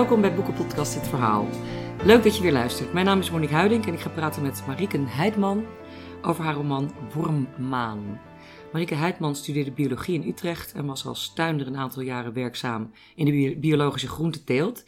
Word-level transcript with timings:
Welkom 0.00 0.20
bij 0.20 0.34
Boekenpodcast 0.34 0.94
Het 0.94 1.08
Verhaal. 1.08 1.48
Leuk 2.04 2.22
dat 2.22 2.36
je 2.36 2.42
weer 2.42 2.52
luistert. 2.52 2.92
Mijn 2.92 3.06
naam 3.06 3.18
is 3.18 3.30
Monique 3.30 3.54
Huiding 3.54 3.86
en 3.86 3.92
ik 3.92 4.00
ga 4.00 4.08
praten 4.08 4.42
met 4.42 4.62
Marieke 4.66 4.98
Heidman 4.98 5.66
over 6.22 6.44
haar 6.44 6.54
roman 6.54 6.92
Wormmaan. 7.14 8.20
Marieke 8.72 8.94
Heidman 8.94 9.36
studeerde 9.36 9.70
biologie 9.70 10.14
in 10.14 10.28
Utrecht 10.28 10.72
en 10.72 10.86
was 10.86 11.06
als 11.06 11.32
tuinder 11.34 11.66
een 11.66 11.76
aantal 11.76 12.02
jaren 12.02 12.32
werkzaam 12.32 12.90
in 13.14 13.24
de 13.24 13.56
biologische 13.58 14.08
groenteteelt. 14.08 14.84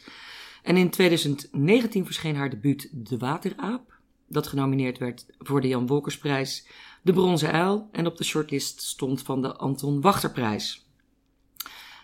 En 0.63 0.77
in 0.77 0.89
2019 0.89 2.05
verscheen 2.05 2.35
haar 2.35 2.49
debuut 2.49 2.89
De 2.91 3.17
Wateraap, 3.17 3.93
dat 4.27 4.47
genomineerd 4.47 4.97
werd 4.97 5.25
voor 5.39 5.61
de 5.61 5.67
Jan 5.67 5.87
Wolkersprijs, 5.87 6.67
de 7.01 7.13
Bronzen 7.13 7.51
Uil 7.51 7.89
en 7.91 8.07
op 8.07 8.17
de 8.17 8.23
shortlist 8.23 8.81
stond 8.81 9.21
van 9.21 9.41
de 9.41 9.55
Anton 9.55 10.01
Wachterprijs. 10.01 10.82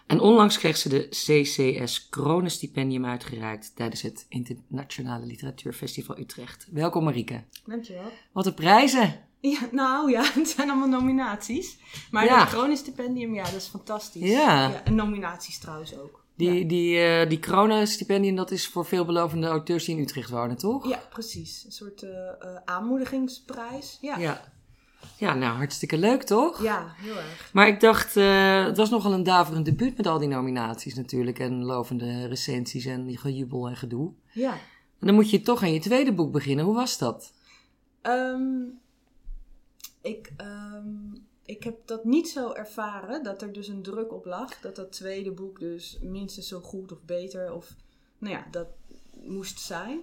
En 0.09 0.19
onlangs 0.19 0.57
kreeg 0.57 0.77
ze 0.77 0.89
de 0.89 1.07
CCS 1.09 2.09
Kronenstipendium 2.09 3.05
uitgereikt 3.05 3.75
tijdens 3.75 4.01
het 4.01 4.25
Internationale 4.29 5.25
Literatuurfestival 5.25 6.19
Utrecht. 6.19 6.67
Welkom 6.71 7.03
Marieke. 7.03 7.43
Dankjewel. 7.65 8.11
Wat 8.31 8.45
een 8.45 8.53
prijzen! 8.53 9.19
Ja, 9.39 9.59
nou 9.71 10.11
ja, 10.11 10.23
het 10.33 10.49
zijn 10.49 10.69
allemaal 10.69 10.99
nominaties. 10.99 11.77
Maar 12.11 12.25
ja. 12.25 12.39
het 12.39 12.49
Kronenstipendium, 12.49 13.33
ja, 13.33 13.43
dat 13.43 13.53
is 13.53 13.67
fantastisch. 13.67 14.29
Ja. 14.29 14.69
ja 14.69 14.83
en 14.83 14.95
nominaties 14.95 15.59
trouwens 15.59 15.97
ook. 15.97 16.25
Die, 16.35 16.53
ja. 16.53 16.67
die, 16.67 17.21
uh, 17.23 17.29
die 17.29 17.39
Kronenstipendium, 17.39 18.35
dat 18.35 18.51
is 18.51 18.67
voor 18.67 18.85
veelbelovende 18.85 19.47
auteurs 19.47 19.85
die 19.85 19.95
in 19.95 20.01
Utrecht 20.01 20.29
wonen, 20.29 20.57
toch? 20.57 20.89
Ja, 20.89 21.01
precies. 21.09 21.63
Een 21.65 21.71
soort 21.71 22.03
uh, 22.03 22.09
uh, 22.09 22.55
aanmoedigingsprijs. 22.65 23.97
Ja. 24.01 24.17
ja. 24.17 24.51
Ja, 25.17 25.33
nou, 25.33 25.57
hartstikke 25.57 25.97
leuk, 25.97 26.23
toch? 26.23 26.63
Ja, 26.63 26.93
heel 26.95 27.15
erg. 27.15 27.49
Maar 27.53 27.67
ik 27.67 27.79
dacht, 27.79 28.15
uh, 28.15 28.65
het 28.65 28.77
was 28.77 28.89
nogal 28.89 29.13
een 29.13 29.23
daverend 29.23 29.65
debuut 29.65 29.97
met 29.97 30.07
al 30.07 30.19
die 30.19 30.27
nominaties 30.27 30.95
natuurlijk. 30.95 31.39
En 31.39 31.63
lovende 31.63 32.27
recensies 32.27 32.85
en 32.85 33.05
die 33.05 33.17
gejubel 33.17 33.67
en 33.67 33.75
gedoe. 33.75 34.11
Ja. 34.31 34.51
En 34.99 35.07
dan 35.07 35.15
moet 35.15 35.29
je 35.29 35.41
toch 35.41 35.61
aan 35.61 35.73
je 35.73 35.79
tweede 35.79 36.13
boek 36.13 36.31
beginnen. 36.31 36.65
Hoe 36.65 36.75
was 36.75 36.97
dat? 36.97 37.33
Um, 38.01 38.79
ik, 40.01 40.31
um, 40.41 41.27
ik 41.45 41.63
heb 41.63 41.75
dat 41.85 42.03
niet 42.03 42.29
zo 42.29 42.51
ervaren, 42.51 43.23
dat 43.23 43.41
er 43.41 43.53
dus 43.53 43.67
een 43.67 43.81
druk 43.81 44.13
op 44.13 44.25
lag. 44.25 44.59
Dat 44.59 44.75
dat 44.75 44.91
tweede 44.91 45.31
boek 45.31 45.59
dus 45.59 45.99
minstens 46.01 46.47
zo 46.47 46.59
goed 46.59 46.91
of 46.91 46.99
beter 47.05 47.53
of, 47.53 47.75
nou 48.17 48.33
ja, 48.33 48.47
dat 48.51 48.67
moest 49.23 49.59
zijn. 49.59 49.99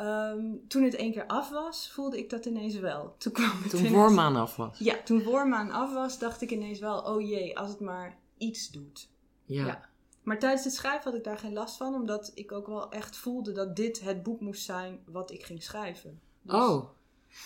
Um, 0.00 0.64
toen 0.68 0.82
het 0.82 0.94
één 0.94 1.12
keer 1.12 1.26
af 1.26 1.50
was, 1.50 1.90
voelde 1.92 2.18
ik 2.18 2.30
dat 2.30 2.44
ineens 2.44 2.74
wel. 2.78 3.14
Toen, 3.18 3.32
kwam 3.32 3.50
het 3.62 3.70
toen 3.70 3.84
ineens... 3.84 4.36
af 4.36 4.56
was? 4.56 4.78
Ja, 4.78 4.94
toen 5.04 5.22
voormaan 5.22 5.70
af 5.70 5.92
was, 5.92 6.18
dacht 6.18 6.42
ik 6.42 6.50
ineens 6.50 6.78
wel, 6.78 7.00
oh 7.00 7.28
jee, 7.28 7.58
als 7.58 7.68
het 7.68 7.80
maar 7.80 8.18
iets 8.36 8.70
doet. 8.70 9.08
Ja. 9.44 9.66
ja. 9.66 9.88
Maar 10.22 10.38
tijdens 10.38 10.64
het 10.64 10.74
schrijven 10.74 11.04
had 11.04 11.14
ik 11.14 11.24
daar 11.24 11.38
geen 11.38 11.52
last 11.52 11.76
van, 11.76 11.94
omdat 11.94 12.32
ik 12.34 12.52
ook 12.52 12.66
wel 12.66 12.90
echt 12.90 13.16
voelde 13.16 13.52
dat 13.52 13.76
dit 13.76 14.00
het 14.00 14.22
boek 14.22 14.40
moest 14.40 14.64
zijn 14.64 14.98
wat 15.06 15.30
ik 15.30 15.44
ging 15.44 15.62
schrijven. 15.62 16.20
Dus... 16.42 16.54
Oh, 16.54 16.88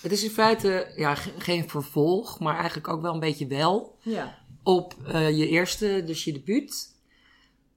het 0.03 0.13
is 0.13 0.25
in 0.25 0.31
feite 0.31 0.93
ja, 0.97 1.15
geen 1.15 1.69
vervolg, 1.69 2.41
maar 2.41 2.57
eigenlijk 2.57 2.89
ook 2.89 3.03
wel 3.03 3.15
een 3.15 3.21
beetje 3.21 3.47
wel. 3.47 3.97
Ja. 4.01 4.39
Op 4.63 4.95
uh, 5.07 5.39
je 5.39 5.49
eerste, 5.49 6.03
dus 6.07 6.25
je 6.25 6.33
debuut. 6.33 6.97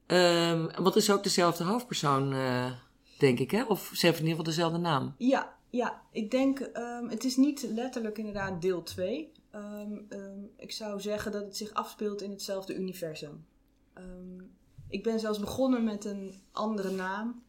Um, 0.06 0.70
wat 0.78 0.96
is 0.96 1.10
ook 1.10 1.22
dezelfde 1.22 1.64
hoofdpersoon... 1.64 2.32
Uh 2.32 2.70
denk 3.18 3.38
ik, 3.38 3.50
hè? 3.50 3.64
Of 3.64 3.90
ze 3.94 4.06
hebben 4.06 4.24
in 4.24 4.28
ieder 4.28 4.44
geval 4.44 4.44
dezelfde 4.44 4.78
naam. 4.78 5.14
Ja, 5.18 5.56
ja. 5.70 6.02
ik 6.10 6.30
denk, 6.30 6.60
um, 6.60 7.08
het 7.08 7.24
is 7.24 7.36
niet 7.36 7.62
letterlijk 7.62 8.18
inderdaad 8.18 8.62
deel 8.62 8.82
2. 8.82 9.32
Um, 9.54 10.06
um, 10.08 10.50
ik 10.56 10.72
zou 10.72 11.00
zeggen 11.00 11.32
dat 11.32 11.44
het 11.44 11.56
zich 11.56 11.72
afspeelt 11.72 12.22
in 12.22 12.30
hetzelfde 12.30 12.74
universum. 12.74 13.46
ik 14.88 15.02
ben 15.02 15.20
zelfs 15.20 15.38
begonnen 15.38 15.84
met 15.84 16.04
een 16.04 16.42
andere 16.52 16.90
naam. 16.90 17.42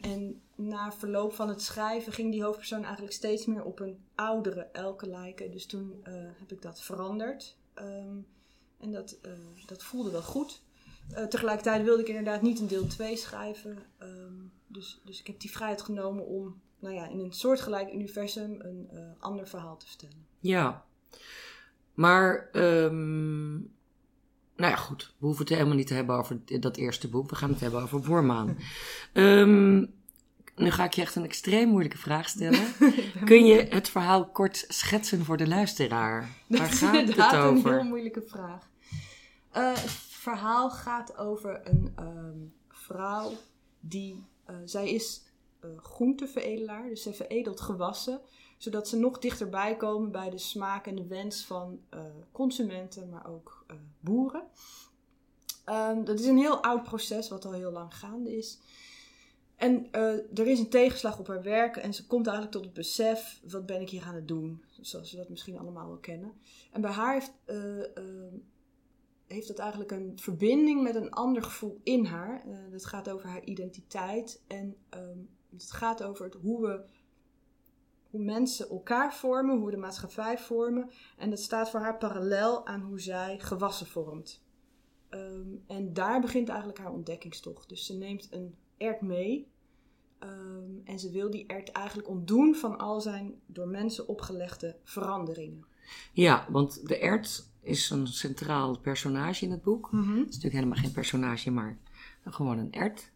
en 0.00 0.40
na 0.54 0.92
verloop 0.92 1.32
van 1.32 1.48
het 1.48 1.62
schrijven 1.62 2.12
ging 2.12 2.32
die 2.32 2.42
hoofdpersoon 2.42 2.84
eigenlijk 2.84 3.14
steeds 3.14 3.46
meer 3.46 3.64
op 3.64 3.80
een 3.80 3.98
oudere 4.14 4.60
Elke 4.60 5.06
lijken. 5.08 5.50
Dus 5.50 5.66
toen 5.66 6.04
uh, 6.08 6.14
heb 6.14 6.52
ik 6.52 6.62
dat 6.62 6.82
veranderd. 6.82 7.56
en 8.78 8.92
dat, 8.92 9.18
uh, 9.26 9.32
dat 9.66 9.82
voelde 9.82 10.10
wel 10.10 10.22
goed. 10.22 10.62
Uh, 11.12 11.24
tegelijkertijd 11.24 11.82
wilde 11.84 12.02
ik 12.02 12.08
inderdaad 12.08 12.42
niet 12.42 12.60
een 12.60 12.66
deel 12.66 12.86
2 12.86 13.16
schrijven. 13.16 13.78
Um, 14.02 14.52
dus, 14.66 15.00
dus 15.04 15.20
ik 15.20 15.26
heb 15.26 15.40
die 15.40 15.50
vrijheid 15.50 15.82
genomen 15.82 16.26
om 16.26 16.60
nou 16.78 16.94
ja, 16.94 17.08
in 17.08 17.18
een 17.18 17.32
soortgelijk 17.32 17.92
universum 17.92 18.56
een 18.60 18.88
uh, 18.92 19.00
ander 19.18 19.48
verhaal 19.48 19.76
te 19.76 19.86
vertellen. 19.86 20.26
Ja, 20.40 20.84
maar 21.94 22.48
um, 22.52 23.52
nou 24.56 24.70
ja, 24.70 24.76
goed. 24.76 25.14
We 25.18 25.26
hoeven 25.26 25.44
het 25.44 25.54
helemaal 25.54 25.76
niet 25.76 25.86
te 25.86 25.94
hebben 25.94 26.16
over 26.16 26.38
dat 26.60 26.76
eerste 26.76 27.08
boek. 27.08 27.30
We 27.30 27.36
gaan 27.36 27.50
het 27.50 27.60
hebben 27.60 27.82
over 27.82 28.02
Wormaan. 28.02 28.56
um, 29.12 29.78
nu 30.56 30.70
ga 30.70 30.84
ik 30.84 30.92
je 30.92 31.02
echt 31.02 31.14
een 31.14 31.24
extreem 31.24 31.68
moeilijke 31.68 31.98
vraag 31.98 32.28
stellen. 32.28 32.64
Kun 33.24 33.46
je 33.46 33.66
het 33.70 33.88
verhaal 33.88 34.26
kort 34.28 34.64
schetsen 34.68 35.24
voor 35.24 35.36
de 35.36 35.46
luisteraar? 35.46 36.28
Dat 36.46 36.58
Waar 36.58 36.72
is 36.72 36.78
gaat 36.78 36.94
inderdaad 36.94 37.32
het 37.32 37.40
over? 37.40 37.70
een 37.70 37.78
heel 37.78 37.88
moeilijke 37.88 38.22
vraag. 38.26 38.68
Uh, 39.56 39.76
verhaal 40.26 40.70
gaat 40.70 41.16
over 41.16 41.60
een 41.68 41.94
um, 41.98 42.54
vrouw 42.68 43.32
die, 43.80 44.24
uh, 44.50 44.56
zij 44.64 44.90
is 44.90 45.22
uh, 45.60 45.70
groenteveredelaar, 45.78 46.88
dus 46.88 47.02
ze 47.02 47.12
veredelt 47.12 47.60
gewassen, 47.60 48.20
zodat 48.56 48.88
ze 48.88 48.96
nog 48.96 49.18
dichterbij 49.18 49.76
komen 49.76 50.10
bij 50.10 50.30
de 50.30 50.38
smaak 50.38 50.86
en 50.86 50.94
de 50.94 51.06
wens 51.06 51.44
van 51.44 51.80
uh, 51.94 52.00
consumenten, 52.32 53.08
maar 53.08 53.26
ook 53.28 53.66
boeren. 54.00 54.42
Um, 55.66 56.04
dat 56.04 56.18
is 56.18 56.26
een 56.26 56.38
heel 56.38 56.62
oud 56.62 56.82
proces 56.82 57.28
wat 57.28 57.44
al 57.44 57.52
heel 57.52 57.72
lang 57.72 57.94
gaande 57.94 58.36
is. 58.36 58.58
En 59.56 59.92
er 60.34 60.46
is 60.46 60.58
een 60.58 60.68
tegenslag 60.68 61.18
op 61.18 61.26
haar 61.26 61.42
werk 61.42 61.76
en 61.76 61.94
ze 61.94 62.06
komt 62.06 62.26
eigenlijk 62.26 62.56
tot 62.56 62.64
het 62.64 62.74
besef, 62.74 63.40
wat 63.50 63.66
ben 63.66 63.80
ik 63.80 63.90
hier 63.90 64.02
aan 64.02 64.14
het 64.14 64.28
doen? 64.28 64.64
Zoals 64.80 65.10
we 65.10 65.16
dat 65.16 65.28
misschien 65.28 65.58
allemaal 65.58 65.86
wel 65.86 65.96
kennen. 65.96 66.32
En 66.72 66.80
bij 66.80 66.90
haar 66.90 67.12
heeft 67.12 67.32
heeft 69.26 69.48
dat 69.48 69.58
eigenlijk 69.58 69.90
een 69.90 70.12
verbinding 70.14 70.82
met 70.82 70.94
een 70.94 71.10
ander 71.10 71.42
gevoel 71.42 71.80
in 71.82 72.04
haar. 72.04 72.46
Uh, 72.46 72.58
dat 72.70 72.86
gaat 72.86 73.10
over 73.10 73.28
haar 73.28 73.44
identiteit 73.44 74.42
en 74.46 74.76
um, 74.90 75.28
het 75.52 75.72
gaat 75.72 76.02
over 76.02 76.24
het, 76.24 76.34
hoe 76.34 76.60
we 76.60 76.84
hoe 78.10 78.24
mensen 78.24 78.68
elkaar 78.68 79.14
vormen, 79.14 79.58
hoe 79.58 79.70
de 79.70 79.76
maatschappij 79.76 80.38
vormen. 80.38 80.90
En 81.16 81.30
dat 81.30 81.40
staat 81.40 81.70
voor 81.70 81.80
haar 81.80 81.98
parallel 81.98 82.66
aan 82.66 82.80
hoe 82.80 83.00
zij 83.00 83.38
gewassen 83.38 83.86
vormt. 83.86 84.44
Um, 85.10 85.64
en 85.66 85.92
daar 85.92 86.20
begint 86.20 86.48
eigenlijk 86.48 86.78
haar 86.78 86.92
ontdekkingstocht. 86.92 87.68
Dus 87.68 87.86
ze 87.86 87.94
neemt 87.94 88.28
een 88.30 88.54
ert 88.76 89.00
mee. 89.00 89.48
Um, 90.20 90.80
en 90.84 90.98
ze 90.98 91.10
wil 91.10 91.30
die 91.30 91.46
ert 91.46 91.70
eigenlijk 91.70 92.08
ontdoen 92.08 92.54
van 92.54 92.78
al 92.78 93.00
zijn 93.00 93.40
door 93.46 93.68
mensen 93.68 94.08
opgelegde 94.08 94.76
veranderingen. 94.82 95.66
Ja, 96.12 96.46
want 96.50 96.88
de 96.88 96.98
ert 96.98 97.50
is 97.66 97.90
een 97.90 98.06
centraal 98.06 98.78
personage 98.78 99.44
in 99.44 99.50
het 99.50 99.62
boek. 99.62 99.88
Mm 99.92 100.00
Het 100.00 100.10
is 100.10 100.24
natuurlijk 100.24 100.54
helemaal 100.54 100.78
geen 100.78 100.92
personage, 100.92 101.50
maar 101.50 101.76
gewoon 102.24 102.58
een 102.58 102.72
ert. 102.72 103.10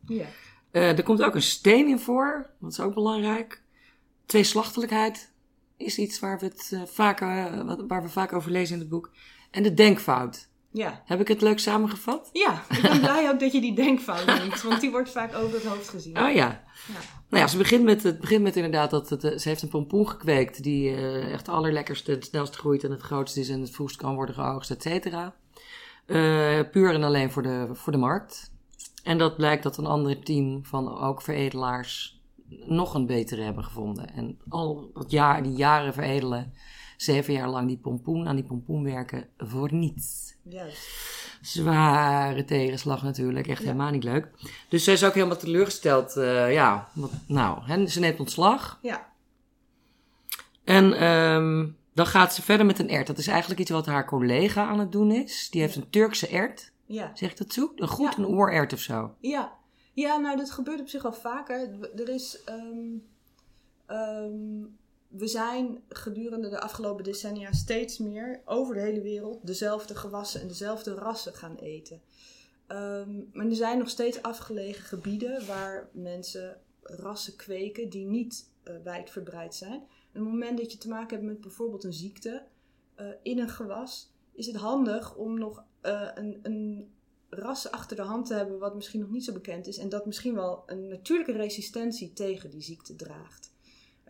Uh, 0.72 0.98
er 0.98 1.02
komt 1.02 1.22
ook 1.22 1.34
een 1.34 1.42
steen 1.42 1.88
in 1.88 1.98
voor, 1.98 2.50
dat 2.60 2.72
is 2.72 2.80
ook 2.80 2.94
belangrijk. 2.94 3.62
Tweeslachtelijkheid 4.26 5.32
is 5.76 5.98
iets 5.98 6.18
waar 6.18 6.38
we, 6.38 6.44
het, 6.44 6.70
uh, 6.74 6.82
vaak, 6.84 7.20
uh, 7.20 7.74
waar 7.86 8.02
we 8.02 8.08
vaak 8.08 8.32
over 8.32 8.50
lezen 8.50 8.74
in 8.74 8.80
het 8.80 8.90
boek. 8.90 9.10
En 9.50 9.62
de 9.62 9.74
denkfout. 9.74 10.48
Ja. 10.72 11.03
Heb 11.04 11.20
ik 11.20 11.28
het 11.28 11.41
leuk 11.41 11.58
samengevat? 11.58 12.31
Ja, 12.32 12.62
ik 12.69 12.82
ben 12.82 13.00
blij 13.00 13.31
ook 13.31 13.41
dat 13.41 13.53
je 13.53 13.60
die 13.60 13.75
denkfout 13.75 14.26
noemt, 14.26 14.62
want 14.62 14.81
die 14.81 14.91
wordt 14.91 15.10
vaak 15.10 15.34
over 15.34 15.54
het 15.54 15.64
hoofd 15.64 15.88
gezien. 15.88 16.19
Oh 16.19 16.32
ja. 16.34 16.64
ja. 16.86 17.00
Nou 17.28 17.42
ja, 17.42 17.47
ze 17.47 17.56
begint 17.56 17.84
met, 17.84 18.03
het 18.03 18.20
begint 18.20 18.42
met 18.42 18.56
inderdaad 18.56 18.91
dat 18.91 19.09
het, 19.09 19.20
ze 19.20 19.48
heeft 19.48 19.62
een 19.62 19.69
pompoen 19.69 20.09
gekweekt 20.09 20.62
die 20.62 20.91
uh, 20.91 21.33
echt 21.33 21.48
allerlekkerste, 21.48 22.10
het 22.10 22.24
snelst 22.24 22.56
groeit 22.56 22.84
en 22.84 22.91
het 22.91 23.00
grootste 23.00 23.41
is 23.41 23.48
en 23.48 23.60
het 23.60 23.71
vroegst 23.71 23.97
kan 23.97 24.15
worden 24.15 24.34
geoogst, 24.34 24.71
et 24.71 24.83
cetera. 24.83 25.34
Uh, 26.06 26.60
puur 26.71 26.94
en 26.94 27.03
alleen 27.03 27.30
voor 27.30 27.42
de, 27.42 27.68
voor 27.72 27.92
de 27.92 27.98
markt. 27.98 28.53
En 29.03 29.18
dat 29.18 29.36
blijkt 29.36 29.62
dat 29.62 29.77
een 29.77 29.86
ander 29.86 30.22
team 30.22 30.65
van 30.65 30.98
ook 31.00 31.22
veredelaars 31.22 32.21
nog 32.65 32.94
een 32.94 33.06
betere 33.06 33.42
hebben 33.42 33.65
gevonden. 33.65 34.15
En 34.15 34.39
al 34.48 34.91
dat 34.94 35.10
jaar, 35.10 35.42
die 35.42 35.53
jaren 35.53 35.92
veredelen, 35.92 36.53
zeven 37.02 37.32
jaar 37.32 37.48
lang 37.48 37.68
die 37.68 37.78
pompoen 37.78 38.28
aan 38.28 38.36
die 38.36 38.44
pompoen 38.44 38.84
werken 38.84 39.28
voor 39.38 39.74
niets. 39.74 40.36
Juist. 40.42 40.88
Zware 41.41 42.44
tegenslag 42.44 43.02
natuurlijk, 43.02 43.47
echt 43.47 43.58
ja. 43.58 43.64
helemaal 43.64 43.91
niet 43.91 44.04
leuk. 44.04 44.28
Dus 44.68 44.84
zij 44.84 44.92
is 44.92 45.04
ook 45.04 45.14
helemaal 45.14 45.36
teleurgesteld. 45.36 46.16
Uh, 46.16 46.52
ja, 46.52 46.88
wat, 46.92 47.10
nou, 47.26 47.62
hè, 47.62 47.86
ze 47.86 48.00
neemt 48.00 48.20
ontslag. 48.20 48.78
Ja. 48.82 49.12
En 50.64 51.04
um, 51.04 51.76
dan 51.94 52.06
gaat 52.06 52.34
ze 52.34 52.42
verder 52.42 52.66
met 52.66 52.78
een 52.78 52.88
ert. 52.88 53.06
Dat 53.06 53.18
is 53.18 53.26
eigenlijk 53.26 53.60
iets 53.60 53.70
wat 53.70 53.86
haar 53.86 54.06
collega 54.06 54.66
aan 54.66 54.78
het 54.78 54.92
doen 54.92 55.12
is. 55.12 55.48
Die 55.50 55.60
heeft 55.60 55.76
een 55.76 55.91
Turkse 55.91 56.28
ert. 56.28 56.72
Ja. 56.86 57.10
Zeg 57.14 57.30
ik 57.30 57.38
dat 57.38 57.53
zo? 57.53 57.72
Een 57.76 57.88
goed, 57.88 58.14
Ja. 58.16 58.18
een 58.18 58.26
oorert 58.26 58.72
of 58.72 58.80
zo. 58.80 59.14
Ja. 59.20 59.53
ja, 59.92 60.16
nou 60.16 60.36
dat 60.36 60.50
gebeurt 60.50 60.80
op 60.80 60.88
zich 60.88 61.04
al 61.04 61.12
vaker. 61.12 61.70
Er 61.96 62.08
is... 62.08 62.41
Um, 62.48 63.03
um, 63.86 64.78
we 65.10 65.27
zijn 65.27 65.83
gedurende 65.89 66.48
de 66.48 66.60
afgelopen 66.60 67.04
decennia 67.04 67.53
steeds 67.53 67.98
meer 67.98 68.42
over 68.45 68.74
de 68.74 68.80
hele 68.80 69.01
wereld 69.01 69.47
dezelfde 69.47 69.95
gewassen 69.95 70.41
en 70.41 70.48
dezelfde 70.48 70.95
rassen 70.95 71.34
gaan 71.34 71.57
eten. 71.57 72.01
Ehm, 72.66 73.10
maar 73.33 73.47
er 73.47 73.54
zijn 73.54 73.78
nog 73.78 73.89
steeds 73.89 74.22
afgelegen 74.22 74.84
gebieden 74.84 75.47
waar 75.47 75.89
mensen 75.92 76.60
rassen 76.83 77.36
kweken 77.36 77.89
die 77.89 78.07
niet 78.07 78.51
uh, 78.65 78.74
wijdverbreid 78.84 79.54
zijn. 79.54 79.80
Op 79.80 79.89
het 80.12 80.22
moment 80.22 80.59
dat 80.59 80.72
je 80.72 80.78
te 80.78 80.89
maken 80.89 81.16
hebt 81.16 81.28
met 81.28 81.41
bijvoorbeeld 81.41 81.84
een 81.84 81.92
ziekte 81.92 82.42
uh, 83.01 83.06
in 83.22 83.39
een 83.39 83.48
gewas, 83.48 84.13
is 84.33 84.47
het 84.47 84.56
handig 84.56 85.15
om 85.15 85.39
nog 85.39 85.65
uh, 85.83 86.09
een, 86.15 86.39
een 86.42 86.91
ras 87.28 87.71
achter 87.71 87.97
de 87.97 88.03
hand 88.03 88.27
te 88.27 88.34
hebben 88.34 88.59
wat 88.59 88.74
misschien 88.74 89.01
nog 89.01 89.10
niet 89.10 89.24
zo 89.24 89.33
bekend 89.33 89.66
is 89.66 89.78
en 89.78 89.89
dat 89.89 90.06
misschien 90.06 90.34
wel 90.34 90.63
een 90.66 90.89
natuurlijke 90.89 91.33
resistentie 91.33 92.13
tegen 92.13 92.51
die 92.51 92.63
ziekte 92.63 92.97
draagt. 92.97 93.49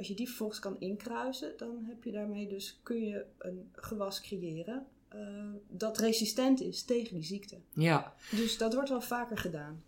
Als 0.01 0.09
je 0.09 0.15
die 0.15 0.27
vervolgens 0.27 0.59
kan 0.59 0.77
inkruisen, 0.79 1.55
dan 1.57 1.85
heb 1.89 2.05
je 2.05 2.13
daarmee 2.13 2.49
dus 2.49 2.81
kun 2.83 3.05
je 3.05 3.25
een 3.39 3.71
gewas 3.73 4.21
creëren 4.21 4.87
uh, 5.15 5.21
dat 5.69 5.99
resistent 5.99 6.61
is 6.61 6.83
tegen 6.83 7.15
die 7.15 7.25
ziekte. 7.25 7.59
Ja. 7.73 8.15
Dus 8.31 8.59
dat 8.59 8.75
wordt 8.75 8.89
wel 8.89 9.01
vaker 9.01 9.39
gedaan. 9.39 9.83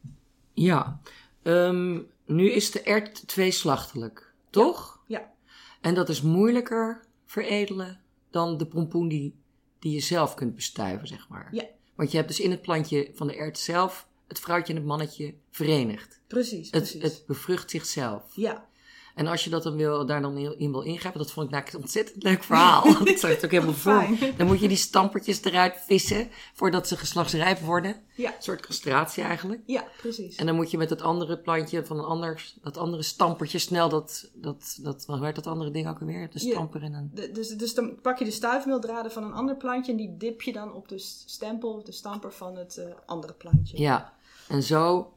Ja. 0.53 1.01
Um, 1.43 2.11
nu 2.27 2.51
is 2.51 2.71
de 2.71 2.83
ert 2.83 3.29
tweeslachtelijk, 3.29 4.33
toch? 4.51 5.03
Ja. 5.07 5.19
ja. 5.19 5.33
En 5.81 5.95
dat 5.95 6.09
is 6.09 6.23
moeilijker 6.23 7.05
veredelen 7.25 8.01
dan 8.31 8.57
de 8.57 8.67
pompoen 8.67 9.09
die, 9.09 9.35
die 9.79 9.93
je 9.93 10.01
zelf 10.01 10.35
kunt 10.35 10.55
bestuiven, 10.55 11.09
zeg 11.09 11.29
maar. 11.29 11.49
Ja. 11.55 11.65
Want 11.95 12.11
je 12.11 12.17
hebt 12.17 12.29
dus 12.29 12.41
in 12.41 12.51
het 12.51 12.63
plantje 12.63 13.11
van 13.15 13.27
de 13.27 13.37
ert 13.37 13.59
zelf 13.59 14.09
het 14.27 14.41
vrouwtje 14.41 14.73
en 14.73 14.79
het 14.79 14.89
mannetje 14.89 15.35
verenigd. 15.51 16.21
Precies, 16.27 16.71
precies. 16.71 16.93
Het, 16.93 17.03
het 17.03 17.25
bevrucht 17.27 17.71
zichzelf. 17.71 18.37
Ja. 18.37 18.71
En 19.15 19.27
als 19.27 19.45
je 19.45 19.51
dat 19.51 19.63
dan 19.63 19.77
wil, 19.77 20.07
daar 20.07 20.23
dan 20.23 20.37
in 20.37 20.71
wil 20.71 20.81
ingrijpen, 20.81 21.21
dat 21.21 21.33
vond 21.33 21.55
ik 21.55 21.73
een 21.73 21.81
ontzettend 21.81 22.23
leuk 22.23 22.43
verhaal. 22.43 22.83
dat 23.05 23.21
het 23.21 23.45
ook 23.45 23.51
helemaal 23.51 23.75
voor. 23.75 24.07
Dan 24.37 24.47
moet 24.47 24.61
je 24.61 24.69
die 24.69 24.77
stampertjes 24.77 25.45
eruit 25.45 25.75
vissen 25.87 26.29
voordat 26.55 26.89
ze 26.89 26.97
geslachtsrijp 26.97 27.59
worden. 27.59 27.97
Ja. 28.15 28.29
Een 28.29 28.43
soort 28.43 28.67
castratie 28.67 29.23
eigenlijk. 29.23 29.63
Ja, 29.67 29.85
precies. 29.97 30.37
En 30.37 30.47
dan 30.47 30.55
moet 30.55 30.71
je 30.71 30.77
met 30.77 30.91
het 30.91 31.03
andere 31.03 31.39
plantje 31.39 31.87
van 31.87 31.99
een 31.99 32.05
ander, 32.05 32.53
dat 32.63 32.77
andere 32.77 33.03
stampertje 33.03 33.59
snel 33.59 33.89
dat, 33.89 34.31
dat, 34.35 34.79
dat 34.81 35.05
hoe 35.07 35.25
heet 35.25 35.35
dat 35.35 35.47
andere 35.47 35.71
ding 35.71 35.89
ook 35.89 36.01
alweer? 36.01 36.31
De 36.31 36.39
stamper 36.39 36.83
en 36.83 36.93
een... 36.93 37.11
De, 37.15 37.31
dus, 37.31 37.49
dus 37.49 37.75
dan 37.75 38.01
pak 38.01 38.19
je 38.19 38.25
de 38.25 38.31
stuifmeeldraden 38.31 39.13
van 39.13 39.25
een 39.25 39.33
ander 39.33 39.57
plantje 39.57 39.93
en 39.93 39.99
die 39.99 40.17
dip 40.17 40.43
je 40.43 40.53
dan 40.53 40.73
op 40.73 40.89
de 40.89 40.99
stempel 41.27 41.85
de 41.85 41.93
stamper 41.93 42.33
van 42.33 42.57
het 42.57 42.77
uh, 42.77 42.85
andere 43.07 43.33
plantje. 43.33 43.79
Ja, 43.79 44.13
en 44.49 44.63
zo. 44.63 45.13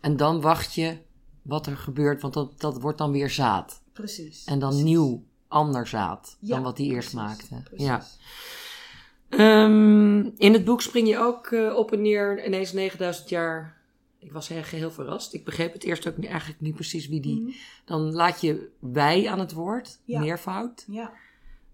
En 0.00 0.16
dan 0.16 0.40
wacht 0.40 0.74
je 0.74 0.98
wat 1.48 1.66
er 1.66 1.76
gebeurt, 1.76 2.22
want 2.22 2.34
dat, 2.34 2.60
dat 2.60 2.80
wordt 2.80 2.98
dan 2.98 3.12
weer 3.12 3.30
zaad. 3.30 3.82
Precies. 3.92 4.44
En 4.44 4.58
dan 4.58 4.68
precies. 4.68 4.86
nieuw, 4.86 5.22
ander 5.48 5.86
zaad 5.86 6.36
Ja, 6.40 6.54
dan 6.54 6.62
wat 6.64 6.76
die 6.76 6.92
eerst 6.92 7.12
maakte. 7.14 7.62
precies. 7.64 7.86
Ja. 7.86 8.02
Ehm, 9.28 10.20
in 10.36 10.52
het 10.52 10.64
boek 10.64 10.82
spring 10.82 11.08
je 11.08 11.18
ook 11.18 11.46
eh, 11.46 11.74
op 11.76 11.92
en 11.92 12.02
neer 12.02 12.46
ineens 12.46 12.72
9000 12.72 13.28
jaar. 13.28 13.76
Ik 14.18 14.32
was 14.32 14.48
heel 14.48 14.62
geheel 14.62 14.90
verrast. 14.90 15.34
Ik 15.34 15.44
begreep 15.44 15.72
het 15.72 15.84
eerst 15.84 16.08
ook 16.08 16.16
niet, 16.16 16.30
eigenlijk 16.30 16.60
niet 16.60 16.74
precies 16.74 17.08
wie 17.08 17.20
die. 17.20 17.40
Mhm. 17.40 17.50
Dan 17.84 18.12
laat 18.12 18.40
je 18.40 18.68
wij 18.78 19.28
aan 19.28 19.38
het 19.38 19.52
woord, 19.52 19.98
Ja. 20.04 20.20
meervoud. 20.20 20.84
Ja, 20.86 21.12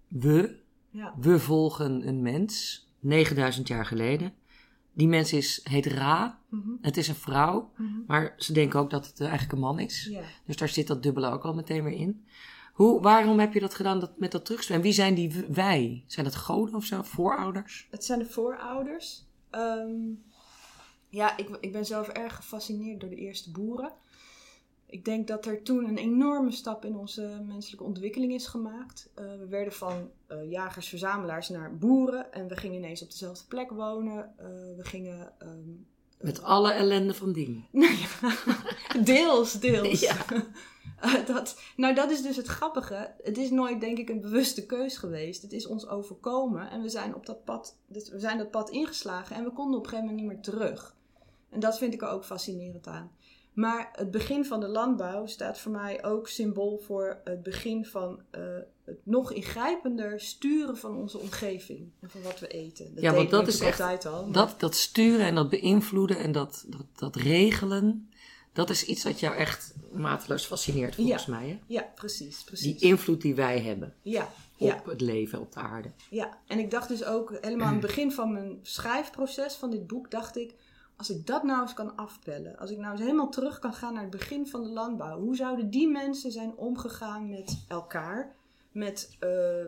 We, 0.07 0.55
ja, 0.89 1.13
we 1.19 1.39
volgen 1.39 2.07
een 2.07 2.21
mens, 2.21 2.85
9000 2.99 3.67
jaar 3.67 3.85
geleden. 3.85 4.33
Die 4.95 5.07
mens 5.07 5.33
is, 5.33 5.59
heet 5.63 5.85
Ra, 5.85 6.39
Mhm, 6.55 6.71
het 6.81 6.97
is 6.97 7.07
een 7.07 7.15
vrouw, 7.15 7.71
mhm. 7.75 7.91
maar 8.07 8.33
ze 8.37 8.53
denken 8.53 8.79
ook 8.79 8.89
dat 8.89 9.05
het 9.05 9.19
eh, 9.19 9.27
eigenlijk 9.27 9.51
een 9.51 9.59
man 9.59 9.79
is. 9.79 10.11
Dus 10.45 10.57
daar 10.57 10.69
zit 10.69 10.87
dat 10.87 11.03
dubbele 11.03 11.31
ook 11.31 11.43
al 11.43 11.53
meteen 11.53 11.83
weer 11.83 11.93
in. 11.93 12.25
Hoe, 12.73 13.01
waarom 13.01 13.39
heb 13.39 13.53
je 13.53 13.59
dat 13.59 13.75
gedaan 13.75 13.99
dat, 13.99 14.19
met 14.19 14.31
dat 14.31 14.45
terugsturen? 14.45 14.77
En 14.77 14.87
wie 14.87 14.93
zijn 14.95 15.13
die 15.13 15.45
wij? 15.47 16.03
Zijn 16.07 16.25
dat 16.25 16.35
goden 16.35 16.75
of 16.75 16.85
zo? 16.85 17.01
Voorouders? 17.01 17.87
Het 17.91 18.05
zijn 18.05 18.19
de 18.19 18.25
voorouders. 18.25 19.25
Ehm, 19.49 20.13
ja, 21.09 21.37
ik, 21.37 21.57
ik 21.59 21.71
ben 21.71 21.85
zelf 21.85 22.07
erg 22.07 22.35
gefascineerd 22.35 22.99
door 22.99 23.09
de 23.09 23.15
eerste 23.15 23.51
boeren. 23.51 23.91
Ik 24.87 25.05
denk 25.05 25.27
dat 25.27 25.45
er 25.45 25.63
toen 25.63 25.85
een 25.87 25.97
enorme 25.97 26.51
stap 26.51 26.85
in 26.85 26.95
onze 26.95 27.41
menselijke 27.47 27.83
ontwikkeling 27.83 28.33
is 28.33 28.47
gemaakt. 28.47 29.09
Eh, 29.13 29.23
we 29.25 29.47
werden 29.47 29.73
van 29.73 30.09
eh, 30.27 30.51
jagers-verzamelaars 30.51 31.49
naar 31.49 31.77
boeren 31.77 32.33
en 32.33 32.47
we 32.47 32.55
gingen 32.55 32.77
ineens 32.77 33.01
op 33.01 33.09
dezelfde 33.09 33.45
plek 33.47 33.71
wonen. 33.71 34.33
Eh, 34.37 34.45
we 34.77 34.83
gingen. 34.83 35.31
ehm, 35.37 35.69
Met 36.19 36.41
alle 36.43 36.71
ellende 36.71 37.13
van 37.13 37.31
dien. 37.31 37.65
Nou 37.71 37.95
deels, 39.03 39.59
deels. 39.59 39.99
Ja. 39.99 40.15
Dat, 41.25 41.59
nou, 41.75 41.95
dat 41.95 42.11
is 42.11 42.21
dus 42.21 42.35
het 42.35 42.47
grappige. 42.47 43.13
Het 43.23 43.37
is 43.37 43.49
nooit, 43.49 43.81
denk 43.81 43.97
ik, 43.97 44.09
een 44.09 44.21
bewuste 44.21 44.65
keus 44.65 44.97
geweest. 44.97 45.41
Het 45.41 45.51
is 45.53 45.67
ons 45.67 45.87
overkomen 45.87 46.69
en 46.69 46.81
we 46.81 46.89
zijn 46.89 47.15
op 47.15 47.25
dat 47.25 47.43
pad, 47.43 47.77
dus 47.87 48.09
we 48.09 48.19
zijn 48.19 48.37
dat 48.37 48.51
pad 48.51 48.69
ingeslagen 48.69 49.35
en 49.35 49.43
we 49.43 49.51
konden 49.51 49.77
op 49.77 49.83
een 49.83 49.89
gegeven 49.89 50.09
moment 50.15 50.27
niet 50.27 50.35
meer 50.35 50.53
terug. 50.53 50.95
En 51.49 51.59
dat 51.59 51.77
vind 51.77 51.93
ik 51.93 52.01
er 52.01 52.07
ook 52.07 52.25
fascinerend 52.25 52.87
aan. 52.87 53.11
Maar 53.55 53.89
het 53.91 54.11
begin 54.11 54.45
van 54.45 54.59
de 54.59 54.67
landbouw 54.67 55.25
staat 55.25 55.59
voor 55.59 55.71
mij 55.71 56.03
ook 56.05 56.27
symbool 56.27 56.77
voor 56.77 57.19
het 57.23 57.43
begin 57.43 57.85
van 57.85 58.19
eh, 58.31 58.41
het 58.85 58.97
nog 59.03 59.31
ingrijpender 59.31 60.19
sturen 60.19 60.77
van 60.77 60.97
onze 60.97 61.17
omgeving 61.19 61.89
en 61.99 62.09
van 62.09 62.21
wat 62.21 62.39
we 62.39 62.47
eten. 62.47 62.93
Dat 62.93 63.03
Ja, 63.03 63.13
want 63.13 63.29
dat 63.29 63.47
is 63.47 63.59
echt- 63.59 63.79
altijd 63.81 64.05
al. 64.05 64.23
maar- 64.23 64.33
Dat, 64.33 64.59
dat 64.59 64.75
sturen 64.75 65.25
en 65.25 65.35
dat 65.35 65.49
beïnvloeden 65.49 66.17
en 66.17 66.31
dat, 66.31 66.65
dat, 66.67 66.85
dat 66.95 67.15
regelen, 67.15 68.09
dat 68.53 68.69
is 68.69 68.85
iets 68.85 69.03
wat 69.03 69.19
jou 69.19 69.35
echt 69.35 69.73
mateloos 69.91 70.45
fascineert 70.45 70.95
volgens 70.95 71.25
mij. 71.25 71.47
Hè? 71.47 71.59
Ja, 71.67 71.91
precies, 71.95 72.43
precies. 72.43 72.79
Die 72.79 72.89
invloed 72.89 73.21
die 73.21 73.35
wij 73.35 73.59
hebben 73.61 73.93
ja, 74.01 74.23
op 74.57 74.67
ja. 74.67 74.81
het 74.85 75.01
leven 75.01 75.39
op 75.39 75.51
de 75.53 75.59
aarde. 75.59 75.91
Ja, 76.09 76.37
en 76.47 76.59
ik 76.59 76.71
dacht 76.71 76.87
dus 76.87 77.03
ook 77.03 77.37
helemaal 77.41 77.67
aan 77.67 77.73
het 77.73 77.85
begin 77.89 78.11
van 78.11 78.33
mijn 78.33 78.59
schrijfproces 78.61 79.53
van 79.53 79.69
dit 79.69 79.87
boek, 79.87 80.11
dacht 80.11 80.37
ik, 80.37 80.53
als 80.97 81.09
ik 81.09 81.27
dat 81.27 81.43
nou 81.43 81.61
eens 81.61 81.73
kan 81.73 81.95
afpellen, 81.95 82.57
als 82.57 82.71
ik 82.71 82.77
nou 82.77 82.91
eens 82.91 83.01
helemaal 83.01 83.29
terug 83.29 83.59
kan 83.59 83.73
gaan 83.73 83.93
naar 83.93 84.01
het 84.01 84.11
begin 84.11 84.47
van 84.47 84.63
de 84.63 84.69
landbouw, 84.69 85.19
hoe 85.19 85.35
zouden 85.35 85.69
die 85.69 85.87
mensen 85.87 86.31
zijn 86.31 86.55
omgegaan 86.55 87.29
met 87.29 87.65
elkaar, 87.67 88.35
met 88.71 89.15
eh, 89.19 89.65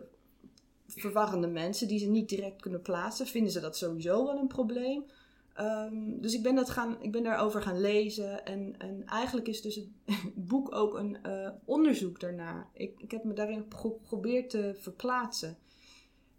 verwarrende 0.88 1.48
mensen 1.48 1.88
die 1.88 2.00
ze 2.00 2.06
niet 2.06 2.30
direct 2.30 2.62
kunnen 2.62 2.82
plaatsen? 2.82 3.28
Vinden 3.28 3.52
ze 3.52 3.60
dat 3.60 3.78
sowieso 3.78 4.26
wel 4.26 4.38
een 4.38 4.48
probleem? 4.48 5.06
Ehm, 5.54 6.20
dus 6.20 6.34
ik 6.34 6.44
ben, 6.44 6.56
dat 6.56 6.70
gaan, 6.70 7.02
ik 7.02 7.12
ben 7.12 7.24
daarover 7.24 7.62
gaan 7.62 7.82
lezen 7.82 8.46
en, 8.46 8.76
en 8.78 9.06
eigenlijk 9.06 9.48
is 9.48 9.62
dus 9.62 9.76
het 9.76 9.90
boek 10.50 10.76
ook 10.76 10.94
een 10.94 11.24
eh, 11.24 11.50
onderzoek 11.66 12.20
daarna. 12.20 12.68
Ik, 12.74 13.02
ik 13.02 13.12
heb 13.12 13.24
me 13.24 13.34
daarin 13.34 13.62
gepro- 13.62 13.98
geprobeerd 14.02 14.50
te 14.50 14.76
verplaatsen. 14.80 15.58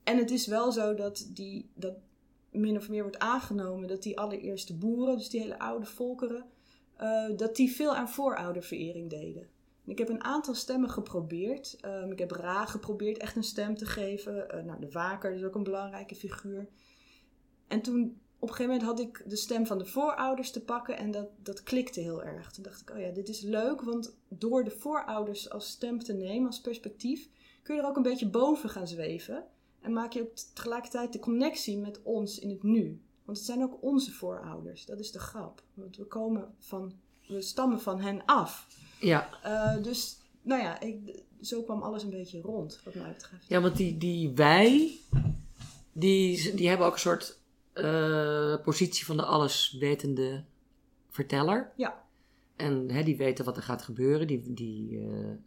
En 0.02 0.18
het 0.18 0.30
is 0.30 0.46
wel 0.46 0.72
zo 0.72 0.94
dat 0.94 1.30
die, 1.32 1.70
dat 1.74 1.94
min 2.50 2.76
of 2.76 2.88
meer 2.88 3.02
wordt 3.02 3.18
aangenomen 3.18 3.88
dat 3.88 4.02
die 4.02 4.18
allereerste 4.18 4.76
boeren, 4.76 5.16
dus 5.16 5.28
die 5.28 5.40
hele 5.40 5.58
oude 5.58 5.86
volkeren, 5.86 6.44
eh, 6.96 7.26
dat 7.36 7.56
die 7.56 7.70
veel 7.70 7.96
aan 7.96 8.08
voorouderverering 8.08 9.10
deden. 9.10 9.42
En 9.84 9.90
Ik 9.90 9.98
heb 9.98 10.08
een 10.08 10.24
aantal 10.24 10.54
stemmen 10.54 10.90
geprobeerd. 10.90 11.76
Ehm, 11.80 12.10
ik 12.10 12.18
heb 12.18 12.30
Ra 12.30 12.66
geprobeerd 12.66 13.18
echt 13.18 13.36
een 13.36 13.42
stem 13.42 13.76
te 13.76 13.86
geven. 13.86 14.50
Eh, 14.50 14.64
nou, 14.64 14.80
de 14.80 14.90
waker 14.90 15.32
is 15.32 15.44
ook 15.44 15.54
een 15.54 15.62
belangrijke 15.62 16.14
figuur. 16.14 16.68
En 17.68 17.82
toen 17.82 18.20
op 18.38 18.48
een 18.48 18.54
gegeven 18.54 18.74
moment 18.74 18.82
had 18.82 19.00
ik 19.00 19.30
de 19.30 19.36
stem 19.36 19.66
van 19.66 19.78
de 19.78 19.86
voorouders 19.86 20.50
te 20.50 20.64
pakken 20.64 20.96
en 20.96 21.10
dat, 21.10 21.28
dat 21.42 21.62
klikte 21.62 22.00
heel 22.00 22.22
erg. 22.22 22.52
Toen 22.52 22.62
dacht 22.62 22.80
ik, 22.80 22.90
oh 22.90 23.00
ja, 23.00 23.10
dit 23.10 23.28
is 23.28 23.40
leuk, 23.40 23.82
want 23.82 24.16
door 24.28 24.64
de 24.64 24.70
voorouders 24.70 25.50
als 25.50 25.68
stem 25.68 25.98
te 25.98 26.12
nemen, 26.12 26.46
als 26.46 26.60
perspectief, 26.60 27.28
kun 27.62 27.74
je 27.74 27.80
er 27.80 27.88
ook 27.88 27.96
een 27.96 28.02
beetje 28.02 28.28
boven 28.28 28.68
gaan 28.68 28.88
zweven. 28.88 29.44
En 29.80 29.92
maak 29.92 30.12
je 30.12 30.20
ook 30.22 30.36
tegelijkertijd 30.54 31.12
de 31.12 31.18
connectie 31.18 31.78
met 31.78 32.02
ons 32.02 32.38
in 32.38 32.50
het 32.50 32.62
nu. 32.62 33.00
Want 33.24 33.38
het 33.38 33.46
zijn 33.46 33.62
ook 33.62 33.82
onze 33.82 34.12
voorouders. 34.12 34.84
Dat 34.86 35.00
is 35.00 35.12
de 35.12 35.18
grap. 35.18 35.62
Want 35.74 35.96
we 35.96 36.04
komen 36.04 36.54
van, 36.58 36.92
we 37.26 37.42
stammen 37.42 37.80
van 37.80 38.00
hen 38.00 38.24
af. 38.24 38.66
Ja, 39.00 39.28
Eh, 39.42 39.82
dus, 39.82 40.18
nou 40.42 40.62
ja, 40.62 40.80
ik, 40.80 41.22
zo 41.40 41.62
kwam 41.62 41.82
alles 41.82 42.02
een 42.02 42.10
beetje 42.10 42.40
rond, 42.40 42.80
wat 42.84 42.94
mij 42.94 43.12
betreft. 43.12 43.44
ja 43.48 43.60
want 43.60 43.76
die, 43.76 43.98
die 43.98 44.30
wij, 44.30 44.98
die, 45.92 46.54
die 46.54 46.68
hebben 46.68 46.86
ook 46.86 46.92
een 46.92 46.98
soort 46.98 47.38
eh, 47.72 48.56
positie 48.62 49.04
van 49.04 49.16
de 49.16 49.24
alleswetende 49.24 50.44
verteller. 51.08 51.72
Ja. 51.76 52.06
En 52.58 52.90
hè, 52.90 53.02
die 53.02 53.16
weten 53.16 53.44
wat 53.44 53.56
er 53.56 53.62
gaat 53.62 53.82
gebeuren. 53.82 54.26
Die, 54.26 54.42
die, 54.46 54.98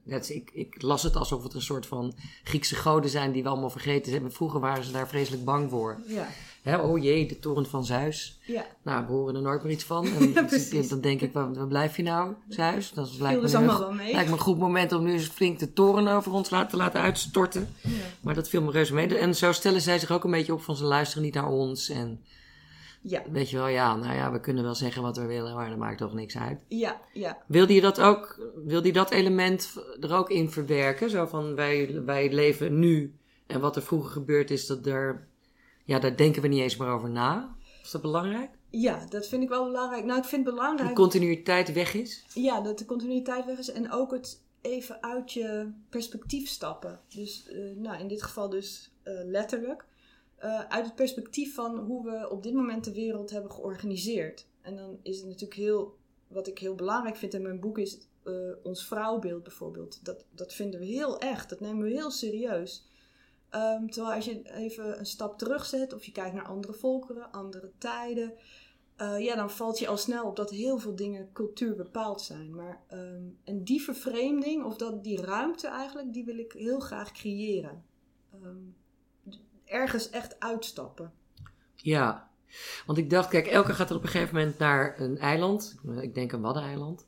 eh, 0.06 0.30
ik, 0.30 0.50
ik 0.53 0.82
las 0.82 1.03
het 1.03 1.15
alsof 1.15 1.44
het 1.44 1.53
een 1.53 1.62
soort 1.62 1.86
van 1.86 2.13
Griekse 2.44 2.75
goden 2.75 3.10
zijn 3.10 3.32
die 3.32 3.44
we 3.44 3.50
allemaal 3.50 3.70
vergeten 3.70 4.12
hebben. 4.12 4.32
Vroeger 4.32 4.60
waren 4.60 4.84
ze 4.84 4.91
daar 4.91 5.08
vreselijk 5.08 5.44
bang 5.46 5.70
voor. 5.70 6.01
Ja, 6.08 6.27
Hè, 6.62 6.77
oh 6.77 7.03
jee, 7.03 7.27
de 7.27 7.39
toren 7.39 7.65
van 7.65 7.86
Zeus. 7.86 8.39
ja. 8.46 8.65
Nou, 8.84 9.06
we 9.06 9.12
horen 9.12 9.36
er 9.36 9.41
nooit 9.41 9.63
meer 9.63 9.72
iets 9.72 9.84
van. 9.84 10.06
En 10.20 10.48
Ja, 10.72 10.88
dan 10.89 11.01
denk 11.01 11.22
ik, 11.22 11.34
waar, 11.34 11.53
waar 11.53 11.68
blijf 11.68 11.98
je 11.98 12.03
nou, 12.03 12.34
Zeus? 12.50 12.91
Dat 12.94 13.10
lijkt 13.10 13.20
Viel 13.20 13.36
me, 13.36 13.41
dus 13.41 13.56
allemaal 13.56 13.80
wel 13.80 13.94
mee. 13.94 14.12
lijkt 14.12 14.30
me 14.30 14.36
een 14.36 14.41
goed 14.41 14.58
moment 14.58 14.91
om 14.91 15.03
nu 15.03 15.12
eens 15.12 15.27
flink 15.27 15.60
de 15.60 15.74
toren 15.74 16.08
over 16.08 16.32
ons 16.32 16.48
te 16.48 16.68
laten 16.77 17.01
uitstorten. 17.01 17.70
Ja. 17.82 17.89
Maar 18.22 18.34
dat 18.34 18.50
viel 18.50 18.62
me 18.62 18.72
reuze 18.72 18.94
mee. 18.94 19.18
En 19.18 19.36
zo 19.36 19.51
stellen 19.51 19.82
zij 19.82 20.00
zich 20.00 20.12
ook 20.12 20.24
een 20.24 20.32
beetje 20.32 20.53
op 20.53 20.62
van 20.62 20.75
ze 20.75 20.84
luisteren 20.84 21.24
niet 21.24 21.34
naar 21.34 21.50
ons. 21.50 21.89
En 21.89 22.22
Ja, 23.03 23.22
weet 23.31 23.50
je 23.50 23.58
wel, 23.58 23.67
ja, 23.67 23.96
nou 23.96 24.15
ja, 24.15 24.31
we 24.31 24.39
kunnen 24.39 24.63
wel 24.63 24.75
zeggen 24.75 25.01
wat 25.01 25.17
we 25.17 25.25
willen, 25.25 25.55
maar 25.55 25.70
dat 25.70 25.77
maakt 25.77 25.98
toch 25.98 26.13
niks 26.13 26.38
uit. 26.38 26.60
ja, 26.67 27.01
ja. 27.13 27.43
Wilde 27.48 27.74
je 27.74 27.81
dat 27.81 28.00
ook, 28.01 28.50
wilde 28.65 28.88
je 28.88 28.93
dat 28.93 29.12
element 29.12 29.74
er 30.00 30.13
ook 30.13 30.29
in 30.29 30.50
verwerken? 30.51 31.10
Zo 31.10 31.25
van 31.25 31.55
wij, 31.55 32.01
wij 32.05 32.34
leven 32.34 32.79
nu 32.79 33.15
en 33.48 33.60
wat 33.60 33.75
er 33.75 33.81
vroeger 33.81 34.12
gebeurd 34.12 34.51
is, 34.51 34.65
dat 34.65 34.84
daar, 34.84 35.27
ja, 35.84 36.00
daar 36.00 36.15
denken 36.15 36.41
we 36.41 36.48
niet 36.48 36.62
eens 36.62 36.77
meer 36.77 36.88
over 36.89 37.10
na. 37.10 37.55
Is 37.84 37.91
dat 37.91 38.01
belangrijk? 38.01 38.50
Ja, 38.70 39.05
dat 39.10 39.27
vind 39.27 39.43
ik 39.43 39.50
wel 39.50 39.65
belangrijk. 39.65 40.05
Nou, 40.05 40.20
ik 40.20 40.25
vind 40.25 40.46
het 40.46 40.55
De 40.55 40.62
belangrijk 40.62 40.96
continuïteit 40.96 41.74
weg 41.74 41.93
is. 41.93 42.25
ja, 42.34 42.62
dat 42.62 42.77
de 42.77 42.86
continuïteit 42.86 43.46
weg 43.46 43.58
is 43.58 43.72
en 43.72 43.91
ook 43.91 44.12
het 44.12 44.41
even 44.62 45.03
uit 45.03 45.31
je 45.31 45.72
perspectief 45.89 46.48
stappen. 46.50 47.00
Dus 47.10 47.48
eh, 47.48 47.58
nou, 47.75 48.00
in 48.00 48.08
dit 48.08 48.24
geval 48.24 48.50
dus 48.50 48.91
eh, 49.03 49.13
letterlijk. 49.25 49.86
Eh, 50.41 50.60
uit 50.67 50.86
het 50.86 50.95
perspectief 50.95 51.53
van 51.53 51.77
hoe 51.77 52.03
we 52.03 52.29
op 52.29 52.43
dit 52.43 52.53
moment 52.53 52.83
de 52.83 52.93
wereld 52.93 53.29
hebben 53.29 53.51
georganiseerd. 53.51 54.48
En 54.62 54.75
dan 54.75 55.00
is 55.01 55.17
het 55.17 55.25
natuurlijk 55.25 55.60
heel, 55.60 55.98
wat 56.27 56.48
ik 56.48 56.60
heel 56.60 56.75
belangrijk 56.75 57.15
vind 57.15 57.33
in 57.33 57.41
mijn 57.41 57.60
boek, 57.60 57.77
is 57.77 57.98
eh, 58.24 58.33
ons 58.63 58.88
vrouwbeeld 58.88 59.43
bijvoorbeeld. 59.43 60.05
Dat, 60.05 60.25
dat 60.31 60.53
vinden 60.53 60.79
we 60.79 60.86
heel 60.86 61.19
echt, 61.19 61.50
dat 61.50 61.60
nemen 61.60 61.83
we 61.83 61.89
heel 61.89 62.12
serieus. 62.12 62.88
Ehm, 63.50 63.88
terwijl 63.88 64.15
als 64.15 64.25
je 64.25 64.51
even 64.51 65.00
een 65.00 65.05
stap 65.05 65.38
terugzet 65.38 65.93
of 65.93 66.03
je 66.03 66.12
kijkt 66.12 66.36
naar 66.36 66.48
andere 66.48 66.74
volkeren, 66.74 67.31
andere 67.31 67.71
tijden, 67.77 68.33
eh, 68.95 69.19
ja, 69.19 69.36
dan 69.36 69.51
valt 69.51 69.79
je 69.79 69.88
al 69.88 69.98
snel 69.98 70.25
op 70.25 70.36
dat 70.36 70.50
heel 70.50 70.77
veel 70.77 70.95
dingen 70.95 71.31
cultuur 71.31 71.75
bepaald 71.75 72.21
zijn. 72.21 72.55
Maar, 72.55 72.83
ehm, 72.88 73.24
en 73.43 73.63
die 73.63 73.81
vervreemding, 73.81 74.63
of 74.63 74.75
dat, 74.75 75.03
die 75.03 75.21
ruimte 75.21 75.67
eigenlijk, 75.67 76.13
die 76.13 76.25
wil 76.25 76.38
ik 76.38 76.51
heel 76.51 76.79
graag 76.79 77.12
creëren. 77.12 77.86
Ehm, 78.31 78.79
ergens 79.71 80.09
echt 80.09 80.39
uitstappen. 80.39 81.11
Ja. 81.75 82.29
Want 82.85 82.97
ik 82.97 83.09
dacht, 83.09 83.29
kijk, 83.29 83.47
Elke 83.47 83.73
gaat 83.73 83.89
er 83.89 83.95
op 83.95 84.03
een 84.03 84.09
gegeven 84.09 84.35
moment 84.35 84.57
naar 84.57 84.99
een 84.99 85.17
eiland. 85.17 85.79
Ik 86.01 86.13
denk 86.13 86.31
een 86.31 86.41
waddeneiland. 86.41 87.05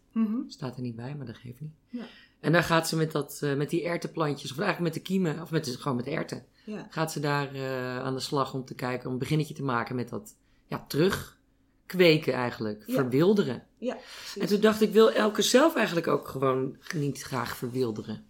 Staat 0.47 0.75
er 0.75 0.81
niet 0.81 0.95
bij, 0.95 1.15
maar 1.15 1.25
dat 1.25 1.37
geeft 1.37 1.61
niet. 1.61 1.73
Ja. 1.89 2.03
En 2.39 2.51
daar 2.51 2.63
gaat 2.63 2.87
ze 2.87 2.95
met, 2.95 3.11
dat, 3.11 3.39
eh, 3.41 3.55
met 3.55 3.69
die 3.69 3.83
ertenplantjes, 3.83 4.51
of 4.51 4.57
eigenlijk 4.57 4.95
met 4.95 5.03
de 5.03 5.09
kiemen, 5.09 5.41
of 5.41 5.51
met, 5.51 5.75
gewoon 5.79 5.97
met 5.97 6.07
erten. 6.07 6.45
Ja. 6.65 6.87
Gaat 6.89 7.11
ze 7.11 7.19
daar 7.19 7.53
eh, 7.53 7.99
aan 7.99 8.13
de 8.13 8.19
slag 8.19 8.53
om 8.53 8.65
te 8.65 8.75
kijken, 8.75 9.07
om 9.07 9.13
een 9.13 9.19
beginnetje 9.19 9.53
te 9.53 9.63
maken 9.63 9.95
met 9.95 10.09
dat 10.09 10.35
ja, 10.67 10.85
terugkweken 10.87 12.33
eigenlijk. 12.33 12.83
Ja. 12.87 12.93
Verwilderen. 12.93 13.63
ja, 13.77 13.97
En 14.39 14.47
toen 14.47 14.59
dacht 14.59 14.81
ik, 14.81 14.91
wil 14.91 15.11
Elke 15.11 15.41
zelf 15.41 15.75
eigenlijk 15.75 16.07
ook 16.07 16.27
gewoon 16.27 16.77
niet 16.95 17.21
graag 17.21 17.57
verwilderen? 17.57 18.25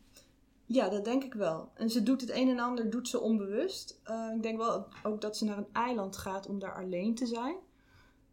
Ja, 0.66 0.90
dat 0.90 1.06
denk 1.06 1.24
ik 1.24 1.34
wel. 1.34 1.72
En 1.74 1.90
ze 1.90 2.04
doet 2.04 2.22
het 2.22 2.30
een 2.30 2.50
en 2.50 2.60
ander 2.60 2.90
doet 2.90 3.08
ze 3.08 3.20
onbewust. 3.20 4.00
Eh, 4.04 4.32
ik 4.36 4.44
denk 4.44 4.58
wel 4.58 4.88
ook 5.04 5.22
dat 5.22 5.38
ze 5.38 5.46
naar 5.46 5.58
een 5.58 5.74
eiland 5.74 6.18
gaat 6.18 6.48
om 6.48 6.60
daar 6.60 6.76
alleen 6.76 7.16
te 7.16 7.26
zijn. 7.26 7.56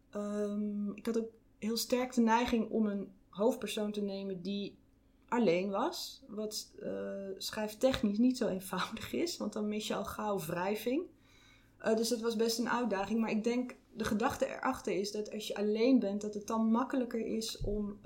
Ehm, 0.09 0.91
ik 0.91 1.05
had 1.05 1.17
ook 1.17 1.29
heel 1.59 1.77
sterk 1.77 2.13
de 2.13 2.21
neiging 2.21 2.69
om 2.69 2.85
een 2.85 3.11
hoofdpersoon 3.29 3.91
te 3.91 4.01
nemen 4.01 4.41
die 4.41 4.79
alleen 5.27 5.69
was. 5.69 6.23
Wat 6.27 6.71
eh 6.79 7.29
schrijftechnisch 7.37 8.17
niet 8.17 8.37
zo 8.37 8.47
eenvoudig 8.47 9.13
is, 9.13 9.37
want 9.37 9.53
dan 9.53 9.67
mis 9.67 9.87
je 9.87 9.95
al 9.95 10.05
gauw 10.05 10.39
wrijving. 10.39 11.03
Eh, 11.77 11.95
dus 11.95 12.09
dat 12.09 12.21
was 12.21 12.35
best 12.35 12.59
een 12.59 12.69
uitdaging. 12.69 13.19
Maar 13.19 13.31
ik 13.31 13.43
denk, 13.43 13.75
de 13.93 14.03
gedachte 14.03 14.47
erachter 14.47 14.93
is 14.93 15.11
dat 15.11 15.31
als 15.31 15.47
je 15.47 15.55
alleen 15.55 15.99
bent, 15.99 16.21
dat 16.21 16.33
het 16.33 16.47
dan 16.47 16.71
makkelijker 16.71 17.25
is 17.25 17.61
om 17.61 17.99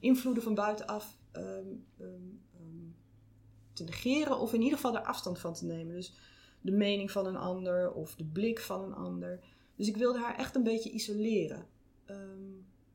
invloeden 0.00 0.42
van 0.42 0.54
buitenaf 0.54 1.18
ehm, 1.32 1.44
ehm, 1.44 1.74
ehm, 1.98 2.45
te 3.76 3.84
negeren. 3.84 4.38
Of 4.38 4.52
in 4.52 4.60
ieder 4.62 4.78
geval 4.78 4.94
er 4.96 5.02
afstand 5.04 5.38
van 5.38 5.54
te 5.54 5.64
nemen. 5.64 5.94
Dus 5.94 6.12
de 6.60 6.72
mening 6.72 7.10
van 7.10 7.26
een 7.26 7.36
ander 7.36 7.92
of 7.92 8.14
de 8.14 8.24
blik 8.24 8.60
van 8.60 8.82
een 8.82 8.94
ander. 8.94 9.40
Dus 9.76 9.88
ik 9.88 9.96
wilde 9.96 10.18
haar 10.18 10.36
echt 10.38 10.54
een 10.54 10.62
beetje 10.62 10.90
isoleren. 10.90 11.66
Ehm, 12.06 12.18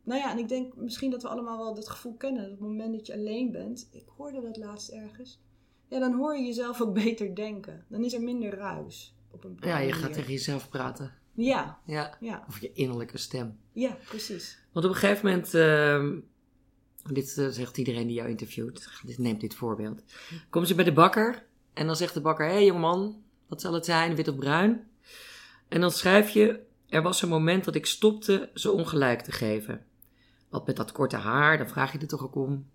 nou 0.03 0.19
ja, 0.19 0.31
en 0.31 0.37
ik 0.37 0.47
denk 0.47 0.75
misschien 0.75 1.11
dat 1.11 1.21
we 1.21 1.27
allemaal 1.27 1.57
wel 1.57 1.73
dat 1.75 1.89
gevoel 1.89 2.13
kennen. 2.15 2.41
Dat 2.43 2.51
op 2.51 2.59
het 2.59 2.67
moment 2.67 2.93
dat 2.93 3.07
je 3.07 3.13
alleen 3.13 3.51
bent, 3.51 3.87
ik 3.91 4.05
hoorde 4.17 4.41
dat 4.41 4.57
laatst 4.57 4.89
ergens. 4.89 5.39
Ja, 5.87 5.99
dan 5.99 6.13
hoor 6.13 6.35
je 6.37 6.43
jezelf 6.45 6.81
ook 6.81 6.93
beter 6.93 7.35
denken. 7.35 7.85
Dan 7.87 8.03
is 8.03 8.13
er 8.13 8.21
minder 8.21 8.53
ruis. 8.55 9.15
Op 9.31 9.43
een 9.43 9.57
Ja, 9.59 9.77
je 9.79 9.93
gaat 9.93 10.13
tegen 10.13 10.31
jezelf 10.31 10.69
praten. 10.69 11.13
Ja, 11.33 11.79
Ja. 11.85 12.17
ja, 12.19 12.43
Of 12.47 12.61
je 12.61 12.71
innerlijke 12.73 13.17
stem. 13.17 13.59
ja, 13.71 13.97
precies. 14.05 14.59
Want 14.71 14.85
op 14.85 14.91
een 14.91 14.97
gegeven 14.97 15.25
moment, 15.29 15.53
ehm, 15.53 16.19
dit 17.03 17.37
eh, 17.37 17.47
zegt 17.47 17.77
iedereen 17.77 18.07
die 18.07 18.15
jou 18.15 18.29
interviewt, 18.29 18.89
dit 19.05 19.17
neemt 19.17 19.41
dit 19.41 19.55
voorbeeld. 19.55 20.03
Komt 20.49 20.67
ze 20.67 20.75
bij 20.75 20.83
de 20.83 20.93
bakker 20.93 21.45
en 21.73 21.85
dan 21.85 21.95
zegt 21.95 22.13
de 22.13 22.21
bakker, 22.21 22.45
hé 22.45 22.51
hey, 22.51 22.65
jongeman, 22.65 23.23
wat 23.47 23.61
zal 23.61 23.73
het 23.73 23.85
zijn, 23.85 24.15
wit 24.15 24.27
of 24.27 24.35
bruin? 24.35 24.87
En 25.67 25.81
dan 25.81 25.91
schrijf 25.91 26.29
je, 26.29 26.59
er 26.89 27.01
was 27.01 27.21
een 27.21 27.29
moment 27.29 27.63
dat 27.63 27.75
ik 27.75 27.85
stopte 27.85 28.49
ze 28.53 28.71
ongelijk 28.71 29.21
te 29.21 29.31
geven. 29.31 29.85
Wat 30.49 30.67
met 30.67 30.75
dat 30.75 30.91
korte 30.91 31.15
haar, 31.15 31.57
dan 31.57 31.69
vraag 31.69 31.91
je 31.91 31.97
er 31.97 32.07
toch 32.07 32.23
ook 32.23 32.35
om. 32.35 32.69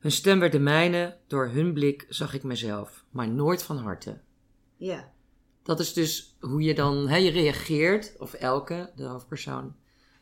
Hun 0.00 0.12
stem 0.12 0.40
werd 0.40 0.52
de 0.52 0.58
mijne, 0.58 1.16
door 1.26 1.48
hun 1.48 1.72
blik 1.72 2.06
zag 2.08 2.34
ik 2.34 2.42
mezelf, 2.42 3.04
maar 3.10 3.28
nooit 3.28 3.62
van 3.62 3.76
harte. 3.76 4.20
Ja, 4.76 5.12
Dat 5.62 5.80
is 5.80 5.92
dus 5.92 6.36
hoe 6.40 6.62
je 6.62 6.74
dan, 6.74 7.08
hè, 7.08 7.16
je 7.16 7.30
reageert, 7.30 8.14
of 8.18 8.32
elke, 8.32 8.90
de 8.96 9.04
hoofdpersoon, 9.04 9.74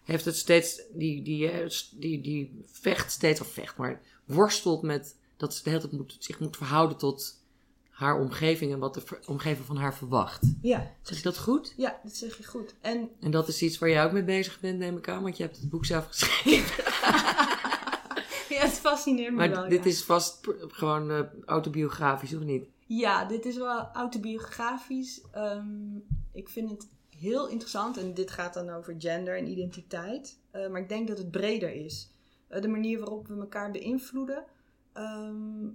heeft 0.04 0.24
het 0.24 0.36
steeds, 0.36 0.82
die, 0.92 1.22
die, 1.22 1.50
eh, 1.50 1.70
die, 1.92 2.20
die 2.20 2.64
vecht 2.66 3.12
steeds, 3.12 3.40
of 3.40 3.46
vecht, 3.52 3.76
maar 3.76 4.00
worstelt 4.24 4.82
met 4.82 5.16
dat 5.36 5.54
ze 5.54 5.62
de 5.62 5.70
hele 5.70 5.82
tijd 5.82 5.92
moet, 5.92 6.16
zich 6.18 6.40
moet 6.40 6.56
verhouden 6.56 6.96
tot 6.96 7.42
haar 7.90 8.20
omgeving 8.20 8.72
en 8.72 8.78
wat 8.78 8.94
de 8.94 9.02
omgeving 9.26 9.66
van 9.66 9.76
haar 9.76 9.94
verwacht. 9.94 10.42
ja, 10.62 10.90
Zeg 11.02 11.16
je 11.16 11.22
dat 11.22 11.38
goed? 11.38 11.74
ja, 11.76 12.00
dat 12.02 12.16
zeg 12.16 12.36
je 12.36 12.44
goed. 12.44 12.74
En 12.80 13.08
En 13.20 13.30
dat 13.30 13.48
is 13.48 13.62
iets 13.62 13.78
waar 13.78 13.88
jij 13.88 14.04
ook 14.04 14.12
mee 14.12 14.24
bezig 14.24 14.60
bent, 14.60 14.78
neem 14.78 14.96
ik 14.96 15.08
aan, 15.08 15.22
want 15.22 15.36
je 15.36 15.42
hebt 15.42 15.56
het 15.56 15.70
boek 15.70 15.84
zelf 15.84 16.06
geschreven. 16.06 16.84
ja, 18.54 18.60
het 18.60 18.72
fascineert 18.72 19.32
me 19.32 19.48
wel. 19.48 19.60
Maar 19.60 19.68
dit 19.68 19.84
ja. 19.84 19.90
is 19.90 20.02
vast 20.02 20.40
gewoon 20.58 21.10
eh, 21.10 21.20
autobiografisch, 21.44 22.34
of 22.34 22.42
niet? 22.42 22.64
Ja, 22.86 23.24
dit 23.24 23.44
is 23.44 23.56
wel 23.56 23.88
autobiografisch. 23.92 25.20
Ehm, 25.32 25.96
ik 26.32 26.48
vind 26.48 26.70
het 26.70 26.88
heel 27.24 27.48
interessant 27.48 27.96
en 27.96 28.14
dit 28.14 28.30
gaat 28.30 28.54
dan 28.54 28.70
over 28.70 28.94
gender 28.98 29.36
en 29.36 29.48
identiteit. 29.48 30.38
Eh, 30.50 30.68
maar 30.68 30.80
ik 30.80 30.88
denk 30.88 31.08
dat 31.08 31.18
het 31.18 31.30
breder 31.30 31.72
is. 31.72 32.10
Eh, 32.48 32.62
de 32.62 32.68
manier 32.68 32.98
waarop 32.98 33.28
we 33.28 33.34
elkaar 33.34 33.70
beïnvloeden. 33.70 34.44
Ehm, 34.92 35.66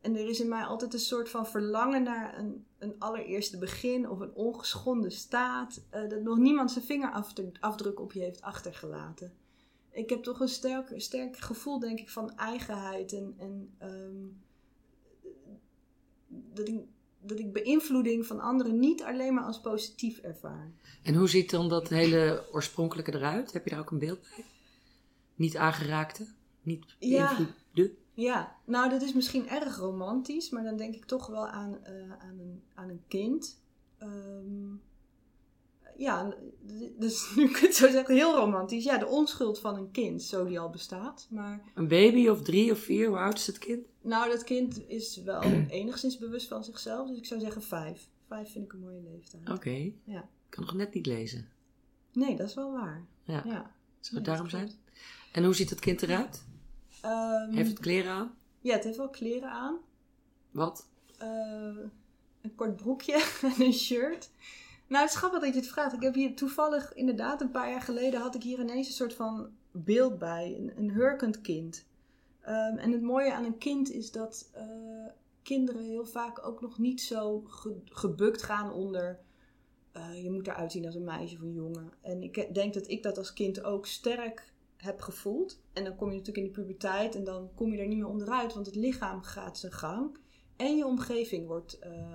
en 0.00 0.16
er 0.16 0.28
is 0.28 0.40
in 0.40 0.48
mij 0.48 0.64
altijd 0.64 0.92
een 0.92 0.98
soort 0.98 1.28
van 1.28 1.46
verlangen 1.46 2.02
naar 2.02 2.38
een, 2.38 2.66
een 2.78 2.94
allereerste 2.98 3.58
begin 3.58 4.08
of 4.10 4.20
een 4.20 4.34
ongeschonden 4.34 5.12
staat. 5.12 5.84
eh, 5.90 6.08
dat 6.08 6.22
nog 6.22 6.38
niemand 6.38 6.70
zijn 6.70 6.84
vingerafdruk 6.84 8.00
op 8.00 8.12
je 8.12 8.20
heeft 8.20 8.42
achtergelaten. 8.42 9.32
Ik 9.90 10.10
heb 10.10 10.22
toch 10.22 10.40
een 10.40 10.48
sterk, 10.48 10.92
sterk 10.96 11.36
gevoel, 11.36 11.78
denk 11.78 11.98
ik, 11.98 12.10
van 12.10 12.36
eigenheid 12.36 13.12
en, 13.12 13.34
en 13.38 13.74
ehm, 13.78 14.26
dat 16.28 16.68
ik, 16.68 16.80
dat 17.28 17.38
ik 17.38 17.52
beïnvloeding 17.52 18.26
van 18.26 18.40
anderen 18.40 18.78
niet 18.78 19.02
alleen 19.02 19.34
maar 19.34 19.44
als 19.44 19.60
positief 19.60 20.18
ervaar. 20.18 20.72
En 21.02 21.14
hoe 21.14 21.28
ziet 21.28 21.50
dan 21.50 21.68
dat 21.68 21.88
hele 21.88 22.44
oorspronkelijke 22.52 23.14
eruit? 23.14 23.52
Heb 23.52 23.64
je 23.64 23.70
daar 23.70 23.80
ook 23.80 23.90
een 23.90 23.98
beeld 23.98 24.20
bij? 24.20 24.44
Niet 25.34 25.56
aangeraakte? 25.56 26.26
Niet 26.62 26.84
Ja. 26.98 27.26
beïnvloede? 27.36 27.94
Ja, 28.14 28.56
nou 28.64 28.90
dat 28.90 29.02
is 29.02 29.12
misschien 29.12 29.48
erg 29.48 29.76
romantisch, 29.76 30.50
maar 30.50 30.62
dan 30.64 30.76
denk 30.76 30.94
ik 30.94 31.04
toch 31.04 31.26
wel 31.26 31.46
aan, 31.46 31.84
eh, 31.84 31.92
aan, 32.18 32.38
een, 32.38 32.62
aan 32.74 32.88
een 32.88 33.02
kind. 33.08 33.60
Ehm, 33.98 34.74
ja, 35.96 36.34
dus 36.98 37.30
nu 37.36 37.44
ik 37.44 37.56
het 37.56 37.74
zo 37.74 37.90
zeg, 37.90 38.06
heel 38.06 38.34
romantisch. 38.36 38.84
Ja, 38.84 38.98
de 38.98 39.06
onschuld 39.06 39.58
van 39.58 39.76
een 39.76 39.90
kind, 39.90 40.22
zo 40.22 40.44
die 40.44 40.58
al 40.60 40.70
bestaat. 40.70 41.26
Maar 41.30 41.60
Een 41.74 41.88
baby 41.88 42.28
of 42.28 42.42
drie 42.42 42.70
of 42.72 42.78
vier, 42.78 43.08
hoe 43.08 43.18
oud 43.18 43.38
is 43.38 43.46
het 43.46 43.58
kind? 43.58 43.86
nou, 44.00 44.30
dat 44.30 44.44
kind 44.44 44.88
is 44.88 45.16
wel 45.22 45.42
enigszins 45.68 46.18
bewust 46.18 46.48
van 46.48 46.64
zichzelf, 46.64 47.08
dus 47.08 47.18
ik 47.18 47.24
zou 47.26 47.40
zeggen 47.40 47.62
vijf. 47.62 48.08
Vijf 48.28 48.50
vind 48.52 48.64
ik 48.64 48.72
een 48.72 48.80
mooie 48.80 49.02
leeftijd. 49.02 49.50
Oké. 49.50 49.92
Ja. 50.04 50.20
Ik 50.20 50.50
kan 50.52 50.64
nog 50.64 50.74
net 50.74 50.94
niet 50.94 51.06
lezen. 51.06 51.48
Nee, 52.12 52.36
dat 52.36 52.48
is 52.48 52.54
wel 52.54 52.72
waar. 52.72 53.06
Ja. 53.22 53.42
Ja. 53.44 53.74
Zou 54.00 54.16
het 54.16 54.26
Ja, 54.26 54.32
daarom 54.32 54.48
zijn? 54.48 54.70
En 55.32 55.44
hoe 55.44 55.54
ziet 55.54 55.70
het 55.70 55.80
kind 55.80 56.02
eruit? 56.02 56.44
Ehm, 57.00 57.52
Heeft 57.52 57.70
het 57.70 57.78
kleren 57.78 58.12
aan? 58.12 58.34
Ja, 58.60 58.72
het 58.74 58.84
heeft 58.84 58.96
wel 58.96 59.08
kleren 59.10 59.50
aan. 59.50 59.76
Wat? 60.50 60.88
Eh, 61.18 61.76
een 62.42 62.54
kort 62.54 62.76
broekje 62.76 63.12
en 63.56 63.62
een 63.64 63.72
shirt. 63.72 64.30
Nou, 64.88 65.02
het 65.04 65.12
is 65.12 65.18
grappig 65.18 65.40
dat 65.40 65.54
je 65.54 65.60
het 65.60 65.68
vraagt. 65.68 65.92
Ik 65.94 66.02
heb 66.02 66.14
hier 66.14 66.34
toevallig, 66.36 66.94
inderdaad, 66.94 67.40
een 67.40 67.50
paar 67.50 67.70
jaar 67.70 67.80
geleden 67.80 68.20
had 68.20 68.34
ik 68.34 68.42
hier 68.42 68.60
ineens 68.60 68.86
een 68.86 68.92
soort 68.92 69.14
van 69.14 69.48
beeld 69.70 70.18
bij. 70.18 70.72
Een, 70.76 70.90
hurkend 70.90 71.40
kind. 71.40 71.86
Ehm, 72.40 72.76
en 72.76 72.92
het 72.92 73.02
mooie 73.02 73.32
aan 73.32 73.44
een 73.44 73.58
kind 73.58 73.90
is 73.90 74.12
dat 74.12 74.50
eh, 74.52 74.64
kinderen 75.42 75.82
heel 75.82 76.06
vaak 76.06 76.46
ook 76.46 76.60
nog 76.60 76.78
niet 76.78 77.00
zo 77.00 77.40
ge- 77.46 77.80
gebukt 77.84 78.42
gaan 78.42 78.72
onder... 78.72 79.20
eh, 79.92 80.22
je 80.22 80.30
moet 80.30 80.46
eruit 80.46 80.72
zien 80.72 80.86
als 80.86 80.94
een 80.94 81.04
meisje 81.04 81.36
of 81.36 81.42
een 81.42 81.52
jongen. 81.52 81.92
En 82.00 82.22
ik 82.22 82.54
denk 82.54 82.74
dat 82.74 82.88
ik 82.88 83.02
dat 83.02 83.18
als 83.18 83.32
kind 83.32 83.62
ook 83.64 83.86
sterk 83.86 84.52
heb 84.76 85.00
gevoeld. 85.00 85.60
En 85.72 85.84
dan 85.84 85.96
kom 85.96 86.10
je 86.10 86.16
natuurlijk 86.16 86.46
in 86.46 86.52
de 86.52 86.60
puberteit 86.60 87.14
en 87.14 87.24
dan 87.24 87.50
kom 87.54 87.72
je 87.72 87.78
er 87.80 87.86
niet 87.86 87.98
meer 87.98 88.08
onderuit. 88.08 88.54
Want 88.54 88.66
het 88.66 88.74
lichaam 88.76 89.22
gaat 89.22 89.58
zijn 89.58 89.72
gang. 89.72 90.18
En 90.56 90.76
je 90.76 90.86
omgeving 90.86 91.46
wordt 91.46 91.78
eh, 91.78 92.14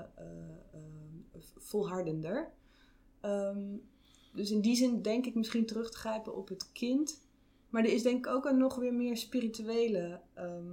volhardender. 1.57 2.51
Ehm, 3.21 3.75
dus 4.33 4.51
in 4.51 4.61
die 4.61 4.75
zin 4.75 5.01
denk 5.01 5.25
ik 5.25 5.35
misschien 5.35 5.65
terug 5.65 5.91
te 5.91 5.97
grijpen 5.97 6.35
op 6.35 6.47
het 6.47 6.71
kind. 6.71 7.21
Maar 7.69 7.83
er 7.83 7.93
is 7.93 8.03
denk 8.03 8.25
ik 8.25 8.31
ook 8.31 8.45
een 8.45 8.57
nog 8.57 8.75
weer 8.75 8.93
meer 8.93 9.17
spirituele 9.17 10.21
ehm 10.33 10.65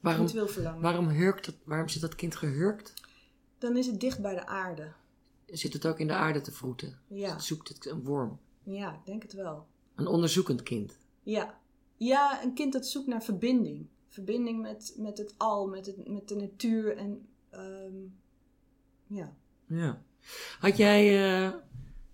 Waarom, 0.00 0.28
verlangen. 0.28 0.80
waarom, 0.80 1.08
hurkt 1.08 1.46
het, 1.46 1.56
waarom 1.64 1.88
zit 1.88 2.00
dat 2.00 2.14
kind 2.14 2.36
gehurkt? 2.36 2.94
Dan 3.58 3.76
is 3.76 3.86
het 3.86 4.00
dicht 4.00 4.20
bij 4.22 4.34
de 4.34 4.46
aarde. 4.46 4.92
Zit 5.46 5.72
het 5.72 5.86
ook 5.86 5.98
in 5.98 6.06
de 6.06 6.12
aarde 6.12 6.40
te 6.40 6.52
vroeten? 6.52 6.98
Ja, 7.06 7.38
Zoekt 7.38 7.68
het 7.68 7.86
een 7.86 8.04
worm? 8.04 8.38
ja 8.62 8.92
ik 8.94 9.00
denk 9.06 9.22
het 9.22 9.32
wel. 9.32 9.66
Een 9.94 10.06
onderzoekend 10.06 10.62
kind. 10.62 10.98
Ja. 11.22 11.58
Ja, 11.96 12.42
een 12.42 12.54
kind 12.54 12.72
dat 12.72 12.86
zoekt 12.86 13.06
naar 13.06 13.22
verbinding. 13.22 13.86
Verbinding 14.08 14.60
met, 14.60 14.94
met 14.96 15.18
het 15.18 15.34
al, 15.36 15.66
met, 15.68 15.86
het, 15.86 16.08
met 16.08 16.28
de 16.28 16.36
natuur 16.36 16.96
en 16.96 17.26
ehm, 17.50 17.94
ja. 19.06 19.32
Ja. 19.66 20.02
Had 20.58 20.76
jij... 20.76 21.04
eh, 21.46 21.52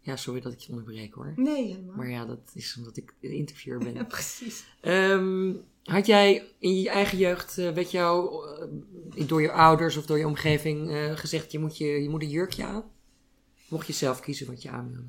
Ja, 0.05 0.17
sorry 0.17 0.41
dat 0.41 0.53
ik 0.53 0.59
je 0.59 0.71
onderbreek 0.71 1.15
hoor. 1.15 1.33
Nee, 1.37 1.67
helemaal. 1.67 1.97
Maar 1.97 2.11
ja, 2.11 2.25
dat 2.25 2.51
is 2.55 2.77
omdat 2.79 2.97
ik 2.97 3.15
interviewer 3.21 3.79
ben. 3.79 3.95
Ja, 4.03 4.05
precies. 4.05 4.65
Ehm, 4.81 5.55
had 5.85 6.07
jij 6.07 6.55
in 6.59 6.81
je 6.81 6.91
eigen 6.91 7.19
jeugd, 7.19 7.59
eh, 7.59 7.71
werd 7.71 7.91
jou 7.91 8.45
eh, 9.15 9.29
door 9.29 9.43
je 9.43 9.53
ouders 9.53 9.97
of 9.97 10.07
door 10.07 10.19
je 10.19 10.27
omgeving 10.27 10.91
eh, 10.91 11.17
gezegd, 11.17 11.53
je 11.53 11.59
moet, 11.59 11.77
je, 11.77 11.87
je 11.87 12.09
moet 12.09 12.23
een 12.23 12.29
jurkje 12.29 12.65
aan? 12.65 12.85
Mocht 13.69 13.87
je 13.87 13.93
zelf 13.93 14.21
kiezen 14.21 14.47
wat 14.47 14.63
je 14.63 14.71
aan 14.71 14.89
wilde? 14.89 15.09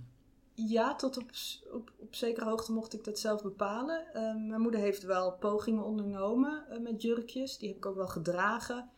Ja, 0.55 0.95
tot 0.95 1.17
op, 1.17 1.31
op, 1.71 1.91
op 1.99 2.15
zekere 2.15 2.45
hoogte 2.45 2.71
mocht 2.71 2.93
ik 2.93 3.03
dat 3.03 3.19
zelf 3.19 3.41
bepalen. 3.41 4.05
Ehm, 4.13 4.47
mijn 4.47 4.61
moeder 4.61 4.79
heeft 4.79 5.03
wel 5.03 5.31
pogingen 5.31 5.83
ondernomen 5.83 6.65
met 6.81 7.01
jurkjes. 7.01 7.57
Die 7.57 7.67
heb 7.67 7.77
ik 7.77 7.85
ook 7.85 7.95
wel 7.95 8.07
gedragen. 8.07 8.89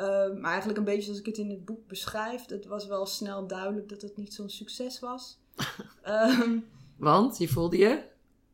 Ehm, 0.00 0.40
maar 0.40 0.50
eigenlijk 0.50 0.78
een 0.78 0.84
beetje 0.84 1.02
zoals 1.02 1.18
ik 1.18 1.26
het 1.26 1.38
in 1.38 1.50
het 1.50 1.64
boek 1.64 1.86
beschrijf. 1.86 2.46
Het 2.46 2.66
was 2.66 2.86
wel 2.86 3.06
snel 3.06 3.46
duidelijk 3.46 3.88
dat 3.88 4.02
het 4.02 4.16
niet 4.16 4.34
zo'n 4.34 4.48
succes 4.50 5.00
was. 5.00 5.38
Ehm, 6.02 6.58
Want 6.96 7.38
je 7.38 7.48
voelde 7.48 7.76
je 7.78 8.02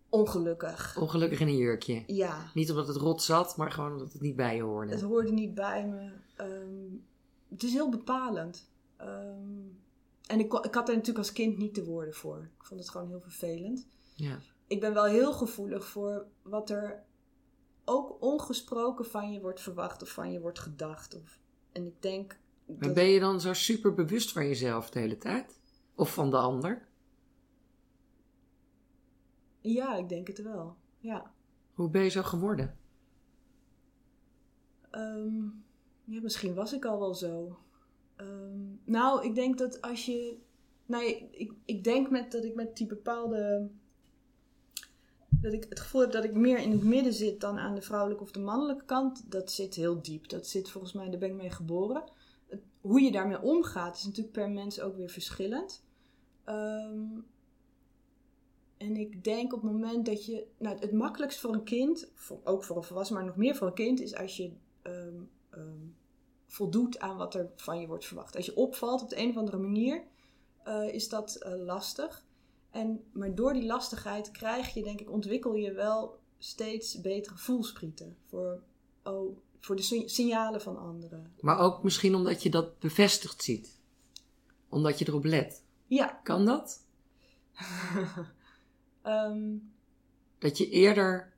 ongelukkig. 0.09 0.97
ongelukkig 1.01 1.41
in 1.41 1.47
een 1.49 1.57
jurkje. 1.57 2.03
Ja, 2.07 2.51
Niet 2.55 2.71
omdat 2.71 2.89
het 2.89 2.97
rot 2.97 3.23
zat, 3.23 3.57
maar 3.57 3.71
gewoon 3.73 3.93
omdat 3.93 4.13
het 4.13 4.23
niet 4.23 4.37
bij 4.37 4.57
je 4.57 4.63
hoorde. 4.63 4.93
het 4.93 5.01
hoorde 5.03 5.33
niet 5.33 5.55
bij 5.55 5.87
me. 5.87 6.11
Ehm, 6.37 6.95
het 7.49 7.63
is 7.63 7.73
heel 7.73 7.89
bepalend. 7.91 8.69
En 10.27 10.39
ik, 10.39 10.53
ik 10.53 10.75
had 10.75 10.89
er 10.89 10.95
natuurlijk 10.95 11.19
als 11.19 11.33
kind 11.33 11.59
niet 11.59 11.75
de 11.75 11.85
woorden 11.85 12.15
voor. 12.15 12.51
Ik 12.59 12.65
vond 12.65 12.81
het 12.81 12.89
gewoon 12.91 13.09
heel 13.09 13.21
vervelend. 13.21 13.87
Ja. 14.15 14.39
ik 14.67 14.81
ben 14.81 14.95
wel 14.95 15.05
heel 15.05 15.33
gevoelig 15.33 15.87
voor 15.87 16.27
wat 16.43 16.71
er 16.71 17.03
ook 17.89 18.17
ongesproken 18.23 19.05
van 19.07 19.33
je 19.33 19.41
wordt 19.41 19.61
verwacht 19.61 20.03
of 20.03 20.09
van 20.09 20.33
je 20.33 20.41
wordt 20.41 20.59
gedacht. 20.59 21.15
Of, 21.23 21.39
en 21.73 21.87
ik 21.87 22.03
denk. 22.03 22.39
Maar 22.67 22.79
dat- 22.79 22.95
ben 22.95 23.05
je 23.09 23.21
dan 23.21 23.41
zo 23.41 23.53
super 23.53 23.95
bewust 23.95 24.33
van 24.33 24.47
jezelf 24.47 24.91
de 24.91 24.99
hele 24.99 25.19
tijd? 25.19 25.61
Of 25.95 26.15
van 26.15 26.31
de 26.31 26.37
ander? 26.37 26.89
Ja, 29.61 29.97
ik 29.97 30.09
denk 30.09 30.27
het 30.27 30.43
wel. 30.43 30.77
Ja. 30.99 31.33
Hoe 31.75 31.91
ben 31.91 32.03
je 32.03 32.09
zo 32.09 32.23
geworden? 32.23 32.79
Ehm, 34.91 35.43
ja, 36.05 36.21
misschien 36.23 36.55
was 36.55 36.73
ik 36.73 36.85
al 36.85 36.99
wel 36.99 37.15
zo. 37.15 37.59
Ehm, 38.17 38.59
nou, 38.85 39.25
ik 39.25 39.35
denk 39.35 39.59
dat 39.59 39.81
als 39.83 40.07
je. 40.07 40.39
Nou, 40.87 41.05
ik, 41.31 41.53
ik 41.65 41.85
denk 41.85 42.11
met, 42.11 42.33
dat 42.33 42.45
ik 42.45 42.55
met 42.55 42.77
die 42.77 42.87
bepaalde. 42.87 43.71
Dat 45.29 45.53
ik 45.53 45.67
het 45.69 45.81
gevoel 45.81 46.01
heb 46.01 46.13
dat 46.13 46.25
ik 46.25 46.35
meer 46.35 46.59
in 46.59 46.71
het 46.71 46.83
midden 46.83 47.13
zit 47.13 47.41
dan 47.41 47.59
aan 47.59 47.75
de 47.75 47.83
vrouwelijke 47.83 48.23
of 48.23 48.31
de 48.31 48.41
mannelijke 48.41 48.85
kant. 48.85 49.31
Dat 49.31 49.51
zit 49.51 49.75
heel 49.75 50.03
diep. 50.03 50.29
Dat 50.29 50.47
zit 50.47 50.71
volgens 50.71 50.93
mij, 50.93 51.11
daar 51.11 51.19
ben 51.19 51.29
ik 51.29 51.35
mee 51.35 51.51
geboren. 51.51 52.05
Hoe 52.81 53.01
je 53.01 53.13
daarmee 53.13 53.43
omgaat 53.43 53.97
is 53.97 54.05
natuurlijk 54.05 54.33
per 54.33 54.51
mens 54.51 54.81
ook 54.81 54.97
weer 54.97 55.09
verschillend. 55.11 55.85
Ehm, 56.45 57.21
en 58.77 58.97
ik 58.97 59.25
denk 59.25 59.53
op 59.53 59.63
het 59.63 59.73
moment 59.73 60.07
dat 60.07 60.27
je. 60.27 60.47
Nou, 60.59 60.79
het 60.79 60.93
makkelijkst 60.93 61.41
voor 61.41 61.53
een 61.53 61.65
kind, 61.65 62.09
ook 62.45 62.65
voor 62.65 62.77
een 62.77 62.83
volwassene, 62.83 63.19
maar 63.19 63.29
nog 63.29 63.37
meer 63.37 63.57
voor 63.57 63.67
een 63.67 63.75
kind, 63.75 64.01
is 64.01 64.15
als 64.15 64.37
je 64.37 64.53
ehm, 64.83 65.23
ehm, 65.51 65.87
voldoet 66.47 66.99
aan 66.99 67.17
wat 67.17 67.35
er 67.35 67.51
van 67.57 67.81
je 67.81 67.87
wordt 67.87 68.05
verwacht. 68.05 68.37
Als 68.37 68.47
je 68.47 68.57
opvalt 68.57 69.03
op 69.03 69.09
de 69.09 69.19
een 69.19 69.31
of 69.31 69.37
andere 69.37 69.57
manier, 69.57 70.03
eh, 70.63 70.95
is 70.95 71.09
dat 71.09 71.35
eh, 71.35 71.65
lastig. 71.65 72.25
En, 72.77 73.05
maar 73.13 73.35
door 73.35 73.53
die 73.53 73.67
lastigheid 73.67 74.31
krijg 74.31 74.75
je, 74.75 74.83
denk 74.83 75.01
ik, 75.01 75.11
ontwikkel 75.11 75.55
je 75.55 75.73
wel 75.73 76.19
steeds 76.39 77.01
betere 77.01 77.37
voelsprieten 77.37 78.17
voor, 78.27 78.63
oh, 79.05 79.37
voor 79.61 79.77
de 79.77 79.83
si- 79.83 80.09
signalen 80.09 80.61
van 80.61 80.79
anderen. 80.79 81.33
Maar 81.41 81.59
ook 81.59 81.83
misschien 81.83 82.15
omdat 82.15 82.43
je 82.43 82.51
dat 82.51 82.79
bevestigd 82.79 83.43
ziet. 83.43 83.79
Omdat 84.69 84.99
je 84.99 85.09
erop 85.09 85.25
let. 85.25 85.63
Ja. 85.87 86.21
Kan 86.23 86.45
dat? 86.45 86.85
Ehm, 89.03 89.55
Dat 90.39 90.59
je 90.59 90.71
eerder 90.71 91.33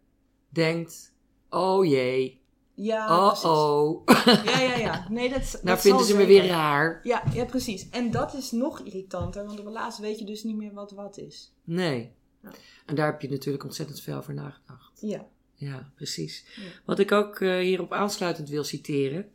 denkt: 0.48 1.12
oh 1.50 1.84
jee, 1.86 2.40
ja, 2.80 3.18
oh 3.18 3.26
precies. 3.26 3.44
oh. 3.44 4.02
Ja, 4.44 4.60
ja, 4.60 4.76
ja. 4.76 5.06
Nee, 5.10 5.28
dat, 5.28 5.50
dat 5.52 5.62
nou 5.62 5.78
vinden 5.78 6.04
ze 6.04 6.16
me 6.16 6.26
weer 6.26 6.46
raar. 6.46 7.00
Ja, 7.02 7.22
ja, 7.32 7.44
precies. 7.44 7.88
En 7.88 8.10
dat 8.10 8.34
is 8.34 8.50
nog 8.50 8.80
irritanter, 8.80 9.44
want 9.46 9.58
op 9.58 9.64
het 9.64 9.74
laatst 9.74 9.98
weet 9.98 10.18
je 10.18 10.24
dus 10.24 10.44
niet 10.44 10.56
meer 10.56 10.72
wat 10.72 10.90
wat 10.90 11.18
is. 11.18 11.52
Nee. 11.64 12.12
Ja. 12.42 12.50
En 12.86 12.94
daar 12.94 13.10
heb 13.10 13.20
je 13.20 13.28
natuurlijk 13.28 13.64
ontzettend 13.64 14.00
veel 14.00 14.16
over 14.16 14.34
nagedacht. 14.34 15.00
Ja. 15.00 15.26
Ja, 15.54 15.92
precies. 15.94 16.44
Ja. 16.56 16.62
Wat 16.84 16.98
ik 16.98 17.12
ook 17.12 17.40
eh, 17.40 17.58
hierop 17.58 17.92
aansluitend 17.92 18.48
wil 18.48 18.64
citeren, 18.64 19.30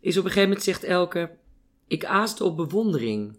is 0.00 0.16
op 0.16 0.24
een 0.24 0.30
gegeven 0.30 0.48
moment 0.48 0.62
zegt 0.62 0.84
Elke: 0.84 1.30
Ik 1.86 2.04
aaste 2.04 2.44
op 2.44 2.56
bewondering. 2.56 3.38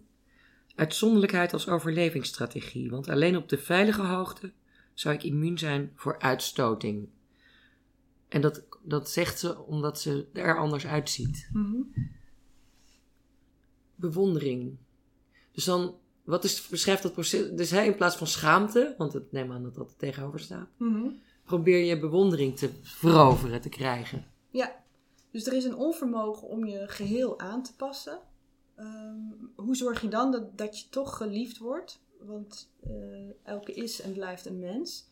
Uitzonderlijkheid 0.74 1.52
als 1.52 1.68
overlevingsstrategie, 1.68 2.90
want 2.90 3.08
alleen 3.08 3.36
op 3.36 3.48
de 3.48 3.58
veilige 3.58 4.02
hoogte 4.02 4.52
zou 4.94 5.14
ik 5.14 5.22
immuun 5.22 5.58
zijn 5.58 5.92
voor 5.94 6.18
uitstoting. 6.18 7.08
En 8.28 8.40
dat, 8.40 8.62
dat 8.82 9.10
zegt 9.10 9.38
ze 9.38 9.58
omdat 9.58 10.00
ze 10.00 10.28
er 10.32 10.58
anders 10.58 10.86
uitziet. 10.86 11.48
Mhm. 11.52 11.80
Bewondering. 13.94 14.76
Dus 15.52 15.64
dan, 15.64 15.94
wat 16.24 16.44
is, 16.44 16.68
beschrijft 16.68 17.02
dat 17.02 17.12
proces? 17.12 17.50
Dus 17.50 17.70
hij 17.70 17.86
in 17.86 17.96
plaats 17.96 18.16
van 18.16 18.26
schaamte, 18.26 18.94
want 18.98 19.14
ik 19.14 19.22
neem 19.30 19.52
aan 19.52 19.62
dat 19.62 19.74
dat 19.74 19.90
er 19.90 19.96
tegenover 19.96 20.40
staat, 20.40 20.68
Mhm. 20.76 21.08
probeer 21.44 21.84
je 21.84 21.98
bewondering 21.98 22.56
te 22.56 22.70
veroveren, 22.82 23.60
te 23.60 23.68
krijgen. 23.68 24.26
Ja. 24.50 24.80
Dus 25.30 25.46
er 25.46 25.52
is 25.52 25.64
een 25.64 25.76
onvermogen 25.76 26.48
om 26.48 26.64
je 26.66 26.88
geheel 26.88 27.38
aan 27.40 27.62
te 27.62 27.76
passen. 27.76 28.18
Ehm, 28.74 29.16
hoe 29.54 29.76
zorg 29.76 30.00
je 30.00 30.08
dan 30.08 30.30
dat, 30.30 30.58
dat 30.58 30.80
je 30.80 30.88
toch 30.88 31.16
geliefd 31.16 31.58
wordt? 31.58 32.00
Want 32.18 32.72
eh, 32.82 32.90
elke 33.42 33.72
is 33.74 34.00
en 34.00 34.12
blijft 34.12 34.46
een 34.46 34.58
mens. 34.58 35.10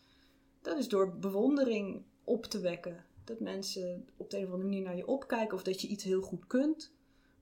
Dat 0.61 0.77
is 0.77 0.87
door 0.87 1.17
bewondering 1.17 2.03
op 2.23 2.45
te 2.45 2.59
wekken. 2.59 3.05
Dat 3.31 3.39
mensen 3.39 4.05
op 4.17 4.29
de 4.29 4.37
een 4.37 4.45
of 4.45 4.51
andere 4.51 4.69
manier 4.69 4.83
naar 4.83 4.95
je 4.95 5.07
opkijken 5.07 5.57
of 5.57 5.63
dat 5.63 5.81
je 5.81 5.87
iets 5.87 6.03
heel 6.03 6.21
goed 6.21 6.47
kunt. 6.47 6.91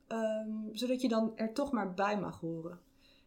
Ehm, 0.08 0.52
zodat 0.72 1.02
je 1.02 1.08
dan 1.08 1.38
er 1.38 1.54
toch 1.54 1.72
maar 1.72 1.94
bij 1.94 2.20
mag 2.20 2.40
horen. 2.40 2.80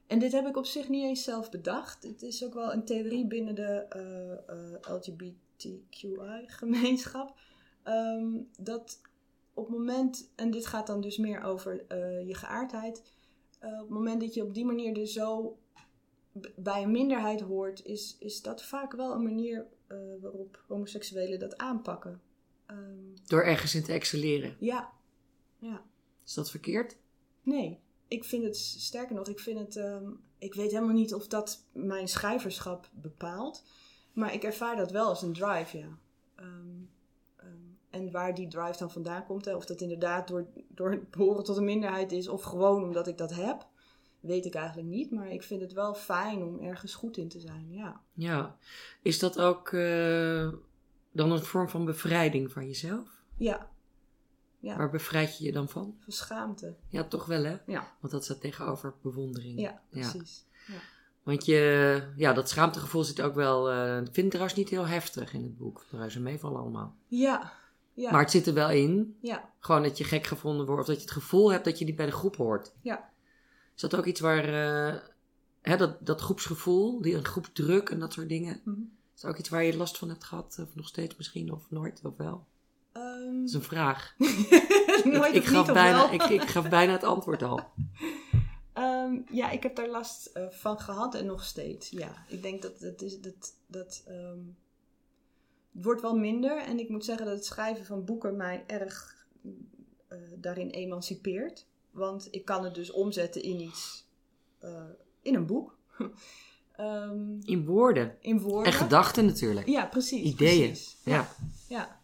En 0.06 0.18
dit 0.18 0.32
heb 0.32 0.46
ik 0.46 0.56
op 0.56 0.66
zich 0.66 0.88
niet 0.88 1.04
eens 1.04 1.24
zelf 1.24 1.50
bedacht. 1.50 2.02
Het 2.02 2.22
is 2.22 2.44
ook 2.44 2.54
wel 2.54 2.72
een 2.72 2.84
theorie 2.84 3.26
binnen 3.26 3.54
de 3.54 3.86
eh, 3.88 4.32
eh, 4.32 4.38
LGBTQI-gemeenschap. 4.82 7.34
Ehm, 7.82 8.30
dat 8.58 9.00
op 9.54 9.66
het 9.66 9.76
moment, 9.76 10.32
en 10.34 10.50
dit 10.50 10.66
gaat 10.66 10.86
dan 10.86 11.00
dus 11.00 11.16
meer 11.16 11.42
over 11.42 11.84
eh, 11.88 12.26
je 12.26 12.34
geaardheid. 12.34 13.02
op 13.60 13.78
het 13.78 13.88
moment 13.88 14.20
dat 14.20 14.34
je 14.34 14.42
op 14.42 14.54
die 14.54 14.64
manier 14.64 14.94
dus 14.94 15.12
zo 15.12 15.56
bij 16.56 16.82
een 16.82 16.90
minderheid 16.90 17.40
hoort, 17.40 17.84
is, 17.84 18.16
is 18.18 18.42
dat 18.42 18.62
vaak 18.62 18.92
wel 18.92 19.12
een 19.12 19.22
manier 19.22 19.66
waarop 20.20 20.64
homoseksuelen 20.68 21.38
dat 21.38 21.58
aanpakken. 21.58 22.20
Ehm, 22.72 23.24
Door 23.26 23.42
ergens 23.42 23.74
in 23.74 23.82
te 23.82 23.92
excelleren. 23.92 24.56
ja, 24.60 24.92
ja. 25.58 25.82
Is 26.26 26.34
dat 26.34 26.50
verkeerd? 26.50 26.96
Nee, 27.42 27.80
ik 28.08 28.24
vind 28.24 28.44
het 28.44 28.56
sterker 28.56 29.14
nog, 29.14 29.28
ik 29.28 29.38
vind 29.40 29.58
het. 29.58 29.76
ehm, 29.76 30.10
ik 30.38 30.54
weet 30.54 30.70
helemaal 30.70 30.94
niet 30.94 31.14
of 31.14 31.26
dat 31.26 31.64
mijn 31.72 32.08
schrijverschap 32.08 32.88
bepaalt. 32.92 33.64
Maar 34.12 34.34
ik 34.34 34.42
ervaar 34.42 34.76
dat 34.76 34.90
wel 34.90 35.08
als 35.08 35.22
een 35.22 35.32
drive, 35.32 35.78
ja. 35.78 35.98
Ehm, 36.34 36.80
en 37.90 38.10
waar 38.10 38.34
die 38.34 38.48
drive 38.48 38.78
dan 38.78 38.90
vandaan 38.90 39.26
komt, 39.26 39.44
hè, 39.44 39.54
of 39.54 39.64
dat 39.64 39.80
inderdaad 39.80 40.28
door, 40.28 40.46
door 40.68 40.90
het 40.90 41.10
behoren 41.10 41.44
tot 41.44 41.56
een 41.56 41.64
minderheid 41.64 42.12
is, 42.12 42.28
of 42.28 42.42
gewoon 42.42 42.82
omdat 42.84 43.06
ik 43.06 43.18
dat 43.18 43.34
heb, 43.34 43.66
weet 44.20 44.44
ik 44.44 44.54
eigenlijk 44.54 44.88
niet. 44.88 45.10
Maar 45.10 45.30
ik 45.32 45.42
vind 45.42 45.60
het 45.60 45.72
wel 45.72 45.94
fijn 45.94 46.42
om 46.42 46.58
ergens 46.60 46.94
goed 46.94 47.16
in 47.16 47.28
te 47.28 47.40
zijn, 47.40 47.72
ja. 47.72 48.00
Ja. 48.12 48.56
Is 49.02 49.18
dat 49.18 49.38
ook 49.40 49.72
eh, 49.72 50.52
dan 51.12 51.32
een 51.32 51.42
vorm 51.42 51.68
van 51.68 51.84
bevrijding 51.84 52.52
van 52.52 52.66
jezelf? 52.66 53.08
Ja, 53.36 53.70
Ja. 54.58 54.76
Waar 54.76 54.90
bevrijd 54.90 55.38
je 55.38 55.44
je 55.44 55.52
dan 55.52 55.68
van? 55.68 55.96
van 56.00 56.12
schaamte. 56.12 56.74
Ja, 56.88 57.04
toch 57.04 57.26
wel 57.26 57.44
hè? 57.44 57.56
Ja, 57.66 57.92
Want 58.00 58.12
dat 58.12 58.24
staat 58.24 58.40
tegenover 58.40 58.94
bewondering. 59.02 59.60
ja 59.60 59.82
precies. 59.90 60.44
Ja. 60.66 60.74
Want 61.22 61.44
je, 61.44 62.02
ja, 62.16 62.32
dat 62.32 62.48
schaamtegevoel 62.48 63.04
zit 63.04 63.20
ook 63.20 63.34
wel, 63.34 63.70
eh 63.70 63.96
ik 63.96 64.04
vind 64.04 64.16
het 64.16 64.30
trouwens 64.30 64.54
niet 64.56 64.68
heel 64.68 64.86
heftig 64.86 65.32
in 65.32 65.42
het 65.42 65.58
boek. 65.58 65.84
De 65.90 65.96
reuze 65.96 66.20
meevallen 66.20 66.60
allemaal. 66.60 66.96
Ja, 67.06 67.52
ja, 67.94 68.10
Maar 68.10 68.20
het 68.20 68.30
zit 68.30 68.46
er 68.46 68.54
wel 68.54 68.70
in. 68.70 69.16
ja, 69.20 69.50
Gewoon 69.58 69.82
dat 69.82 69.98
je 69.98 70.04
gek 70.04 70.26
gevonden 70.26 70.66
wordt. 70.66 70.80
Of 70.80 70.86
dat 70.86 70.96
je 70.96 71.02
het 71.02 71.10
gevoel 71.10 71.52
hebt 71.52 71.64
dat 71.64 71.78
je 71.78 71.84
niet 71.84 71.96
bij 71.96 72.06
de 72.06 72.12
groep 72.12 72.36
hoort. 72.36 72.72
ja. 72.80 73.10
Is 73.74 73.80
dat 73.80 73.96
ook 73.96 74.04
iets 74.06 74.20
waar, 74.20 74.44
eh, 74.44 75.00
hè, 75.60 75.76
dat, 75.76 76.06
dat 76.06 76.20
groepsgevoel, 76.20 77.00
die, 77.02 77.14
een 77.14 77.24
groepsdruk 77.24 77.88
en 77.90 77.98
dat 77.98 78.12
soort 78.12 78.28
dingen. 78.28 78.60
Mhm. 78.64 78.80
Is 79.22 79.28
dat 79.28 79.36
ook 79.36 79.42
iets 79.44 79.52
waar 79.52 79.64
je 79.64 79.76
last 79.76 79.98
van 79.98 80.08
hebt 80.08 80.24
gehad? 80.24 80.58
Of 80.62 80.74
nog 80.74 80.86
steeds 80.86 81.16
misschien, 81.16 81.52
of 81.52 81.70
nooit, 81.70 82.00
of 82.04 82.16
wel? 82.16 82.46
Ehm, 82.92 83.36
Dat 83.36 83.48
is 83.48 83.54
een 83.54 83.62
vraag. 83.62 84.14
nooit 85.04 85.34
ik, 85.34 85.42
ik, 85.42 85.44
gaf 85.44 85.72
bijna, 85.72 86.10
ik, 86.10 86.22
ik 86.22 86.42
gaf 86.42 86.68
bijna 86.68 86.92
het 86.92 87.04
antwoord 87.04 87.42
al. 87.42 87.60
Ehm, 88.72 89.20
ja, 89.30 89.50
ik 89.50 89.62
heb 89.62 89.76
daar 89.76 89.88
last 89.88 90.26
eh, 90.26 90.46
van 90.50 90.80
gehad 90.80 91.14
en 91.14 91.26
nog 91.26 91.44
steeds. 91.44 91.90
Ja, 91.90 92.24
ik 92.28 92.42
denk 92.42 92.62
dat 92.62 92.80
het 92.80 93.02
is 93.02 93.20
dat 93.20 93.54
dat 93.66 94.02
ehm, 94.06 94.38
het 95.72 95.84
wordt 95.84 96.00
wel 96.00 96.16
minder 96.16 96.58
en 96.58 96.78
ik 96.78 96.88
moet 96.88 97.04
zeggen 97.04 97.26
dat 97.26 97.34
het 97.34 97.44
schrijven 97.44 97.84
van 97.84 98.04
boeken 98.04 98.36
mij 98.36 98.64
erg 98.66 99.26
eh, 100.08 100.18
daarin 100.36 100.70
emancipeert, 100.70 101.66
want 101.90 102.28
ik 102.30 102.44
kan 102.44 102.64
het 102.64 102.74
dus 102.74 102.90
omzetten 102.90 103.42
in 103.42 103.60
iets 103.60 104.06
eh, 104.58 104.84
in 105.20 105.34
een 105.34 105.46
boek. 105.46 105.76
Ehm, 106.82 107.40
In 107.44 107.64
woorden. 107.64 108.16
in 108.20 108.40
woorden. 108.40 108.72
En 108.72 108.78
gedachten 108.78 109.24
natuurlijk. 109.26 109.66
Ja, 109.68 109.86
precies. 109.86 110.32
Ideeën. 110.32 110.66
precies. 110.66 110.96
Ja. 111.04 111.28
Ja. 111.68 112.00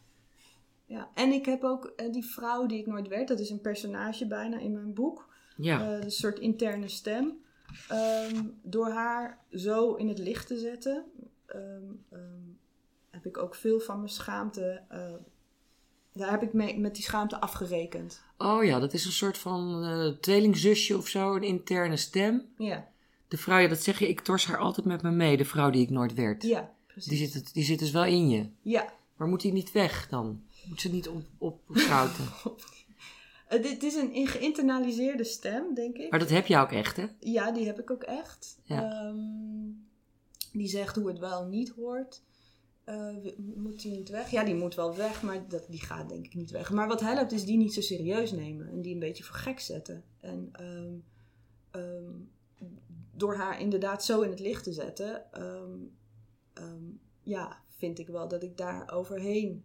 ja. 0.86 1.10
En 1.14 1.32
ik 1.32 1.44
heb 1.46 1.64
ook 1.64 1.84
eh, 1.96 2.12
die 2.12 2.24
vrouw 2.24 2.66
die 2.66 2.78
ik 2.78 2.86
nooit 2.86 3.08
werd, 3.08 3.28
dat 3.28 3.40
is 3.40 3.50
een 3.50 3.60
personage 3.60 4.26
bijna 4.26 4.58
in 4.58 4.72
mijn 4.72 4.94
boek. 4.94 5.28
Ja. 5.56 5.80
Eh, 5.96 6.02
een 6.04 6.10
soort 6.10 6.38
interne 6.38 6.88
stem. 6.88 7.32
Ehm, 7.88 8.44
door 8.62 8.90
haar 8.90 9.38
zo 9.52 9.94
in 9.94 10.08
het 10.08 10.18
licht 10.18 10.46
te 10.46 10.58
zetten, 10.58 11.04
ehm, 11.46 11.84
heb 13.10 13.26
ik 13.26 13.38
ook 13.38 13.54
veel 13.54 13.80
van 13.80 13.96
mijn 13.96 14.08
schaamte. 14.08 14.82
eh, 14.88 15.14
daar 16.12 16.30
heb 16.30 16.42
ik 16.42 16.52
mee, 16.52 16.78
met 16.78 16.94
die 16.94 17.04
schaamte 17.04 17.40
afgerekend. 17.40 18.22
Oh 18.38 18.64
ja, 18.64 18.78
dat 18.80 18.92
is 18.92 19.04
een 19.04 19.12
soort 19.12 19.38
van 19.38 20.16
tweelingzusje 20.20 20.96
of 20.96 21.08
zo, 21.08 21.34
een 21.34 21.42
interne 21.42 21.96
stem. 21.96 22.42
Ja, 22.56 22.88
De 23.28 23.36
vrouw, 23.36 23.58
ja, 23.58 23.68
dat 23.68 23.82
zeg 23.82 23.98
je, 23.98 24.08
ik 24.08 24.20
tors 24.20 24.46
haar 24.46 24.58
altijd 24.58 24.86
met 24.86 25.02
me 25.02 25.10
mee, 25.10 25.36
de 25.36 25.44
vrouw 25.44 25.70
die 25.70 25.82
ik 25.82 25.90
nooit 25.90 26.14
werd. 26.14 26.42
ja 26.42 26.74
precies. 26.86 27.08
Die, 27.10 27.18
zit, 27.18 27.34
het- 27.34 27.54
die 27.54 27.64
zit 27.64 27.78
dus 27.78 27.90
wel 27.90 28.04
in 28.04 28.28
je. 28.28 28.48
Ja, 28.62 28.92
Maar 29.16 29.28
moet 29.28 29.40
die 29.40 29.52
niet 29.52 29.72
weg 29.72 30.08
dan? 30.08 30.42
Moet 30.64 30.80
ze 30.80 30.90
niet 30.90 31.08
op, 31.08 31.22
op 31.38 31.60
schouten? 31.72 32.24
Eh, 33.48 33.62
dit 33.62 33.82
is 33.82 33.94
een 33.94 34.26
geïnternaliseerde 34.26 35.24
stem, 35.24 35.74
denk 35.74 35.96
ik. 35.96 36.10
maar 36.10 36.18
dat 36.18 36.28
heb 36.30 36.46
je 36.46 36.56
ook 36.58 36.72
echt, 36.72 36.96
hè? 36.96 37.06
Ja, 37.20 37.52
die 37.52 37.66
heb 37.66 37.78
ik 37.80 37.90
ook 37.90 38.02
echt. 38.02 38.58
Ja. 38.64 38.90
Ehm, 38.92 39.16
die 40.52 40.68
zegt 40.68 40.96
hoe 40.96 41.08
het 41.08 41.18
wel 41.18 41.46
niet 41.46 41.68
hoort. 41.68 42.22
Eh, 42.84 43.14
moet 43.54 43.82
die 43.82 43.92
niet 43.92 44.08
weg? 44.08 44.30
Ja, 44.30 44.44
die 44.44 44.54
moet 44.54 44.74
wel 44.74 44.96
weg, 44.96 45.22
maar 45.22 45.48
dat, 45.48 45.66
die 45.68 45.80
gaat 45.80 46.08
denk 46.08 46.24
ik 46.24 46.34
niet 46.34 46.50
weg. 46.50 46.70
Maar 46.70 46.88
wat 46.88 47.00
helpt 47.00 47.32
is 47.32 47.44
die 47.44 47.56
niet 47.56 47.74
zo 47.74 47.80
serieus 47.80 48.32
nemen 48.32 48.68
en 48.68 48.82
die 48.82 48.92
een 48.94 48.98
beetje 49.00 49.24
voor 49.24 49.36
gek 49.36 49.60
zetten. 49.60 50.04
En 50.20 50.48
ehm, 50.52 50.92
ehm, 51.70 52.12
door 53.18 53.34
haar 53.34 53.60
inderdaad 53.60 54.04
zo 54.04 54.20
in 54.20 54.30
het 54.30 54.40
licht 54.40 54.64
te 54.64 54.72
zetten, 54.72 55.32
ehm, 55.32 55.78
ehm, 56.52 56.84
ja, 57.22 57.62
vind 57.68 57.98
ik 57.98 58.08
wel 58.08 58.28
dat 58.28 58.42
ik 58.42 58.56
daar 58.56 58.90
overheen 58.92 59.64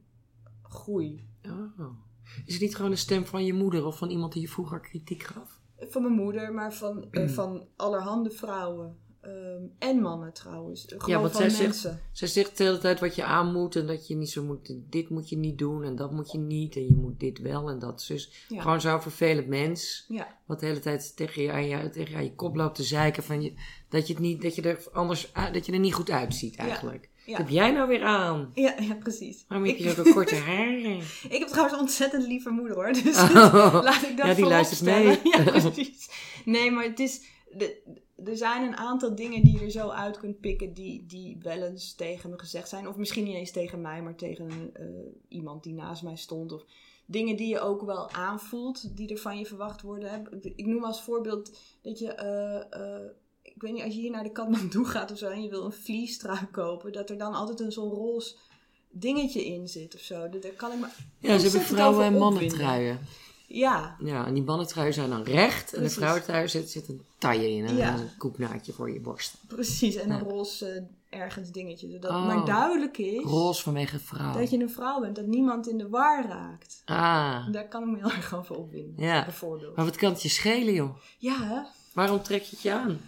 groei. 0.62 1.28
Oh. 1.46 1.90
Is 2.46 2.54
het 2.54 2.62
niet 2.62 2.76
gewoon 2.76 2.92
een 2.92 2.98
stem 2.98 3.26
van 3.26 3.46
je 3.46 3.54
moeder 3.54 3.86
of 3.86 3.98
van 3.98 4.10
iemand 4.10 4.34
die 4.34 4.42
je 4.42 4.48
vroeger 4.48 4.80
kritiek 4.80 5.24
gaf? 5.24 5.62
Van 5.78 6.02
mijn 6.02 6.14
moeder, 6.14 6.54
maar 6.54 6.74
van, 6.74 7.12
eh, 7.12 7.30
van 7.30 7.68
allerhande 7.76 8.32
vrouwen. 8.32 8.98
Ehm, 9.24 9.62
en 9.80 10.02
mannen 10.02 10.34
trouwens. 10.34 10.86
Gewoon 10.98 11.22
want 11.22 11.32
van 11.34 11.42
zij 11.42 11.50
zegt- 11.50 11.64
mensen. 11.64 12.02
Zij 12.12 12.28
zegt 12.28 12.58
de 12.58 12.64
hele 12.64 12.78
tijd 12.78 13.00
wat 13.00 13.16
je 13.16 13.24
aan 13.24 13.52
moet 13.54 13.76
en 13.76 13.88
dat 13.88 14.08
je 14.08 14.16
niet 14.16 14.30
zo 14.30 14.44
moet. 14.44 14.76
Dit 14.90 15.10
moet 15.10 15.30
je 15.30 15.38
niet 15.38 15.58
doen 15.58 15.84
en 15.84 15.96
dat 15.96 16.12
moet 16.12 16.32
je 16.32 16.38
niet 16.38 16.76
en 16.76 16.86
je 16.88 16.96
moet 16.96 17.20
dit 17.20 17.40
wel 17.40 17.70
en 17.70 17.80
dat. 17.80 18.06
Dus 18.08 18.46
Ja. 18.48 18.62
gewoon 18.62 18.82
zo'n 18.82 19.02
vervelend 19.02 19.48
mens. 19.48 20.06
Ja, 20.08 20.38
Wat 20.46 20.60
de 20.60 20.66
hele 20.66 20.80
tijd 20.80 21.16
tegen 21.16 21.42
je 21.44 21.52
aan 21.52 21.68
je, 21.68 21.90
tegen 21.90 22.12
je, 22.12 22.18
aan 22.18 22.24
je 22.24 22.36
kop 22.36 22.56
loopt 22.56 22.76
te 22.76 22.84
zeiken 22.84 23.24
van 23.24 23.42
je, 23.42 23.54
dat 23.90 24.08
je 24.08 24.14
het 24.14 24.22
niet, 24.22 24.42
dat 24.42 24.56
je 24.56 24.62
er 24.62 24.84
anders, 24.94 25.32
dat 25.52 25.66
je 25.66 25.72
er 25.72 25.80
niet 25.80 25.94
goed 25.94 26.10
uitziet 26.12 26.56
eigenlijk. 26.56 27.10
Ja. 27.26 27.32
Wat 27.32 27.38
heb 27.42 27.50
jij 27.50 27.72
nou 27.72 27.88
weer 27.88 28.04
aan? 28.04 28.50
ja, 28.54 28.76
ja 28.80 28.94
precies. 28.94 29.46
Waarom 29.48 29.68
heb 29.68 29.78
ik, 29.78 29.84
je 29.84 29.90
zulke 29.94 30.14
korte 30.14 30.36
haren? 30.50 30.98
ik 31.30 31.40
heb 31.40 31.48
trouwens 31.48 31.74
een 31.76 31.82
ontzettend 31.82 32.28
lieve 32.28 32.50
moeder 32.50 32.76
hoor. 32.76 32.94
Dus 33.04 33.18
Oh. 33.18 33.80
laat 33.84 34.02
ik 34.04 34.18
dat 34.18 34.26
Ja, 34.28 34.34
die 34.34 34.46
luistert 34.46 34.82
mee. 34.82 35.20
Ja, 35.24 35.44
precies. 35.60 36.10
Nee, 36.46 36.72
maar 36.72 36.84
het 36.84 37.00
is... 37.00 37.22
De, 37.58 37.82
er 38.26 38.38
zijn 38.38 38.64
een 38.64 38.76
aantal 38.78 39.16
dingen 39.16 39.44
die 39.44 39.54
je 39.54 39.60
er 39.66 39.72
zo 39.72 39.90
uit 39.90 40.18
kunt 40.18 40.40
pikken 40.40 40.74
die, 40.74 41.06
die 41.06 41.38
wel 41.42 41.62
eens 41.62 41.94
tegen 41.94 42.30
me 42.30 42.40
gezegd 42.40 42.70
zijn. 42.70 42.88
Of 42.88 42.96
misschien 42.96 43.24
niet 43.24 43.36
eens 43.36 43.52
tegen 43.52 43.82
mij, 43.82 44.02
maar 44.02 44.16
tegen 44.16 44.50
eh, 44.74 44.86
iemand 45.28 45.64
die 45.64 45.74
naast 45.74 46.04
mij 46.04 46.16
stond. 46.16 46.52
Of 46.52 46.66
dingen 47.06 47.36
die 47.36 47.48
je 47.48 47.60
ook 47.60 47.82
wel 47.82 48.10
aanvoelt, 48.12 48.98
die 48.98 49.10
er 49.10 49.18
van 49.18 49.38
je 49.40 49.46
verwacht 49.46 49.82
worden. 49.82 50.28
Ik 50.56 50.66
noem 50.66 50.84
als 50.84 51.02
voorbeeld 51.04 51.58
dat 51.82 52.00
je... 52.00 52.08
eh, 52.14 52.96
eh, 52.96 53.02
ik 53.42 53.62
weet 53.62 53.74
niet, 53.74 53.84
als 53.84 53.94
je 53.94 54.00
hier 54.02 54.12
naar 54.12 54.24
de 54.24 54.32
Kathmandu 54.32 54.86
gaat 54.86 55.12
of 55.12 55.18
zo 55.18 55.30
en 55.30 55.44
je 55.44 55.50
wil 55.50 55.66
een 55.66 55.72
vliestrui 55.72 56.46
kopen, 56.52 56.92
dat 56.92 57.10
er 57.10 57.18
dan 57.18 57.34
altijd 57.34 57.60
een 57.60 57.72
zo'n 57.72 57.90
roze 57.92 58.36
dingetje 58.90 59.46
in 59.46 59.68
zit 59.68 59.96
of 59.96 60.02
zo. 60.02 60.30
Dat- 60.30 60.42
Daar 60.42 60.52
kan 60.52 60.72
ik 60.72 60.80
me 60.80 60.88
Ja, 61.20 61.38
ze 61.38 61.44
hebben 61.44 61.62
vrouwen- 61.62 62.06
en 62.06 62.14
over 62.16 62.26
opwinden. 62.34 62.58
Ja, 63.56 63.96
Ja, 64.00 64.26
en 64.26 64.34
die 64.34 64.44
mannentruien 64.44 64.94
zijn 64.94 65.10
dan 65.10 65.24
recht. 65.24 65.74
En 65.74 65.84
de 65.84 65.90
vrouwentrui 65.90 66.48
zit, 66.48 66.70
zit 66.70 66.88
een 66.88 67.02
taille 67.18 67.50
in 67.50 67.66
en 67.66 67.76
Ja. 67.76 67.94
een 67.98 68.10
koepnaadje 68.18 68.74
voor 68.74 68.92
je 68.94 69.00
borst. 69.00 69.36
precies. 69.48 69.96
En 69.96 70.10
een 70.10 70.20
roze 70.20 70.88
eh, 71.10 71.20
ergens 71.20 71.52
dingetje. 71.52 71.90
Zodat 71.92 72.12
Oh. 72.12 72.26
maar 72.26 72.46
duidelijk 72.46 72.98
is 72.98 73.24
Roze 73.24 73.62
vanwege 73.64 74.00
vrouw. 74.00 74.34
dat 74.34 74.50
je 74.50 74.60
een 74.60 74.70
vrouw 74.70 75.00
bent. 75.00 75.16
Dat 75.16 75.26
niemand 75.26 75.68
in 75.68 75.78
de 75.78 75.90
war 75.90 76.26
raakt. 76.28 76.82
Ah, 76.86 77.52
Daar 77.52 77.68
kan 77.68 77.82
ik 77.84 77.90
me 77.90 77.98
heel 77.98 78.12
erg 78.18 78.36
over 78.36 78.56
opwinden. 78.58 79.06
Ja. 79.06 79.24
Bijvoorbeeld. 79.24 79.76
maar 79.76 79.86
wat 79.86 79.96
kan 79.96 80.12
het 80.12 80.22
je 80.22 80.30
schelen, 80.30 80.74
joh? 80.74 80.96
Ja, 81.18 81.44
hè? 81.44 81.60
Waarom 81.94 82.22
trek 82.22 82.42
je 82.42 82.50
het 82.50 82.62
je 82.62 82.72
aan? 82.72 83.00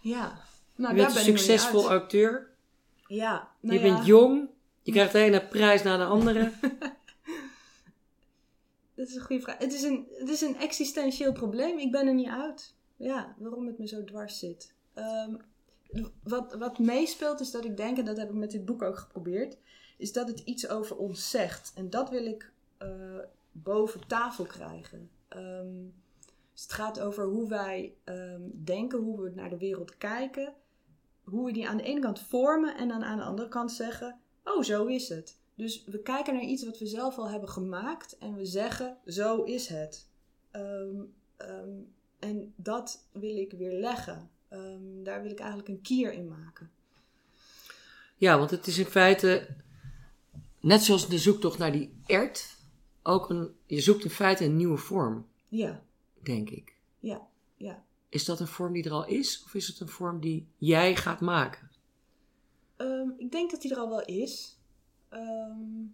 Ja. 0.00 0.38
Nou, 0.76 0.94
je 0.96 1.00
bent 1.02 1.14
daar 1.14 1.26
een 1.26 1.38
succesvol 1.38 1.80
uit. 1.90 1.90
auteur. 2.00 2.46
Ja. 3.06 3.48
Nou 3.60 3.78
je 3.80 3.86
ja, 3.86 3.94
bent 3.94 4.06
jong. 4.06 4.48
Je 4.82 4.92
krijgt 4.92 5.12
de 5.12 5.18
ene 5.18 5.46
prijs 5.46 5.82
na 5.82 5.96
de 5.96 6.04
andere. 6.04 6.52
Dat 9.00 9.08
is 9.08 9.14
een 9.14 9.22
goede 9.22 9.42
vraag. 9.42 9.58
Het 9.58 9.72
is 9.72 9.82
een, 9.82 10.08
het 10.12 10.28
is 10.28 10.40
een 10.40 10.56
existentieel 10.56 11.32
probleem. 11.32 11.78
Ik 11.78 11.90
ben 11.90 12.06
er 12.06 12.14
niet 12.14 12.28
uit. 12.28 12.74
Ja, 12.96 13.34
waarom 13.38 13.66
het 13.66 13.78
me 13.78 13.86
zo 13.86 14.04
dwars 14.04 14.38
zit. 14.38 14.74
Ehm, 14.94 15.36
wat, 16.22 16.54
wat 16.54 16.78
meespeelt 16.78 17.40
is 17.40 17.50
dat 17.50 17.64
ik 17.64 17.76
denk, 17.76 17.98
en 17.98 18.04
dat 18.04 18.16
heb 18.16 18.28
ik 18.28 18.34
met 18.34 18.50
dit 18.50 18.64
boek 18.64 18.82
ook 18.82 18.98
geprobeerd, 18.98 19.56
is 19.98 20.12
dat 20.12 20.28
het 20.28 20.38
iets 20.40 20.68
over 20.68 20.96
ons 20.96 21.30
zegt. 21.30 21.72
En 21.74 21.90
dat 21.90 22.10
wil 22.10 22.26
ik 22.26 22.52
eh, 22.78 23.18
boven 23.52 24.06
tafel 24.06 24.44
krijgen. 24.44 25.10
Ehm, 25.28 25.84
dus 26.52 26.62
het 26.62 26.72
gaat 26.72 27.00
over 27.00 27.24
hoe 27.24 27.48
wij 27.48 27.94
ehm, 28.04 28.42
denken, 28.52 28.98
hoe 28.98 29.22
we 29.22 29.30
naar 29.34 29.50
de 29.50 29.58
wereld 29.58 29.98
kijken. 29.98 30.54
Hoe 31.24 31.44
we 31.44 31.52
die 31.52 31.68
aan 31.68 31.76
de 31.76 31.82
ene 31.82 32.00
kant 32.00 32.20
vormen 32.20 32.76
en 32.76 32.88
dan 32.88 33.04
aan 33.04 33.18
de 33.18 33.24
andere 33.24 33.48
kant 33.48 33.72
zeggen: 33.72 34.20
Oh, 34.44 34.62
zo 34.62 34.86
is 34.86 35.08
het. 35.08 35.39
Dus 35.60 35.84
we 35.84 35.98
kijken 36.02 36.34
naar 36.34 36.42
iets 36.42 36.64
wat 36.64 36.78
we 36.78 36.86
zelf 36.86 37.18
al 37.18 37.30
hebben 37.30 37.48
gemaakt 37.48 38.18
en 38.18 38.34
we 38.34 38.44
zeggen: 38.44 38.96
Zo 39.06 39.42
is 39.42 39.66
het. 39.66 40.06
Ehm, 40.50 41.00
ehm, 41.36 41.68
en 42.18 42.52
dat 42.56 43.06
wil 43.12 43.36
ik 43.36 43.52
weer 43.52 43.72
leggen. 43.72 44.30
Ehm, 44.48 45.02
daar 45.02 45.22
wil 45.22 45.30
ik 45.30 45.38
eigenlijk 45.38 45.68
een 45.68 45.80
kier 45.80 46.12
in 46.12 46.28
maken. 46.28 46.70
Ja, 48.16 48.38
want 48.38 48.50
het 48.50 48.66
is 48.66 48.78
in 48.78 48.84
feite, 48.84 49.48
net 50.60 50.82
zoals 50.82 51.08
de 51.08 51.18
zoektocht 51.18 51.58
naar 51.58 51.72
die 51.72 51.94
ert, 52.06 52.56
ook 53.02 53.30
een, 53.30 53.54
je 53.66 53.80
zoekt 53.80 54.04
in 54.04 54.10
feite 54.10 54.44
een 54.44 54.56
nieuwe 54.56 54.76
vorm, 54.78 55.26
Ja, 55.48 55.82
denk 56.22 56.50
ik. 56.50 56.76
ja, 56.98 57.28
ja. 57.56 57.84
Is 58.08 58.24
dat 58.24 58.40
een 58.40 58.46
vorm 58.46 58.72
die 58.72 58.84
er 58.84 58.92
al 58.92 59.06
is, 59.06 59.42
of 59.44 59.54
is 59.54 59.66
het 59.66 59.80
een 59.80 59.88
vorm 59.88 60.20
die 60.20 60.46
jij 60.56 60.96
gaat 60.96 61.20
maken? 61.20 61.70
Ik 63.18 63.32
denk 63.32 63.50
dat 63.50 63.62
die 63.62 63.70
er 63.70 63.78
al 63.78 63.88
wel 63.88 64.04
is. 64.04 64.59
Ehm, 65.10 65.84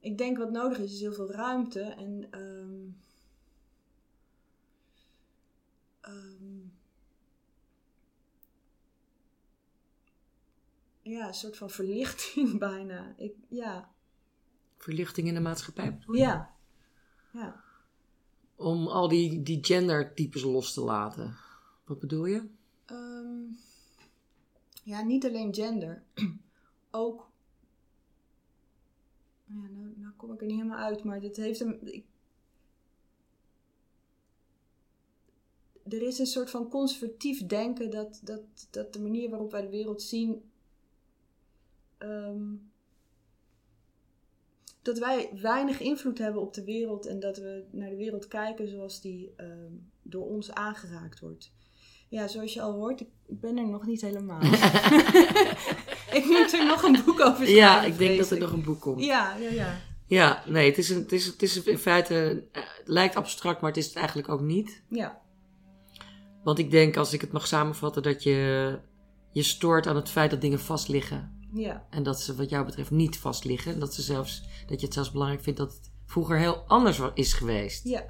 ik 0.00 0.18
denk 0.18 0.38
wat 0.38 0.50
nodig 0.50 0.78
is, 0.78 0.92
is 0.92 1.00
heel 1.00 1.12
veel 1.12 1.30
ruimte 1.32 1.80
en. 1.80 2.26
ehm, 2.30 2.88
ehm, 6.00 6.58
ja, 11.02 11.26
een 11.26 11.34
soort 11.34 11.56
van 11.56 11.70
verlichting 11.70 12.58
bijna. 12.68 13.14
Ik, 13.16 13.34
ja, 13.48 13.92
Verlichting 14.76 15.28
in 15.28 15.34
de 15.34 15.40
maatschappij 15.40 15.94
bedoel 15.98 16.14
je? 16.14 16.20
ja, 16.20 16.54
ja. 17.32 17.64
Om 18.56 18.86
al 18.88 19.08
die, 19.08 19.42
die 19.42 19.64
gendertypes 19.64 20.42
los 20.42 20.72
te 20.74 20.80
laten. 20.80 21.36
Wat 21.84 21.98
bedoel 21.98 22.26
je? 22.26 22.48
Ja, 24.82 25.02
niet 25.02 25.24
alleen 25.24 25.54
gender. 25.54 26.02
Ook. 26.90 27.29
Ja, 29.54 29.68
nou, 29.68 29.92
nou 29.96 30.12
kom 30.16 30.32
ik 30.32 30.40
er 30.40 30.46
niet 30.46 30.56
helemaal 30.56 30.78
uit, 30.78 31.04
maar 31.04 31.20
dit 31.20 31.36
heeft 31.36 31.60
een. 31.60 32.04
Er 35.88 36.02
is 36.02 36.18
een 36.18 36.26
soort 36.26 36.50
van 36.50 36.68
conservatief 36.68 37.46
denken 37.46 37.90
dat, 37.90 38.20
dat, 38.24 38.68
dat 38.70 38.92
de 38.92 39.00
manier 39.00 39.30
waarop 39.30 39.50
wij 39.50 39.60
de 39.60 39.68
wereld 39.68 40.02
zien. 40.02 40.50
ehm, 41.98 42.54
dat 44.82 44.98
wij 44.98 45.30
weinig 45.40 45.80
invloed 45.80 46.18
hebben 46.18 46.42
op 46.42 46.54
de 46.54 46.64
wereld 46.64 47.06
en 47.06 47.20
dat 47.20 47.36
we 47.36 47.64
naar 47.70 47.90
de 47.90 47.96
wereld 47.96 48.28
kijken 48.28 48.68
zoals 48.68 49.00
die 49.00 49.32
ehm, 49.36 49.72
door 50.02 50.26
ons 50.26 50.52
aangeraakt 50.52 51.20
wordt. 51.20 51.52
Ja, 52.08 52.28
zoals 52.28 52.54
je 52.54 52.60
al 52.60 52.72
hoort, 52.72 53.00
ik 53.00 53.08
ben 53.26 53.56
er 53.56 53.68
nog 53.68 53.86
niet 53.86 54.00
helemaal. 54.00 54.40
ik 56.12 56.24
moet 56.24 56.52
er 56.52 56.66
nog 56.66 56.82
een 56.82 57.02
boek 57.04 57.20
over 57.20 57.46
schrijven. 57.46 57.54
Ja, 57.54 57.82
ik 57.84 57.98
denk 57.98 58.18
dat 58.18 58.30
er 58.30 58.38
nog 58.38 58.52
een 58.52 58.62
boek 58.62 58.80
komt. 58.80 59.04
Ja, 59.04 59.36
ja, 59.36 59.50
ja. 59.50 59.80
Ja, 60.06 60.42
nee, 60.46 60.68
het 60.68 60.78
is, 60.78 60.90
een, 60.90 60.96
het 60.98 61.12
is, 61.12 61.26
het 61.26 61.42
is 61.42 61.62
in 61.62 61.78
feite, 61.78 62.44
eh, 62.52 62.62
het 62.62 62.88
lijkt 62.88 63.16
abstract, 63.16 63.60
maar 63.60 63.70
het 63.70 63.78
is 63.78 63.86
het 63.86 63.96
eigenlijk 63.96 64.28
ook 64.28 64.40
niet. 64.40 64.82
Ja, 64.88 65.20
Want 66.44 66.58
ik 66.58 66.70
denk, 66.70 66.96
als 66.96 67.12
ik 67.12 67.20
het 67.20 67.32
mag 67.32 67.46
samenvatten, 67.46 68.02
dat 68.02 68.22
je 68.22 68.78
je 69.32 69.42
stoort 69.42 69.86
aan 69.86 69.96
het 69.96 70.10
feit 70.10 70.30
dat 70.30 70.40
dingen 70.40 70.60
vast 70.60 70.88
liggen. 70.88 71.38
Ja, 71.52 71.86
En 71.90 72.02
dat 72.02 72.20
ze 72.20 72.34
wat 72.34 72.50
jou 72.50 72.64
betreft 72.64 72.90
niet 72.90 73.18
vast 73.18 73.44
liggen. 73.44 73.72
En 73.72 73.80
dat, 73.80 73.94
ze 73.94 74.02
zelfs, 74.02 74.42
dat 74.66 74.80
je 74.80 74.86
het 74.86 74.94
zelfs 74.94 75.10
belangrijk 75.10 75.42
vindt 75.42 75.58
dat 75.58 75.72
het 75.72 75.90
vroeger 76.06 76.38
heel 76.38 76.56
anders 76.66 77.00
is 77.14 77.32
geweest. 77.32 77.84
ja, 77.84 78.04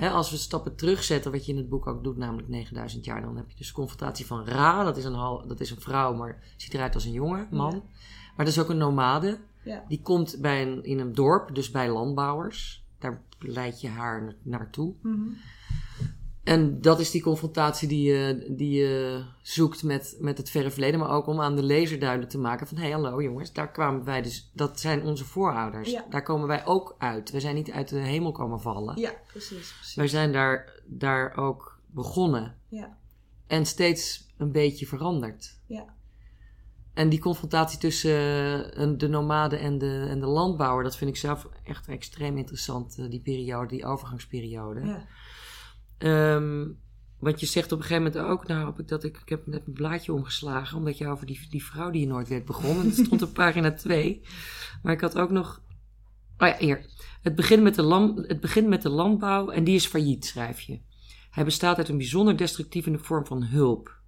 Ja. 0.00 0.10
Als 0.10 0.30
we 0.30 0.36
stappen 0.36 0.76
terugzetten, 0.76 1.32
wat 1.32 1.46
je 1.46 1.52
in 1.52 1.58
het 1.58 1.68
boek 1.68 1.86
ook 1.86 2.04
doet, 2.04 2.16
namelijk 2.16 2.48
9000 2.48 3.04
jaar, 3.04 3.20
dan 3.22 3.36
heb 3.36 3.50
je 3.50 3.56
dus 3.56 3.72
confrontatie 3.72 4.26
van 4.26 4.44
Ra, 4.44 4.84
dat 4.84 4.96
is 4.96 5.04
een, 5.04 5.14
hal, 5.14 5.46
dat 5.46 5.60
is 5.60 5.70
een 5.70 5.80
vrouw, 5.80 6.14
maar 6.14 6.42
ziet 6.56 6.74
eruit 6.74 6.94
als 6.94 7.04
een 7.04 7.12
jongen, 7.12 7.48
man. 7.50 7.70
Ja. 7.72 7.82
Maar 8.36 8.44
dat 8.46 8.54
is 8.54 8.60
ook 8.60 8.68
een 8.68 8.76
nomade. 8.76 9.38
ja, 9.64 9.84
Die 9.88 10.00
komt 10.02 10.36
bij 10.40 10.62
een, 10.62 10.84
in 10.84 10.98
een 10.98 11.12
dorp, 11.14 11.54
dus 11.54 11.70
bij 11.70 11.88
landbouwers. 11.90 12.84
Daar 12.98 13.22
leid 13.38 13.80
je 13.80 13.88
haar 13.88 14.22
na- 14.24 14.34
naartoe. 14.42 14.94
Mhm. 15.02 15.20
En 16.44 16.80
dat 16.80 17.00
is 17.00 17.10
die 17.10 17.22
confrontatie 17.22 17.88
die 17.88 18.12
je, 18.12 18.46
die 18.56 18.70
je 18.70 19.24
zoekt 19.42 19.82
met, 19.82 20.16
met 20.18 20.38
het 20.38 20.50
verre 20.50 20.70
verleden, 20.70 21.00
maar 21.00 21.10
ook 21.10 21.26
om 21.26 21.40
aan 21.40 21.56
de 21.56 21.62
lezer 21.62 21.98
duidelijk 21.98 22.30
te 22.30 22.38
maken 22.38 22.66
van 22.66 22.76
hé, 22.76 22.90
hallo 22.90 23.22
jongens, 23.22 23.52
daar 23.52 23.70
kwamen 23.70 24.04
wij 24.04 24.22
dus, 24.22 24.50
dat 24.54 24.80
zijn 24.80 25.02
onze 25.02 25.24
voorouders. 25.24 25.90
Ja. 25.90 26.06
Daar 26.10 26.22
komen 26.22 26.48
wij 26.48 26.66
ook 26.66 26.94
uit. 26.98 27.30
We 27.30 27.40
zijn 27.40 27.54
niet 27.54 27.70
uit 27.70 27.88
de 27.88 27.98
hemel 27.98 28.32
komen 28.32 28.60
vallen. 28.60 29.00
ja, 29.00 29.12
precies. 29.26 29.72
precies. 29.72 29.94
Wij 29.94 30.08
zijn 30.08 30.32
daar, 30.32 30.80
daar 30.86 31.36
ook 31.36 31.78
begonnen 31.86 32.56
Ja, 32.68 32.98
en 33.46 33.66
steeds 33.66 34.26
een 34.36 34.52
beetje 34.52 34.86
veranderd. 34.86 35.58
ja, 35.66 35.94
En 36.94 37.08
die 37.08 37.20
confrontatie 37.20 37.78
tussen 37.78 38.74
eh, 38.74 38.88
de 38.96 39.08
nomade 39.08 39.56
en 39.56 39.78
de, 39.78 40.06
en 40.10 40.20
de 40.20 40.26
landbouwer, 40.26 40.84
dat 40.84 40.96
vind 40.96 41.10
ik 41.10 41.16
zelf 41.16 41.48
echt 41.62 41.88
extreem 41.88 42.36
interessant, 42.36 42.98
eh, 42.98 43.10
die 43.10 43.20
periode, 43.20 43.68
die 43.68 43.86
overgangsperiode. 43.86 44.80
ja, 44.86 45.06
Ehm, 45.98 46.66
want 47.18 47.40
je 47.40 47.46
zegt 47.46 47.72
op 47.72 47.78
een 47.78 47.84
gegeven 47.84 48.12
moment 48.12 48.30
ook, 48.30 48.46
nou 48.46 48.66
heb 48.66 48.78
ik 48.78 48.88
dat, 48.88 49.04
ik, 49.04 49.18
ik 49.18 49.28
heb 49.28 49.46
net 49.46 49.66
mijn 49.66 49.76
blaadje 49.76 50.12
omgeslagen, 50.12 50.78
omdat 50.78 50.98
je 50.98 51.08
over 51.08 51.26
die, 51.26 51.46
die 51.50 51.64
vrouw 51.64 51.90
die 51.90 52.00
je 52.00 52.06
nooit 52.06 52.28
werd 52.28 52.44
begonnen. 52.44 52.84
Dat 52.84 53.06
stond 53.06 53.22
op 53.22 53.34
pagina 53.42 53.72
2. 53.72 54.22
Maar 54.82 54.92
ik 54.92 55.00
had 55.00 55.18
ook 55.18 55.30
nog, 55.30 55.62
oh 56.38 56.48
ja, 56.48 56.56
hier. 56.58 56.86
Het 57.22 57.34
begint, 57.34 57.62
met 57.62 57.74
de 57.74 57.82
land, 57.82 58.28
het 58.28 58.40
begint 58.40 58.68
met 58.68 58.82
de 58.82 58.88
landbouw 58.88 59.48
en 59.48 59.64
die 59.64 59.74
is 59.74 59.86
failliet, 59.86 60.24
schrijf 60.24 60.60
je. 60.60 60.80
Hij 61.30 61.44
bestaat 61.44 61.76
uit 61.76 61.88
een 61.88 61.96
bijzonder 61.96 62.36
destructieve 62.36 62.98
vorm 62.98 63.26
van 63.26 63.42
hulp. 63.42 64.02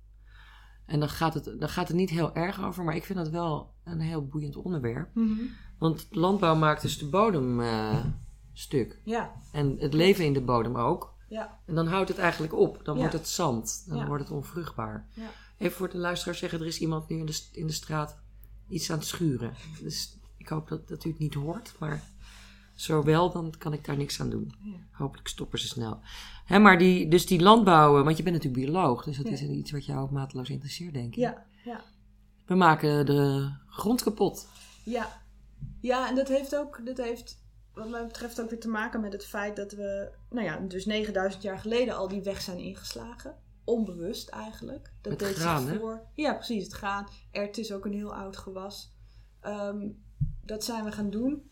En 0.87 1.01
dan 1.01 1.09
gaat, 1.09 1.35
het, 1.35 1.44
dan 1.59 1.68
gaat 1.68 1.88
het 1.88 1.96
niet 1.96 2.11
heel 2.11 2.35
erg 2.35 2.64
over, 2.64 2.85
maar 2.85 2.96
ik 2.96 3.05
vind 3.05 3.18
dat 3.18 3.29
wel 3.29 3.75
een 3.85 4.01
heel 4.01 4.27
boeiend 4.27 4.57
onderwerp. 4.57 5.14
Mhm. 5.14 5.40
Want 5.79 6.07
landbouw 6.11 6.55
maakt 6.55 6.83
dus 6.83 6.99
de 6.99 7.09
bodem 7.09 7.61
eh, 7.61 8.05
stuk. 8.53 9.01
ja, 9.05 9.33
En 9.53 9.77
het 9.79 9.94
leven 9.94 10.25
in 10.25 10.33
de 10.33 10.42
bodem 10.42 10.77
ook. 10.77 11.15
Ja, 11.29 11.59
En 11.67 11.75
dan 11.75 11.87
houdt 11.87 12.09
het 12.09 12.19
eigenlijk 12.19 12.55
op. 12.55 12.81
Dan 12.85 12.95
Ja. 12.95 13.01
wordt 13.01 13.17
het 13.17 13.29
zand. 13.29 13.85
Dan 13.89 13.97
Ja. 13.99 14.07
wordt 14.07 14.23
het 14.23 14.33
onvruchtbaar. 14.33 15.07
ja. 15.15 15.29
Even 15.59 15.77
voor 15.77 15.91
de 15.91 15.99
luisteraar 15.99 16.35
zeggen, 16.35 16.61
er 16.61 16.67
is 16.67 16.79
iemand 16.79 17.09
nu 17.09 17.19
in 17.19 17.27
de, 17.27 17.41
in 17.53 17.67
de 17.67 17.73
straat 17.73 18.19
iets 18.69 18.91
aan 18.91 18.99
het 18.99 19.07
schuren. 19.07 19.55
Dus 19.83 20.19
ik 20.37 20.49
hoop 20.49 20.69
dat, 20.69 20.89
dat 20.89 21.05
u 21.05 21.09
het 21.11 21.19
niet 21.19 21.35
hoort. 21.35 21.75
Maar 21.79 22.03
zo 22.75 23.03
wel, 23.03 23.31
dan 23.33 23.55
kan 23.59 23.73
ik 23.73 23.85
daar 23.85 23.97
niks 23.97 24.21
aan 24.21 24.31
doen. 24.31 24.53
Hopelijk 24.93 25.29
stoppen 25.29 25.59
ze 25.59 25.67
snel. 25.67 26.01
Hè, 26.45 26.59
maar 26.59 26.79
die, 26.79 27.09
dus 27.09 27.27
die 27.27 27.41
landbouw, 27.41 28.05
want 28.05 28.17
je 28.17 28.23
bent 28.23 28.35
natuurlijk 28.37 28.65
bioloog. 28.65 29.05
Dus 29.05 29.17
dat 29.17 29.27
is 29.27 29.43
iets 29.43 29.71
wat 29.71 29.85
jou 29.87 30.01
ook 30.01 30.11
mateloos 30.11 30.51
interesseert, 30.51 30.93
denk 30.95 31.09
ik. 31.09 31.15
ja, 31.21 31.47
ja. 31.65 31.81
We 32.47 32.55
maken 32.55 33.07
de 33.07 33.51
grond 33.69 34.03
kapot. 34.03 34.49
Ja, 34.85 35.23
ja 35.81 36.09
en 36.09 36.15
dat 36.15 36.29
heeft 36.29 36.57
ook, 36.57 36.81
dat 36.87 36.97
heeft 36.97 37.45
wat 37.77 37.89
mij 37.89 38.07
betreft 38.07 38.41
ook 38.41 38.51
weer 38.51 38.61
te 38.61 38.69
maken 38.69 39.01
met 39.01 39.12
het 39.12 39.27
feit 39.27 39.57
dat 39.57 39.73
we, 39.73 40.11
nou 40.31 40.47
ja, 40.47 40.59
dus 40.59 40.87
9000 40.87 41.43
jaar 41.43 41.59
geleden 41.59 41.97
al 41.97 42.09
die 42.09 42.23
weg 42.23 42.41
zijn 42.41 42.59
ingeslagen. 42.59 43.37
Onbewust 43.65 44.29
eigenlijk. 44.29 44.93
Dat 45.01 45.12
Het 45.12 45.21
deed 45.21 45.35
graan, 45.35 45.62
zich 45.62 45.73
hè? 45.73 45.79
voor. 45.79 46.03
Ja, 46.15 46.35
precies, 46.35 46.65
het 46.65 46.73
graan. 46.73 47.09
Ert 47.31 47.59
is 47.59 47.73
ook 47.73 47.85
een 47.85 47.93
heel 47.93 48.15
oud 48.15 48.37
gewas. 48.37 48.95
Ehm, 49.41 49.89
dat 50.43 50.65
zijn 50.65 50.85
we 50.85 50.93
gaan 50.93 51.11
doen. 51.11 51.51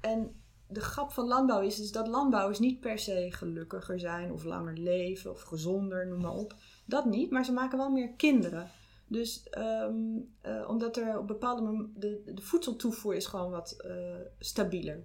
En 0.00 0.42
de 0.66 0.80
grap 0.80 1.12
van 1.12 1.26
landbouw 1.26 1.60
is, 1.60 1.80
is 1.80 1.92
dat 1.92 2.08
landbouwers 2.08 2.58
niet 2.58 2.80
per 2.80 2.98
se 2.98 3.26
gelukkiger 3.30 4.00
zijn 4.00 4.32
of 4.32 4.44
langer 4.44 4.78
leven 4.78 5.30
of 5.30 5.42
gezonder, 5.42 6.06
noem 6.06 6.20
maar 6.20 6.34
op. 6.34 6.54
Dat 6.84 7.04
niet, 7.04 7.30
maar 7.30 7.44
ze 7.44 7.52
maken 7.52 7.78
wel 7.78 7.90
meer 7.90 8.12
kinderen. 8.12 8.70
Dus 9.06 9.42
ehm, 9.42 10.18
eh, 10.40 10.68
omdat 10.68 10.96
er 10.96 11.18
op 11.18 11.26
bepaalde 11.26 11.88
de, 11.94 12.22
de 12.34 12.42
voedseltoevoer 12.42 13.14
is 13.14 13.26
gewoon 13.26 13.50
wat 13.50 13.72
eh, 13.72 13.94
stabieler. 14.38 15.04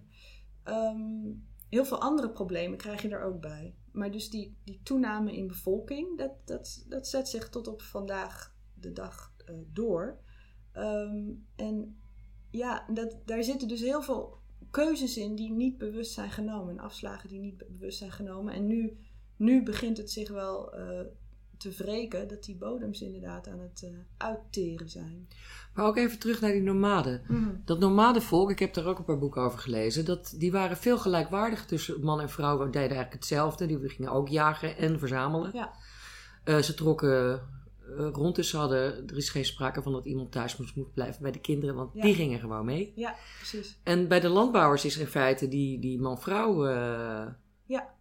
Ehm, 0.66 1.32
heel 1.70 1.86
veel 1.86 2.02
andere 2.02 2.30
problemen 2.30 2.78
krijg 2.78 3.02
je 3.02 3.10
er 3.10 3.24
ook 3.24 3.42
bij. 3.42 3.76
Maar 3.92 4.12
dus 4.12 4.30
die, 4.30 4.58
die 4.64 4.80
toename 4.84 5.36
in 5.36 5.48
bevolking, 5.48 6.18
dat, 6.18 6.32
dat, 6.46 6.86
dat 6.88 7.08
zet 7.08 7.28
zich 7.30 7.50
tot 7.50 7.68
op 7.68 7.82
vandaag 7.82 8.56
de 8.74 8.92
dag 8.92 9.34
eh, 9.46 9.56
door. 9.68 10.20
Ehm, 10.72 11.32
en 11.56 12.00
ja, 12.50 12.86
dat, 12.94 13.18
daar 13.26 13.44
zitten 13.44 13.68
dus 13.68 13.82
heel 13.82 14.02
veel 14.02 14.38
keuzes 14.72 15.18
in 15.18 15.36
die 15.36 15.52
niet 15.52 15.78
bewust 15.78 16.12
zijn 16.12 16.32
genomen. 16.32 16.78
En 16.78 16.84
afslagen 16.84 17.30
die 17.30 17.40
niet 17.40 17.58
be- 17.58 17.68
bewust 17.70 17.98
zijn 17.98 18.12
genomen. 18.12 18.54
En 18.54 18.68
nu, 18.68 18.98
nu 19.36 19.64
begint 19.64 19.98
het 19.98 20.12
zich 20.12 20.30
wel 20.30 20.74
eh, 20.74 21.06
te 21.72 21.84
wreken 21.84 22.28
dat 22.28 22.44
die 22.44 22.56
bodems 22.56 23.02
inderdaad 23.02 23.48
aan 23.48 23.60
het 23.60 23.84
eh, 23.84 23.90
uitteren 24.18 24.90
zijn. 24.90 25.28
Maar 25.74 25.86
ook 25.86 25.98
even 25.98 26.20
terug 26.20 26.42
naar 26.42 26.52
die 26.52 26.62
nomaden. 26.62 27.22
Dat 27.66 27.80
nomadenvolk, 27.80 28.50
ik 28.52 28.60
heb 28.60 28.74
daar 28.74 28.86
ook 28.86 28.98
een 28.98 29.06
paar 29.06 29.20
boeken 29.20 29.42
over 29.42 29.60
gelezen, 29.60 30.06
dat, 30.06 30.36
die 30.38 30.52
waren 30.52 30.78
veel 30.78 30.98
gelijkwaardig 30.98 31.66
tussen 31.66 32.02
man 32.02 32.22
en 32.22 32.30
vrouw. 32.30 32.58
Deden 32.58 32.80
eigenlijk 32.82 33.14
hetzelfde. 33.14 33.66
Die 33.66 33.90
gingen 33.90 34.12
ook 34.12 34.28
jagen 34.28 34.78
en 34.78 35.00
verzamelen. 35.00 35.50
Ja. 35.54 35.74
Eh, 36.44 36.58
ze 36.58 36.74
trokken 36.74 37.42
eh, 37.98 38.10
rond, 38.12 38.36
dus 38.36 38.50
ze 38.50 38.58
hadden, 38.58 39.08
er 39.08 39.18
is 39.18 39.30
geen 39.30 39.46
sprake 39.46 39.82
van 39.82 39.92
dat 39.92 40.06
iemand 40.06 40.32
thuis 40.32 40.58
moest, 40.58 40.94
blijven 40.94 41.22
bij 41.22 41.32
de 41.32 41.40
kinderen, 41.40 41.76
want 41.76 41.94
Ja. 41.94 42.02
die 42.02 42.14
gingen 42.16 42.40
gewoon 42.40 42.66
mee. 42.66 42.94
Ja, 42.96 43.16
precies. 43.38 43.80
En 43.84 44.08
bij 44.08 44.20
de 44.20 44.30
landbouwers 44.30 44.86
is 44.86 44.98
in 44.98 45.08
feite 45.08 45.48
die, 45.48 45.80
die 45.80 46.00
man-vrouw 46.00 46.66
Ja. 47.66 47.94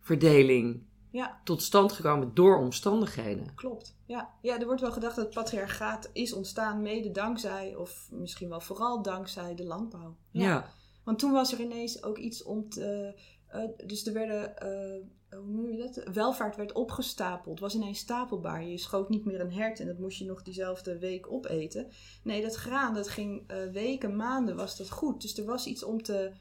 verdeling 0.00 0.82
Ja, 1.18 1.40
tot 1.44 1.62
stand 1.62 1.92
gekomen 1.92 2.34
door 2.34 2.58
omstandigheden. 2.58 3.54
klopt. 3.54 3.96
Ja. 4.06 4.34
ja, 4.42 4.58
er 4.58 4.66
wordt 4.66 4.80
wel 4.80 4.92
gedacht 4.92 5.16
dat 5.16 5.24
het 5.24 5.34
patriarchaat 5.34 6.10
is 6.12 6.32
ontstaan 6.32 6.82
mede 6.82 7.10
dankzij, 7.10 7.74
of 7.76 8.08
misschien 8.10 8.48
wel 8.48 8.60
vooral 8.60 9.02
dankzij 9.02 9.54
de 9.54 9.64
landbouw. 9.64 10.16
Ja. 10.30 10.70
Want 11.04 11.18
toen 11.18 11.32
was 11.32 11.52
er 11.52 11.60
ineens 11.60 12.02
ook 12.02 12.18
iets 12.18 12.42
om 12.42 12.68
te. 12.68 13.14
eh, 13.48 13.62
dus 13.86 14.06
er 14.06 14.12
werden. 14.12 14.56
eh, 14.58 15.04
hoe 15.30 15.50
noem 15.50 15.70
je 15.70 15.76
dat? 15.76 16.14
Welvaart 16.14 16.56
werd 16.56 16.72
opgestapeld. 16.72 17.60
Was 17.60 17.74
ineens 17.74 17.98
stapelbaar. 17.98 18.64
Je 18.64 18.78
schoot 18.78 19.08
niet 19.08 19.24
meer 19.24 19.40
een 19.40 19.52
hert 19.52 19.80
en 19.80 19.86
dat 19.86 19.98
moest 19.98 20.18
je 20.18 20.24
nog 20.24 20.42
diezelfde 20.42 20.98
week 20.98 21.32
opeten. 21.32 21.88
Nee, 22.22 22.42
dat 22.42 22.54
graan, 22.54 22.94
dat 22.94 23.08
ging 23.08 23.44
eh, 23.46 23.56
weken, 23.72 24.16
maanden 24.16 24.56
was 24.56 24.76
dat 24.76 24.90
goed. 24.90 25.20
Dus 25.20 25.38
er 25.38 25.44
was 25.44 25.66
iets 25.66 25.84
om 25.84 26.02
te 26.02 26.32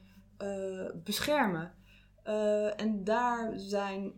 beschermen. 1.04 1.74
En 2.78 3.04
daar 3.04 3.54
zijn, 3.56 4.13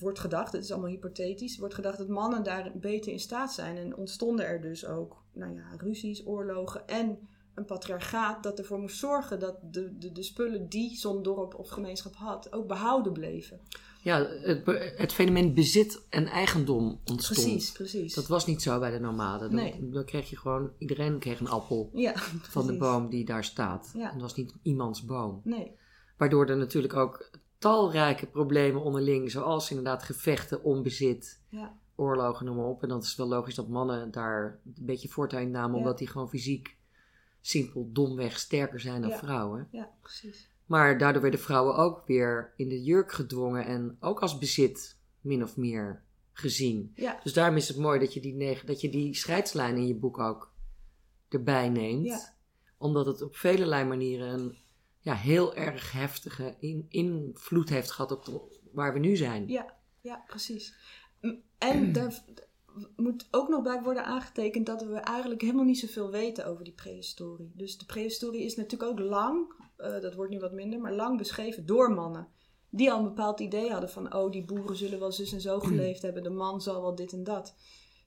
wordt 0.00 0.18
gedacht, 0.18 0.52
het 0.52 0.64
is 0.64 0.70
allemaal 0.70 0.90
hypothetisch, 0.90 1.58
wordt 1.58 1.74
gedacht 1.74 1.98
dat 1.98 2.08
mannen 2.08 2.42
daar 2.42 2.72
beter 2.74 3.12
in 3.12 3.20
staat 3.20 3.52
zijn. 3.52 3.76
En 3.76 3.96
ontstonden 3.96 4.46
er 4.46 4.60
dus 4.60 4.86
ook, 4.86 5.22
nou 5.32 5.54
ja, 5.54 5.64
ruzies, 5.76 6.26
oorlogen 6.26 6.88
en 6.88 7.18
een 7.54 7.64
patriarchaat 7.64 8.42
dat 8.42 8.58
ervoor 8.58 8.78
moest 8.78 8.98
zorgen 8.98 9.38
dat 9.40 9.56
de, 9.62 9.98
de, 9.98 10.12
de 10.12 10.22
spullen 10.22 10.68
die 10.68 10.96
zo'n 10.96 11.22
dorp 11.22 11.54
of 11.54 11.68
gemeenschap 11.68 12.14
had, 12.14 12.52
ook 12.52 12.66
behouden 12.66 13.12
bleven. 13.12 13.60
Ja, 14.02 14.26
het, 14.26 14.66
het 14.96 15.12
fenomeen 15.12 15.54
bezit 15.54 16.02
en 16.08 16.26
eigendom 16.26 17.00
ontstond. 17.04 17.40
Precies, 17.40 17.72
precies. 17.72 18.14
Dat 18.14 18.26
was 18.26 18.46
niet 18.46 18.62
zo 18.62 18.78
bij 18.78 18.90
de 18.90 18.98
nomaden. 18.98 19.50
Dan, 19.50 19.60
Nee. 19.60 19.90
dan 19.90 20.04
kreeg 20.04 20.30
je 20.30 20.36
gewoon, 20.36 20.70
iedereen 20.78 21.18
kreeg 21.18 21.40
een 21.40 21.48
appel 21.48 21.90
ja, 21.92 22.12
van 22.42 22.66
de 22.66 22.76
boom 22.76 23.10
die 23.10 23.24
daar 23.24 23.44
staat. 23.44 23.90
Ja. 23.94 24.06
En 24.06 24.12
dat 24.12 24.22
was 24.22 24.34
niet 24.34 24.54
iemands 24.62 25.04
boom. 25.04 25.40
Nee, 25.44 25.78
Waardoor 26.20 26.46
er 26.46 26.56
natuurlijk 26.56 26.94
ook 26.94 27.29
talrijke 27.60 28.26
problemen 28.26 28.82
onderling, 28.82 29.30
zoals 29.30 29.70
inderdaad 29.70 30.02
gevechten 30.02 30.62
om 30.64 30.82
bezit, 30.82 31.40
ja, 31.48 31.78
oorlogen, 31.94 32.46
noem 32.46 32.56
maar 32.56 32.64
op. 32.66 32.82
En 32.82 32.88
dat 32.88 33.02
is 33.02 33.16
wel 33.16 33.26
logisch 33.28 33.54
dat 33.54 33.68
mannen 33.68 34.10
daar 34.10 34.60
een 34.76 34.84
beetje 34.86 35.08
voortuin 35.08 35.50
namen, 35.50 35.72
Ja. 35.72 35.76
omdat 35.78 35.98
die 35.98 36.06
gewoon 36.08 36.28
fysiek 36.28 36.76
simpel 37.40 37.88
domweg 37.92 38.38
sterker 38.38 38.80
zijn 38.80 39.00
dan 39.00 39.10
Ja. 39.10 39.18
vrouwen. 39.18 39.68
ja, 39.70 39.90
precies. 40.00 40.48
Maar 40.66 40.98
daardoor 40.98 41.22
werden 41.22 41.40
vrouwen 41.40 41.76
ook 41.76 42.06
weer 42.06 42.52
in 42.56 42.68
de 42.68 42.82
jurk 42.82 43.12
gedwongen 43.12 43.64
en 43.64 43.96
ook 44.00 44.20
als 44.20 44.38
bezit 44.38 44.96
min 45.20 45.42
of 45.42 45.56
meer 45.56 46.02
gezien. 46.32 46.92
Ja, 46.94 47.20
Dus 47.22 47.32
daarom 47.32 47.56
is 47.56 47.68
het 47.68 47.76
mooi 47.76 47.98
dat 47.98 48.14
je 48.14 48.20
die, 48.20 48.60
dat 48.64 48.80
je 48.80 48.88
die 48.90 49.14
scheidslijn 49.14 49.76
in 49.76 49.86
je 49.86 49.94
boek 49.94 50.18
ook 50.18 50.52
erbij 51.28 51.68
neemt. 51.68 52.06
Ja. 52.06 52.34
Omdat 52.78 53.06
het 53.06 53.22
op 53.22 53.36
vele 53.36 53.84
manieren 53.84 54.28
een 54.28 54.56
ja, 55.00 55.14
heel 55.14 55.54
erg 55.54 55.92
heftige 55.92 56.56
in- 56.58 56.86
invloed 56.88 57.68
heeft 57.68 57.90
gehad 57.90 58.12
op 58.12 58.24
de- 58.24 58.58
waar 58.72 58.92
we 58.92 58.98
nu 58.98 59.16
zijn. 59.16 59.48
Ja, 59.48 59.76
ja, 60.00 60.24
precies. 60.26 60.74
En 61.58 61.92
daar 61.92 62.24
moet 62.96 63.28
ook 63.30 63.48
nog 63.48 63.62
bij 63.62 63.82
worden 63.82 64.04
aangetekend 64.04 64.66
dat 64.66 64.82
we 64.82 64.94
eigenlijk 64.94 65.40
helemaal 65.40 65.64
niet 65.64 65.78
zoveel 65.78 66.10
weten 66.10 66.46
over 66.46 66.64
die 66.64 66.72
prehistorie. 66.72 67.52
Dus 67.54 67.78
de 67.78 67.84
prehistorie 67.84 68.44
is 68.44 68.56
natuurlijk 68.56 68.90
ook 68.90 68.98
lang, 68.98 69.54
eh, 69.76 70.00
dat 70.00 70.14
wordt 70.14 70.30
nu 70.30 70.38
wat 70.38 70.52
minder, 70.52 70.80
maar 70.80 70.92
lang 70.94 71.18
beschreven 71.18 71.66
door 71.66 71.90
mannen. 71.92 72.28
die 72.72 72.92
al 72.92 72.98
een 72.98 73.04
bepaald 73.04 73.40
idee 73.40 73.70
hadden 73.70 73.90
van, 73.90 74.14
oh, 74.14 74.30
die 74.30 74.44
boeren 74.44 74.76
zullen 74.76 74.98
wel 74.98 75.12
zus 75.12 75.32
en 75.32 75.40
zo 75.40 75.60
geleefd 75.60 76.02
hebben, 76.02 76.22
de 76.22 76.30
man 76.30 76.60
zal 76.60 76.80
wel 76.80 76.94
dit 76.94 77.12
en 77.12 77.24
dat. 77.24 77.54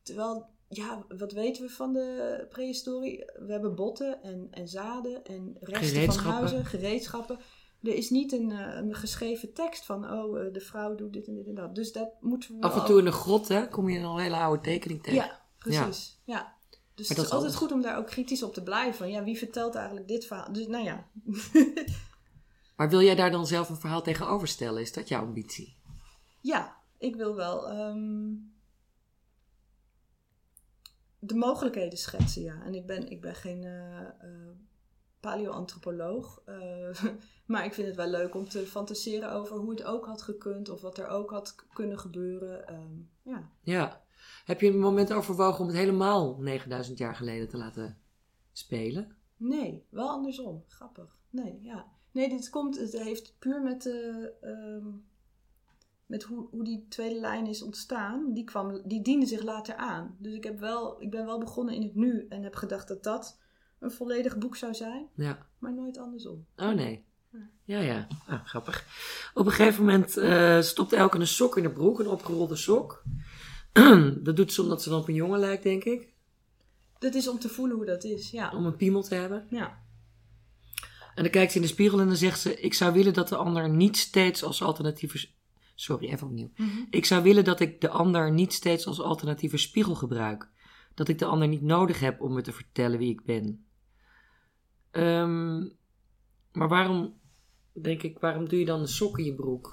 Terwijl, 0.03 0.45
ja, 0.67 1.05
wat 1.17 1.31
weten 1.31 1.63
we 1.63 1.69
van 1.69 1.93
de 1.93 2.45
prehistorie? 2.49 3.17
We 3.17 3.51
hebben 3.51 3.75
botten 3.75 4.23
en, 4.23 4.47
en 4.51 4.67
zaden 4.67 5.25
en 5.25 5.57
resten 5.59 5.79
van 5.79 5.87
Gereedschappen. 5.87 6.33
huizen, 6.33 6.65
gereedschappen. 6.65 7.39
Er 7.81 7.95
is 7.95 8.09
niet 8.09 8.31
een, 8.31 8.51
eh, 8.51 8.75
een 8.75 8.95
geschreven 8.95 9.53
tekst 9.53 9.85
van, 9.85 10.11
oh, 10.11 10.39
eh, 10.41 10.53
de 10.53 10.61
vrouw 10.61 10.95
doet 10.95 11.13
dit 11.13 11.27
en 11.27 11.35
dit 11.35 11.47
en 11.47 11.55
dat. 11.55 11.75
Dus 11.75 11.91
dat 11.91 12.09
moeten 12.21 12.55
we 12.55 12.61
Af 12.61 12.75
en 12.75 12.85
toe 12.85 12.99
in 12.99 13.05
een 13.05 13.11
grot 13.11 13.47
hè, 13.47 13.67
kom 13.67 13.89
je 13.89 13.99
een 13.99 14.19
hele 14.19 14.35
oude 14.35 14.61
tekening 14.61 15.03
tegen. 15.03 15.19
ja, 15.19 15.41
precies. 15.57 16.21
Ja. 16.25 16.55
Dus 16.95 17.07
Maar 17.07 17.17
het 17.17 17.25
is 17.25 17.31
altijd 17.31 17.55
goed 17.55 17.71
om 17.71 17.81
daar 17.81 17.97
ook 17.97 18.07
kritisch 18.07 18.43
op 18.43 18.53
te 18.53 18.63
blijven. 18.63 19.09
Ja, 19.09 19.23
wie 19.23 19.37
vertelt 19.37 19.75
eigenlijk 19.75 20.07
dit 20.07 20.25
verhaal? 20.25 20.53
Dus 20.53 20.67
nou 20.67 20.83
ja. 20.83 21.07
Maar 22.75 22.89
wil 22.89 23.01
jij 23.01 23.15
daar 23.15 23.31
dan 23.31 23.47
zelf 23.47 23.69
een 23.69 23.75
verhaal 23.75 24.01
tegenover 24.01 24.47
stellen? 24.47 24.81
Is 24.81 24.93
dat 24.93 25.07
jouw 25.07 25.21
ambitie? 25.21 25.77
ja, 26.41 26.77
ik 26.97 27.15
wil 27.15 27.35
wel 27.35 27.69
ehm, 27.69 28.31
de 31.25 31.35
mogelijkheden 31.35 31.97
schetsen, 31.97 32.41
ja. 32.41 32.63
En 32.63 32.75
ik 32.75 32.85
ben, 32.85 33.09
ik 33.09 33.21
ben 33.21 33.35
geen 33.35 33.63
eh, 33.63 33.99
eh, 33.99 34.49
paleoantropoloog. 35.19 36.41
eh, 36.45 37.03
maar 37.51 37.65
ik 37.65 37.73
vind 37.73 37.87
het 37.87 37.95
wel 37.95 38.07
leuk 38.07 38.35
om 38.35 38.49
te 38.49 38.65
fantaseren 38.65 39.31
over 39.31 39.57
hoe 39.57 39.69
het 39.69 39.83
ook 39.83 40.05
had 40.05 40.21
gekund. 40.21 40.69
Of 40.69 40.81
wat 40.81 40.97
er 40.97 41.07
ook 41.07 41.29
had 41.29 41.55
kunnen 41.73 41.99
gebeuren. 41.99 42.67
Ehm, 42.67 42.99
ja. 43.21 43.49
Ja. 43.61 44.01
Heb 44.45 44.61
je 44.61 44.67
een 44.67 44.79
moment 44.79 45.13
overwogen 45.13 45.59
om 45.59 45.67
het 45.67 45.75
helemaal 45.75 46.37
9000 46.39 46.97
jaar 46.97 47.15
geleden 47.15 47.47
te 47.47 47.57
laten 47.57 47.97
spelen? 48.51 49.15
Nee, 49.37 49.85
wel 49.89 50.09
andersom. 50.09 50.63
Grappig. 50.67 51.17
Nee, 51.29 51.59
ja. 51.61 51.91
Nee, 52.11 52.29
dit 52.29 52.49
komt, 52.49 52.77
het 52.79 52.91
heeft 52.91 53.35
puur 53.39 53.61
met, 53.61 53.85
eh, 53.85 54.25
ehm, 54.41 54.87
met 56.05 56.23
hoe, 56.23 56.47
hoe 56.51 56.63
die 56.63 56.85
tweede 56.89 57.19
lijn 57.19 57.47
is 57.47 57.61
ontstaan. 57.61 58.33
Die, 58.33 58.43
kwam, 58.43 58.81
die 58.85 59.01
diende 59.01 59.25
zich 59.25 59.41
later 59.43 59.75
aan. 59.75 60.15
Dus 60.19 60.33
ik, 60.33 60.43
heb 60.43 60.59
wel, 60.59 61.01
ik 61.01 61.09
ben 61.11 61.25
wel 61.25 61.39
begonnen 61.39 61.75
in 61.75 61.81
het 61.81 61.95
nu 61.95 62.25
en 62.29 62.43
heb 62.43 62.55
gedacht 62.55 62.87
dat 62.87 63.03
dat 63.03 63.39
een 63.79 63.91
volledig 63.91 64.37
boek 64.37 64.55
zou 64.55 64.73
zijn, 64.73 65.07
Ja. 65.15 65.47
maar 65.59 65.73
nooit 65.73 65.97
andersom. 65.97 66.45
Oh 66.57 66.73
nee. 66.73 67.05
Ja. 67.65 67.79
Ja. 67.79 68.07
Ah, 68.27 68.45
grappig. 68.45 68.85
Op 69.33 69.45
een 69.45 69.51
gegeven 69.51 69.85
moment 69.85 70.17
eh, 70.17 70.61
stopt 70.61 70.93
Elke 70.93 71.19
een 71.19 71.27
sok 71.27 71.57
in 71.57 71.63
de 71.63 71.69
broek, 71.69 71.99
een 71.99 72.07
opgerolde 72.07 72.55
sok. 72.55 73.03
dat 74.23 74.35
doet 74.35 74.53
ze 74.53 74.61
omdat 74.61 74.81
ze 74.81 74.89
dan 74.89 74.99
op 74.99 75.07
een 75.07 75.13
jongen 75.13 75.39
lijkt, 75.39 75.63
denk 75.63 75.83
ik. 75.83 76.11
Dat 76.99 77.13
is 77.13 77.27
om 77.27 77.39
te 77.39 77.49
voelen 77.49 77.75
hoe 77.75 77.85
dat 77.85 78.03
is, 78.03 78.31
ja. 78.31 78.51
Om 78.51 78.65
een 78.65 78.75
piemel 78.75 79.03
te 79.03 79.15
hebben. 79.15 79.47
Ja, 79.49 79.81
En 81.15 81.23
dan 81.23 81.31
kijkt 81.31 81.51
ze 81.51 81.57
in 81.57 81.63
de 81.63 81.69
spiegel 81.69 81.99
en 81.99 82.07
dan 82.07 82.15
zegt 82.15 82.39
ze: 82.39 82.59
Ik 82.59 82.73
zou 82.73 82.93
willen 82.93 83.13
dat 83.13 83.29
de 83.29 83.35
ander 83.35 83.69
niet 83.69 83.97
steeds 83.97 84.43
als 84.43 84.61
alternatieve. 84.61 85.27
Sorry, 85.75 86.09
even 86.09 86.27
opnieuw. 86.27 86.51
Ik 86.89 87.05
zou 87.05 87.23
willen 87.23 87.43
dat 87.43 87.59
ik 87.59 87.81
de 87.81 87.89
ander 87.89 88.31
niet 88.31 88.53
steeds 88.53 88.87
als 88.87 89.01
alternatieve 89.01 89.57
spiegel 89.57 89.95
gebruik. 89.95 90.51
Dat 90.93 91.07
ik 91.07 91.19
de 91.19 91.25
ander 91.25 91.47
niet 91.47 91.61
nodig 91.61 91.99
heb 91.99 92.21
om 92.21 92.33
me 92.33 92.41
te 92.41 92.51
vertellen 92.51 92.99
wie 92.99 93.11
ik 93.11 93.23
ben. 93.23 93.65
Ehm, 94.91 95.59
maar 96.51 96.67
waarom, 96.67 97.19
denk 97.71 98.03
ik, 98.03 98.19
waarom 98.19 98.49
doe 98.49 98.59
je 98.59 98.65
dan 98.65 98.79
een 98.79 98.87
sok 98.87 99.19
in 99.19 99.25
je 99.25 99.35
broek? 99.35 99.71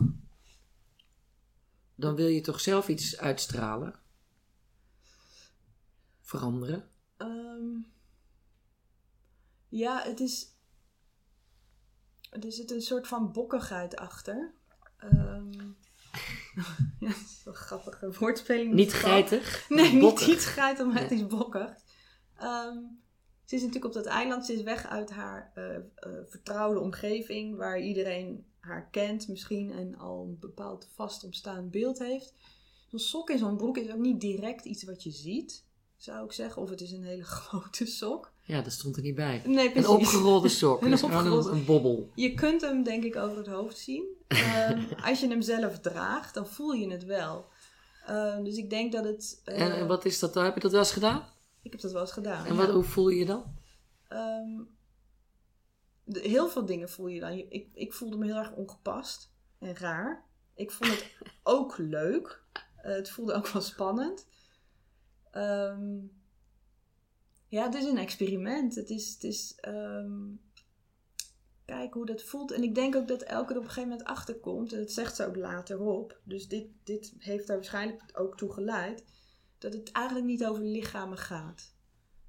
Dan 1.94 2.14
wil 2.14 2.26
je 2.26 2.40
toch 2.40 2.60
zelf 2.60 2.88
iets 2.88 3.18
uitstralen? 3.18 4.00
Veranderen? 6.20 6.88
Ehm, 7.16 7.82
ja, 9.68 10.02
het 10.02 10.20
is. 10.20 10.54
Er 12.30 12.52
zit 12.52 12.70
een 12.70 12.80
soort 12.80 13.08
van 13.08 13.32
bokkigheid 13.32 13.96
achter. 13.96 14.54
Ehm, 14.96 15.69
ja, 16.98 17.08
dat 17.44 17.54
is 17.54 17.68
wel. 17.68 17.94
Een 18.00 18.14
woordspeling. 18.18 18.72
Niet 18.72 18.92
geitig? 18.92 19.64
Nee, 19.68 19.92
niet 19.92 20.44
geit, 20.44 20.84
maar 20.86 21.00
het 21.00 21.10
is 21.10 21.26
bokkig. 21.26 21.74
Ehm, 22.36 22.76
ze 23.44 23.54
is 23.54 23.60
natuurlijk 23.60 23.84
op 23.84 23.92
dat 23.92 24.06
eiland. 24.06 24.46
Ze 24.46 24.52
is 24.52 24.62
weg 24.62 24.86
uit 24.86 25.10
haar 25.10 25.52
eh, 25.54 25.76
eh, 25.76 25.82
vertrouwde 26.28 26.80
omgeving. 26.80 27.56
Waar 27.56 27.80
iedereen 27.80 28.46
haar 28.60 28.88
kent 28.90 29.28
misschien. 29.28 29.72
En 29.72 29.98
al 29.98 30.24
een 30.24 30.38
bepaald 30.38 30.88
vast 30.94 31.24
omstaand 31.24 31.70
beeld 31.70 31.98
heeft. 31.98 32.34
Zo'n 32.88 32.98
sok 32.98 33.30
in 33.30 33.38
zo'n 33.38 33.56
broek 33.56 33.76
is 33.78 33.90
ook 33.90 33.98
niet 33.98 34.20
direct 34.20 34.64
iets 34.64 34.84
wat 34.84 35.02
je 35.02 35.10
ziet. 35.10 35.64
Zou 35.96 36.24
ik 36.24 36.32
zeggen. 36.32 36.62
Of 36.62 36.70
het 36.70 36.80
is 36.80 36.92
een 36.92 37.04
hele 37.04 37.24
grote 37.40 37.86
sok. 37.86 38.32
Ja, 38.50 38.62
dat 38.62 38.72
stond 38.72 38.96
er 38.96 39.02
niet 39.02 39.14
bij. 39.14 39.42
Nee, 39.46 39.76
Een 39.76 39.86
opgerolde 39.88 40.48
sok. 40.48 40.80
Een 40.82 40.90
dus 40.90 41.02
een, 41.02 41.12
opgerolde- 41.12 41.50
een 41.50 41.64
bobbel. 41.64 42.10
Je 42.14 42.34
kunt 42.34 42.60
hem 42.60 42.82
denk 42.82 43.04
ik 43.04 43.16
over 43.16 43.36
het 43.36 43.46
hoofd 43.46 43.78
zien. 43.78 44.04
Ehm, 44.28 44.82
als 45.08 45.20
je 45.20 45.28
hem 45.28 45.42
zelf 45.42 45.78
draagt, 45.80 46.34
dan 46.34 46.46
voel 46.46 46.72
je 46.72 46.90
het 46.90 47.04
wel. 47.04 47.48
Ehm, 48.06 48.44
dus 48.44 48.56
ik 48.56 48.70
denk 48.70 48.92
dat 48.92 49.04
het... 49.04 49.40
eh, 49.44 49.60
En, 49.60 49.72
en 49.76 49.86
wat 49.86 50.04
is 50.04 50.18
dat 50.18 50.34
dan? 50.34 50.44
Heb 50.44 50.54
je 50.54 50.60
dat 50.60 50.70
wel 50.70 50.80
eens 50.80 50.92
gedaan? 50.92 51.22
Ik 51.62 51.72
heb 51.72 51.80
dat 51.80 51.92
wel 51.92 52.00
eens 52.00 52.12
gedaan. 52.12 52.44
En 52.46 52.54
ja. 52.54 52.58
wat, 52.60 52.70
hoe 52.70 52.82
voel 52.84 53.08
je 53.08 53.18
je 53.18 53.26
dan? 53.26 53.44
Ehm, 54.08 54.60
de- 56.04 56.20
heel 56.28 56.48
veel 56.48 56.64
dingen 56.66 56.88
voel 56.90 57.06
je 57.08 57.20
dan. 57.20 57.32
Ik, 57.32 57.66
ik 57.74 57.92
voelde 57.92 58.16
me 58.16 58.24
heel 58.26 58.36
erg 58.36 58.52
ongepast 58.52 59.32
en 59.58 59.76
raar. 59.76 60.24
Ik 60.54 60.70
vond 60.70 60.90
het 60.90 61.16
ook 61.42 61.78
leuk. 61.78 62.42
Eh, 62.76 62.92
het 62.92 63.10
voelde 63.10 63.32
ook 63.32 63.48
wel 63.48 63.62
spannend. 63.62 64.26
Ja, 67.50 67.64
het 67.64 67.74
is 67.74 67.84
een 67.84 67.98
experiment. 67.98 68.74
Het 68.74 68.90
is, 68.90 69.12
het 69.14 69.24
is 69.24 69.54
ehm, 69.60 70.12
kijken 71.64 71.92
hoe 71.92 72.06
dat 72.06 72.22
voelt. 72.22 72.52
En 72.52 72.62
ik 72.62 72.74
denk 72.74 72.96
ook 72.96 73.08
dat 73.08 73.22
Elke 73.22 73.52
er 73.52 73.58
op 73.58 73.62
een 73.64 73.68
gegeven 73.70 73.88
moment 73.90 74.08
achter 74.08 74.34
komt. 74.34 74.72
En 74.72 74.78
dat 74.78 74.90
zegt 74.92 75.16
ze 75.16 75.26
ook 75.26 75.36
later 75.36 75.80
op. 75.80 76.20
Dus 76.24 76.48
dit, 76.48 76.66
dit 76.84 77.12
heeft 77.18 77.46
daar 77.46 77.56
waarschijnlijk 77.56 78.02
ook 78.12 78.36
toe 78.36 78.52
geleid. 78.52 79.04
Dat 79.58 79.72
het 79.72 79.92
eigenlijk 79.92 80.26
niet 80.26 80.44
over 80.46 80.62
lichamen 80.64 81.18
gaat. 81.18 81.72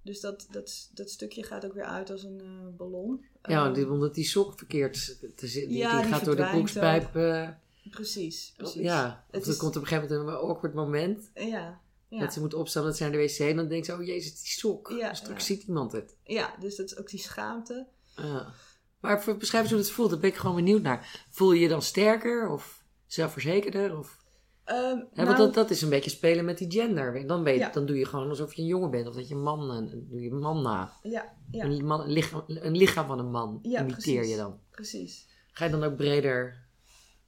Dus 0.04 0.20
dat, 0.20 0.48
dat, 0.52 0.90
dat 0.94 1.10
stukje 1.10 1.44
gaat 1.44 1.66
ook 1.66 1.74
weer 1.74 1.86
uit 1.86 2.10
als 2.10 2.24
een 2.24 2.40
eh, 2.42 2.78
ballon. 2.78 3.26
Ja, 3.42 3.66
Ehm, 3.66 3.74
die, 3.74 3.90
omdat 3.92 4.16
die 4.16 4.26
sok 4.26 4.58
verkeerd. 4.58 5.18
Die, 5.40 5.70
Ja, 5.78 5.92
die 5.96 6.02
die 6.06 6.14
gaat 6.14 6.26
door 6.26 6.36
de 6.36 6.50
broekspijp. 6.50 7.16
eh, 7.16 7.50
Precies, 7.90 8.54
precies. 8.58 8.82
ja, 8.82 9.24
of 9.28 9.34
Het 9.36 9.44
er 9.46 9.52
is- 9.52 9.58
komt 9.58 9.76
op 9.76 9.82
een 9.82 9.88
gegeven 9.88 10.18
moment 10.18 10.38
een 10.38 10.50
awkward 10.50 10.74
moment. 10.74 11.32
Ja, 11.34 11.82
ja. 12.12 12.20
Dat 12.20 12.34
ze 12.34 12.40
moet 12.40 12.54
opstaan 12.54 12.84
dat 12.84 12.98
ze 12.98 13.04
naar 13.04 13.12
de 13.12 13.18
wc. 13.18 13.40
En 13.40 13.56
dan 13.56 13.68
denkt 13.68 13.86
ze, 13.86 13.94
oh 13.94 14.06
jezus, 14.06 14.42
die 14.42 14.52
sok. 14.52 14.94
Ja, 14.98 15.14
Straks 15.14 15.48
ja. 15.48 15.56
ziet 15.56 15.68
iemand 15.68 15.92
het. 15.92 16.16
ja, 16.24 16.56
dus 16.60 16.76
dat 16.76 16.86
is 16.86 16.98
ook 16.98 17.10
die 17.10 17.20
schaamte. 17.20 17.88
Ja. 18.16 18.54
Maar 19.00 19.24
voor- 19.24 19.38
beschrijf 19.38 19.64
eens 19.64 19.72
hoe 19.72 19.82
het 19.82 19.92
voelt. 19.92 20.10
Daar 20.10 20.20
ben 20.20 20.30
ik 20.30 20.36
gewoon 20.36 20.56
benieuwd 20.56 20.82
naar. 20.82 21.26
Voel 21.30 21.52
je 21.52 21.60
je 21.62 21.68
dan 21.68 21.82
sterker 21.82 22.50
of 22.50 22.84
zelfverzekerder? 23.06 23.98
Of... 23.98 24.18
Ehm, 24.64 24.78
Ja, 24.80 25.06
nou, 25.14 25.26
want 25.28 25.38
dat, 25.38 25.54
dat 25.54 25.70
is 25.70 25.82
een 25.82 25.90
beetje 25.90 26.10
spelen 26.10 26.46
met 26.46 26.58
die 26.58 26.72
gender. 26.72 27.28
Dan, 27.28 27.44
ben 27.44 27.54
je, 27.54 27.60
Ja. 27.60 27.70
dan 27.70 27.86
doe 27.86 27.98
je 27.98 28.06
gewoon 28.06 28.30
alsof 28.30 28.54
je 28.54 28.62
een 28.62 28.68
jongen 28.68 28.92
bent. 28.92 29.08
Of 29.08 29.16
dat 29.16 29.28
je 29.28 29.34
een 29.36 29.42
man, 29.42 29.70
een, 29.70 30.08
doe 30.10 30.22
je 30.22 30.32
man 30.32 30.62
na. 30.62 30.94
Ja, 31.04 31.34
ja 31.52 31.64
Een, 31.66 31.86
man, 31.86 32.02
een, 32.02 32.12
lichaam, 32.12 32.44
een 32.48 32.78
lichaam 32.78 33.08
van 33.08 33.20
een 33.20 33.32
man 33.32 33.60
imiteer 33.62 33.86
precies. 33.86 34.30
je 34.30 34.36
dan. 34.36 34.60
precies. 34.72 35.28
Ga 35.52 35.66
je 35.66 35.72
dan 35.72 35.84
ook 35.84 35.96
breder 35.96 36.66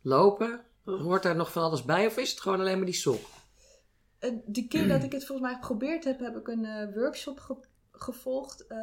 lopen? 0.02 0.62
Hoort 0.84 1.24
daar 1.24 1.36
nog 1.36 1.52
van 1.52 1.64
alles 1.64 1.84
bij? 1.84 2.06
Of 2.06 2.18
is 2.18 2.30
het 2.32 2.42
gewoon 2.42 2.60
alleen 2.60 2.78
maar 2.78 2.86
die 2.86 2.96
sok? 2.96 3.22
Eh, 4.24 4.32
de 4.46 4.68
keer 4.68 4.88
dat 4.88 5.04
ik 5.04 5.12
het 5.12 5.26
volgens 5.26 5.48
mij 5.48 5.56
geprobeerd 5.56 6.04
heb, 6.04 6.20
heb 6.20 6.36
ik 6.38 6.48
een 6.48 6.66
eh, 6.66 6.94
workshop 6.94 7.40
ge- 7.40 7.66
gevolgd. 7.92 8.68
Eh, 8.68 8.78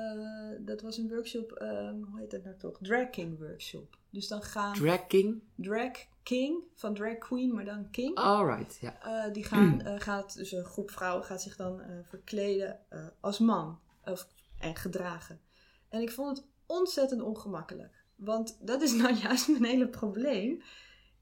dat 0.59 0.81
was 0.81 0.97
een 0.99 1.09
workshop, 1.09 1.53
ehm, 1.53 2.03
hoe 2.03 2.21
heet 2.21 2.31
dat 2.31 2.45
nou 2.45 2.57
toch? 2.57 2.79
Drag 2.81 3.11
King 3.11 3.39
workshop. 3.39 3.97
Dus 4.11 4.29
dan 4.29 4.43
gaan 4.43 4.75
Drag 4.75 5.07
king? 5.07 5.43
drag 5.57 5.91
king, 6.23 6.63
van 6.75 6.95
drag 6.95 7.19
queen, 7.19 7.55
maar 7.55 7.65
dan 7.65 7.91
king. 7.91 8.15
Alright, 8.17 8.79
ja. 8.81 9.29
Die 9.29 9.45
gaan, 9.45 9.81
gaat, 10.01 10.35
dus 10.37 10.53
een 10.53 10.65
groep 10.65 10.91
vrouwen 10.91 11.25
gaat 11.25 11.43
zich 11.43 11.57
dan 11.57 11.83
verkleden 12.03 12.79
als 13.21 13.39
man 13.39 13.79
of, 14.05 14.29
en 14.59 14.75
gedragen. 14.77 15.41
En 15.89 16.01
ik 16.01 16.11
vond 16.11 16.37
het 16.37 16.47
ontzettend 16.67 17.23
ongemakkelijk. 17.23 18.05
Want 18.17 18.59
dat 18.61 18.83
is 18.83 18.93
nou 19.03 19.15
juist 19.15 19.49
mijn 19.49 19.65
hele 19.65 19.89
probleem. 19.89 20.63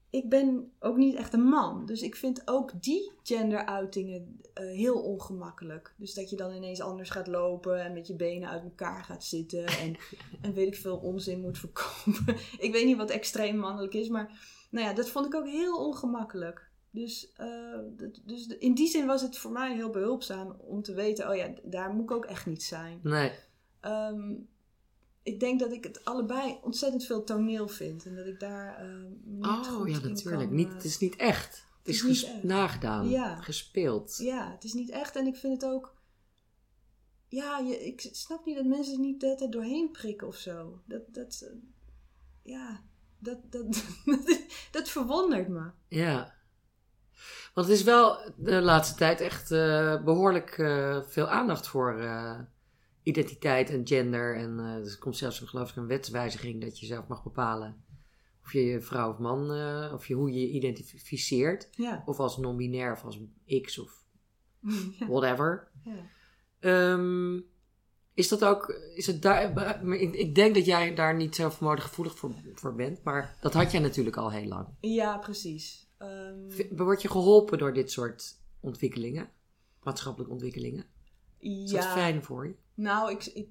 Ik 0.09 0.29
ben 0.29 0.71
ook 0.79 0.97
niet 0.97 1.15
echt 1.15 1.33
een 1.33 1.43
man. 1.43 1.85
Dus 1.85 2.01
ik 2.01 2.15
vind 2.15 2.41
ook 2.47 2.83
die 2.83 3.11
genderuitingen 3.23 4.41
eh, 4.53 4.65
heel 4.65 5.01
ongemakkelijk. 5.01 5.93
Dus 5.97 6.13
dat 6.13 6.29
je 6.29 6.35
dan 6.35 6.53
ineens 6.53 6.81
anders 6.81 7.09
gaat 7.09 7.27
lopen 7.27 7.83
en 7.83 7.93
met 7.93 8.07
je 8.07 8.15
benen 8.15 8.49
uit 8.49 8.63
elkaar 8.63 9.03
gaat 9.03 9.23
zitten. 9.23 9.65
En, 9.65 9.95
en 10.41 10.53
weet 10.53 10.67
ik 10.67 10.75
veel 10.75 10.97
onzin 10.97 11.41
moet 11.41 11.57
verkopen. 11.57 12.35
ik 12.65 12.71
weet 12.71 12.85
niet 12.85 12.97
wat 12.97 13.09
extreem 13.09 13.57
mannelijk 13.57 13.93
is, 13.93 14.09
maar 14.09 14.39
nou 14.69 14.87
ja, 14.87 14.93
dat 14.93 15.09
vond 15.09 15.25
ik 15.25 15.35
ook 15.35 15.47
heel 15.47 15.85
ongemakkelijk. 15.87 16.69
Dus, 16.91 17.31
eh, 17.33 17.79
dus 18.25 18.47
in 18.47 18.73
die 18.73 18.87
zin 18.87 19.05
was 19.05 19.21
het 19.21 19.37
voor 19.37 19.51
mij 19.51 19.75
heel 19.75 19.89
behulpzaam 19.89 20.55
om 20.59 20.81
te 20.81 20.93
weten, 20.93 21.29
oh 21.29 21.35
ja, 21.35 21.53
daar 21.63 21.93
moet 21.93 22.03
ik 22.03 22.11
ook 22.11 22.25
echt 22.25 22.45
niet 22.45 22.63
zijn. 22.63 22.99
Nee. 23.03 23.31
Ehm, 23.79 24.33
ik 25.23 25.39
denk 25.39 25.59
dat 25.59 25.71
ik 25.71 25.83
het 25.83 26.05
allebei 26.05 26.57
ontzettend 26.61 27.05
veel 27.05 27.23
toneel 27.23 27.67
vind. 27.67 28.05
En 28.05 28.15
dat 28.15 28.25
ik 28.25 28.39
daar 28.39 28.77
eh, 28.77 28.87
niet 29.23 29.45
Oh 29.45 29.63
goed 29.63 29.89
ja, 29.89 29.99
natuurlijk. 29.99 30.47
kan, 30.47 30.55
Niet, 30.55 30.67
eh, 30.67 30.73
het 30.73 30.83
is 30.83 30.99
niet 30.99 31.15
echt. 31.15 31.67
Het 31.83 31.87
is, 31.87 32.23
echt. 32.23 32.43
nagedaan. 32.43 33.09
Ja. 33.09 33.41
Gespeeld. 33.41 34.17
Ja, 34.17 34.51
het 34.51 34.63
is 34.63 34.73
niet 34.73 34.89
echt. 34.89 35.15
En 35.15 35.27
ik 35.27 35.35
vind 35.35 35.61
het 35.61 35.71
ook... 35.71 35.97
Ja, 37.27 37.59
je, 37.59 37.85
ik 37.85 38.09
snap 38.11 38.45
niet 38.45 38.55
dat 38.55 38.65
mensen 38.65 38.93
er 38.93 38.99
niet 38.99 39.19
de 39.19 39.35
tijd 39.35 39.51
doorheen 39.51 39.91
prikken 39.91 40.27
of 40.27 40.35
zo. 40.35 40.81
Dat, 40.85 41.13
dat, 41.13 41.41
eh, 41.47 41.57
ja, 42.43 42.83
Dat, 43.19 43.51
dat, 43.51 43.83
dat 44.71 44.89
verwondert 44.89 45.47
me. 45.47 45.71
Ja. 45.87 46.37
Want 47.53 47.67
het 47.67 47.77
is 47.77 47.83
wel 47.83 48.33
de 48.37 48.61
laatste 48.61 48.95
tijd 48.95 49.21
echt 49.21 49.51
eh, 49.51 50.03
behoorlijk 50.03 50.57
eh, 50.57 51.01
veel 51.03 51.27
aandacht 51.27 51.67
voor 51.67 51.97
identiteit 53.03 53.69
en 53.69 53.87
gender. 53.87 54.35
En 54.35 54.59
eh, 54.59 54.91
er 54.91 54.97
komt 54.99 55.17
zelfs 55.17 55.41
een, 55.41 55.47
geloof 55.47 55.69
ik 55.69 55.75
een 55.75 55.87
wetswijziging 55.87 56.61
dat 56.61 56.79
je 56.79 56.85
zelf 56.85 57.07
mag 57.07 57.23
bepalen 57.23 57.83
of 58.43 58.53
je 58.55 58.65
je 58.65 58.81
vrouw 58.81 59.09
of 59.11 59.17
man, 59.17 59.53
eh, 59.53 59.91
of 59.93 60.07
je, 60.07 60.13
hoe 60.13 60.31
je 60.31 60.39
je 60.39 60.49
identificeert. 60.49 61.69
Ja. 61.71 62.03
Of 62.05 62.19
als 62.19 62.37
non-binair 62.37 62.91
of 62.91 63.03
als 63.03 63.19
X 63.61 63.77
of 63.77 64.03
whatever. 65.07 65.67
ja. 65.83 65.93
Ehm, 66.59 67.39
is 68.13 68.27
dat 68.27 68.45
ook, 68.45 68.69
is 68.95 69.07
het 69.07 69.21
daar, 69.21 69.83
ik, 69.93 70.35
denk 70.35 70.55
dat 70.55 70.65
jij 70.65 70.95
daar 70.95 71.15
niet 71.15 71.35
zo 71.35 71.49
gevoelig 71.49 72.17
voor, 72.17 72.33
voor 72.53 72.75
bent, 72.75 73.03
maar 73.03 73.37
dat 73.41 73.53
had 73.53 73.71
jij 73.71 73.81
natuurlijk 73.81 74.17
al 74.17 74.31
heel 74.31 74.47
lang. 74.47 74.67
Ja, 74.79 75.17
precies. 75.17 75.87
V- 76.49 76.69
Word 76.69 77.01
je 77.01 77.09
geholpen 77.09 77.57
door 77.57 77.73
dit 77.73 77.91
soort 77.91 78.41
ontwikkelingen? 78.59 79.29
Maatschappelijke 79.83 80.33
ontwikkelingen? 80.33 80.85
Is 81.39 81.71
dat 81.71 81.85
fijn 81.85 82.23
voor 82.23 82.47
je? 82.47 82.55
Nou, 82.79 83.11
ik, 83.11 83.25
ik 83.25 83.49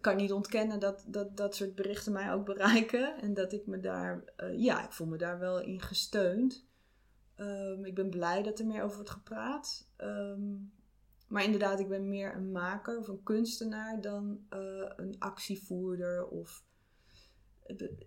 kan 0.00 0.16
niet 0.16 0.32
ontkennen 0.32 0.80
dat, 0.80 1.04
dat 1.06 1.36
dat 1.36 1.56
soort 1.56 1.74
berichten 1.74 2.12
mij 2.12 2.32
ook 2.32 2.44
bereiken. 2.44 3.20
En 3.20 3.34
dat 3.34 3.52
ik 3.52 3.66
me 3.66 3.80
daar, 3.80 4.24
eh, 4.36 4.58
ja, 4.58 4.84
ik 4.84 4.92
voel 4.92 5.06
me 5.06 5.16
daar 5.16 5.38
wel 5.38 5.60
in 5.60 5.80
gesteund. 5.80 6.66
Ehm, 7.34 7.84
ik 7.84 7.94
ben 7.94 8.10
blij 8.10 8.42
dat 8.42 8.58
er 8.58 8.66
meer 8.66 8.82
over 8.82 8.96
wordt 8.96 9.10
gepraat. 9.10 9.88
Ehm, 9.96 10.54
maar 11.28 11.44
inderdaad, 11.44 11.80
ik 11.80 11.88
ben 11.88 12.08
meer 12.08 12.34
een 12.34 12.52
maker 12.52 12.98
of 12.98 13.08
een 13.08 13.22
kunstenaar 13.22 14.00
dan 14.00 14.46
eh, 14.48 14.90
een 14.96 15.16
actievoerder. 15.18 16.26
Of, 16.26 16.64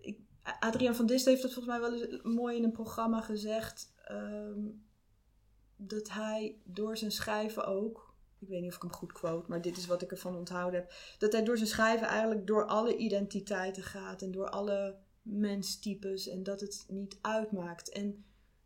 ik, 0.00 0.20
Adriaan 0.60 0.94
van 0.94 1.06
Dist 1.06 1.24
heeft 1.24 1.42
dat 1.42 1.52
volgens 1.52 1.78
mij 1.78 1.90
wel 1.90 2.00
eens 2.00 2.22
mooi 2.22 2.56
in 2.56 2.64
een 2.64 2.72
programma 2.72 3.20
gezegd. 3.20 3.94
ehm, 4.04 4.60
dat 5.76 6.10
hij 6.10 6.60
door 6.64 6.96
zijn 6.96 7.12
schrijven 7.12 7.66
ook, 7.66 8.05
ik 8.38 8.48
weet 8.48 8.60
niet 8.60 8.70
of 8.70 8.76
ik 8.76 8.82
hem 8.82 8.92
goed 8.92 9.12
quote, 9.12 9.50
maar 9.50 9.62
dit 9.62 9.76
is 9.76 9.86
wat 9.86 10.02
ik 10.02 10.10
ervan 10.10 10.36
onthouden 10.36 10.80
heb. 10.80 10.92
Dat 11.18 11.32
hij 11.32 11.44
door 11.44 11.56
zijn 11.56 11.68
schrijven 11.68 12.06
eigenlijk 12.06 12.46
door 12.46 12.66
alle 12.66 12.96
identiteiten 12.96 13.82
gaat 13.82 14.22
en 14.22 14.32
door 14.32 14.48
alle 14.48 14.96
menstypes 15.22 16.28
en 16.28 16.42
dat 16.42 16.60
het 16.60 16.84
niet 16.88 17.18
uitmaakt. 17.20 17.90
En 17.90 18.24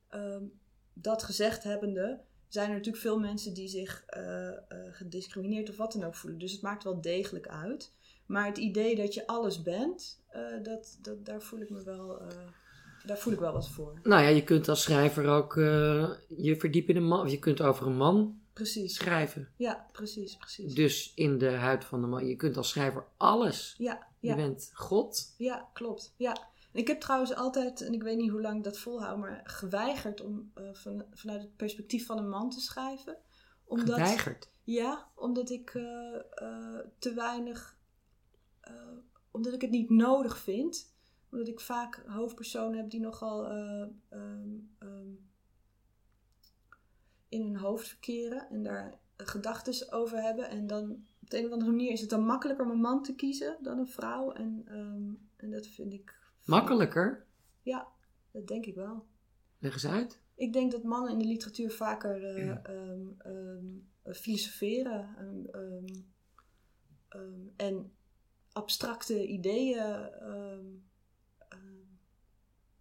ehm, 0.08 0.44
dat 0.92 1.22
gezegd 1.22 1.62
hebbende, 1.62 2.20
zijn 2.48 2.68
er 2.68 2.74
natuurlijk 2.74 3.02
veel 3.02 3.18
mensen 3.18 3.54
die 3.54 3.68
zich 3.68 4.04
eh, 4.06 4.48
eh, 4.48 4.56
gediscrimineerd 4.90 5.70
of 5.70 5.76
wat 5.76 5.92
dan 5.92 6.04
ook 6.04 6.14
voelen. 6.14 6.38
Dus 6.38 6.52
het 6.52 6.62
maakt 6.62 6.84
wel 6.84 7.00
degelijk 7.00 7.48
uit. 7.48 7.92
Maar 8.26 8.46
het 8.46 8.58
idee 8.58 8.96
dat 8.96 9.14
je 9.14 9.26
alles 9.26 9.62
bent, 9.62 10.22
eh, 10.28 10.42
dat, 10.62 10.98
dat, 11.02 11.26
daar, 11.26 11.42
voel 11.42 11.60
ik 11.60 11.70
me 11.70 11.82
wel, 11.82 12.22
daar 13.06 13.18
voel 13.18 13.32
ik 13.32 13.38
wel 13.38 13.52
wat 13.52 13.68
voor. 13.68 14.00
Nou 14.02 14.22
ja, 14.22 14.28
je 14.28 14.44
kunt 14.44 14.68
als 14.68 14.82
schrijver 14.82 15.26
ook 15.26 15.54
je 16.28 16.56
verdiepen 16.58 16.94
in 16.94 17.00
een 17.00 17.08
man. 17.08 17.20
of 17.20 17.30
Je 17.30 17.38
kunt 17.38 17.60
over 17.60 17.86
een 17.86 17.96
man 17.96 18.39
Precies. 18.52 18.94
schrijven. 18.94 19.48
Ja, 19.56 19.86
precies, 19.92 20.36
precies. 20.36 20.74
Dus 20.74 21.12
in 21.14 21.38
de 21.38 21.50
huid 21.50 21.84
van 21.84 22.00
de 22.00 22.06
man. 22.06 22.26
Je 22.26 22.36
kunt 22.36 22.56
als 22.56 22.68
schrijver 22.68 23.06
alles. 23.16 23.74
Ja, 23.78 24.06
Je 24.20 24.28
ja. 24.28 24.34
bent 24.34 24.70
God. 24.74 25.34
Ja, 25.38 25.68
klopt. 25.72 26.14
Ja. 26.16 26.48
Ik 26.72 26.86
heb 26.86 27.00
trouwens 27.00 27.34
altijd, 27.34 27.80
en 27.80 27.92
ik 27.92 28.02
weet 28.02 28.16
niet 28.16 28.30
hoe 28.30 28.40
lang 28.40 28.56
ik 28.56 28.64
dat 28.64 28.78
volhoud, 28.78 29.18
maar 29.18 29.40
geweigerd 29.44 30.20
om 30.20 30.50
eh, 30.54 30.64
van, 30.72 31.04
vanuit 31.12 31.42
het 31.42 31.56
perspectief 31.56 32.06
van 32.06 32.18
een 32.18 32.28
man 32.28 32.50
te 32.50 32.60
schrijven. 32.60 33.16
Omdat, 33.64 33.94
Geweigerd. 33.94 34.48
Ja, 34.64 35.08
omdat 35.14 35.50
ik 35.50 35.74
eh, 35.74 36.14
eh, 36.30 36.78
te 36.98 37.14
weinig, 37.14 37.78
omdat 39.30 39.52
ik 39.52 39.60
het 39.60 39.70
niet 39.70 39.90
nodig 39.90 40.38
vind. 40.38 40.90
Omdat 41.30 41.48
ik 41.48 41.60
vaak 41.60 42.02
hoofdpersonen 42.06 42.78
heb 42.78 42.90
die 42.90 43.00
nogal 43.00 43.46
eh, 43.46 43.86
ehm, 44.08 44.48
ehm, 44.78 45.08
in 47.30 47.42
hun 47.42 47.56
hoofd 47.56 47.88
verkeren 47.88 48.48
en 48.50 48.62
daar 48.62 48.98
gedachten 49.16 49.92
over 49.92 50.22
hebben. 50.22 50.48
En 50.48 50.66
dan 50.66 50.90
op 51.22 51.30
de 51.30 51.38
een 51.38 51.46
of 51.46 51.52
andere 51.52 51.70
manier 51.70 51.90
is 51.92 52.00
het 52.00 52.10
dan 52.10 52.24
makkelijker 52.24 52.64
om 52.64 52.70
een 52.70 52.80
man 52.80 53.02
te 53.02 53.14
kiezen 53.14 53.56
dan 53.62 53.78
een 53.78 53.88
vrouw. 53.88 54.32
En, 54.32 54.62
ehm, 54.66 55.12
en 55.36 55.50
dat 55.50 55.66
vind 55.66 55.92
ik. 55.92 56.18
Makkelijker. 56.44 57.26
Ja, 57.62 57.88
dat 58.30 58.46
denk 58.46 58.66
ik 58.66 58.74
wel. 58.74 59.06
Leg 59.58 59.72
eens 59.72 59.86
uit. 59.86 60.20
Ik 60.34 60.52
denk 60.52 60.70
dat 60.72 60.82
mannen 60.82 61.12
in 61.12 61.18
de 61.18 61.24
literatuur 61.24 61.70
vaker 61.70 62.44
Ja. 62.44 62.62
ehm, 62.62 63.78
filosoferen 64.14 65.16
en 67.56 67.92
abstracte 68.52 69.26
ideeën 69.26 70.10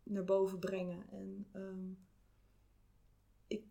naar 0.03 0.23
boven 0.25 0.59
brengen. 0.59 1.09
En 1.09 1.47
ik 3.47 3.63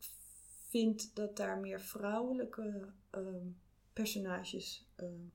vind 0.68 1.14
dat 1.14 1.36
daar 1.36 1.58
meer 1.58 1.80
vrouwelijke 1.80 2.88
ehm, 3.10 3.46
personages 3.92 4.88
ehm, 4.96 5.26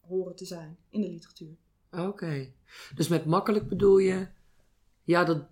horen 0.00 0.34
te 0.34 0.44
zijn 0.44 0.78
in 0.88 1.00
de 1.00 1.08
literatuur. 1.08 1.56
Oké. 1.90 2.52
Dus 2.94 3.08
met 3.08 3.24
makkelijk 3.24 3.68
bedoel 3.68 3.98
je. 3.98 4.28
Ja, 5.04 5.24
dat, 5.24 5.46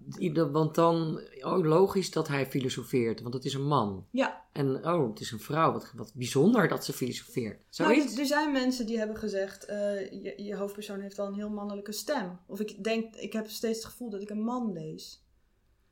want 0.50 0.74
dan. 0.74 1.20
Oh, 1.40 1.64
logisch 1.64 2.10
dat 2.10 2.28
hij 2.28 2.46
filosofeert, 2.46 3.20
want 3.20 3.34
het 3.34 3.44
is 3.44 3.54
een 3.54 3.66
man. 3.66 4.06
Ja, 4.10 4.44
En 4.52 4.86
oh, 4.86 5.08
het 5.08 5.20
is 5.20 5.30
een 5.30 5.40
vrouw. 5.40 5.72
Wat, 5.72 5.92
wat 5.94 6.14
bijzonder 6.14 6.68
dat 6.68 6.84
ze 6.84 6.92
filosofeert. 6.92 7.76
Nou, 7.76 7.94
Zoiets? 7.94 8.14
er, 8.14 8.20
er 8.20 8.26
zijn 8.26 8.52
mensen 8.52 8.86
die 8.86 8.98
hebben 8.98 9.16
gezegd, 9.16 9.64
eh, 9.64 10.10
je, 10.10 10.42
je 10.42 10.56
hoofdpersoon 10.56 11.00
heeft 11.00 11.16
wel 11.16 11.26
een 11.26 11.34
heel 11.34 11.50
mannelijke 11.50 11.92
stem. 11.92 12.38
Of 12.46 12.60
ik 12.60 12.84
denk, 12.84 13.14
ik 13.14 13.32
heb 13.32 13.48
steeds 13.48 13.78
het 13.78 13.86
gevoel 13.86 14.10
dat 14.10 14.20
ik 14.20 14.30
een 14.30 14.44
man 14.44 14.72
lees. 14.72 15.24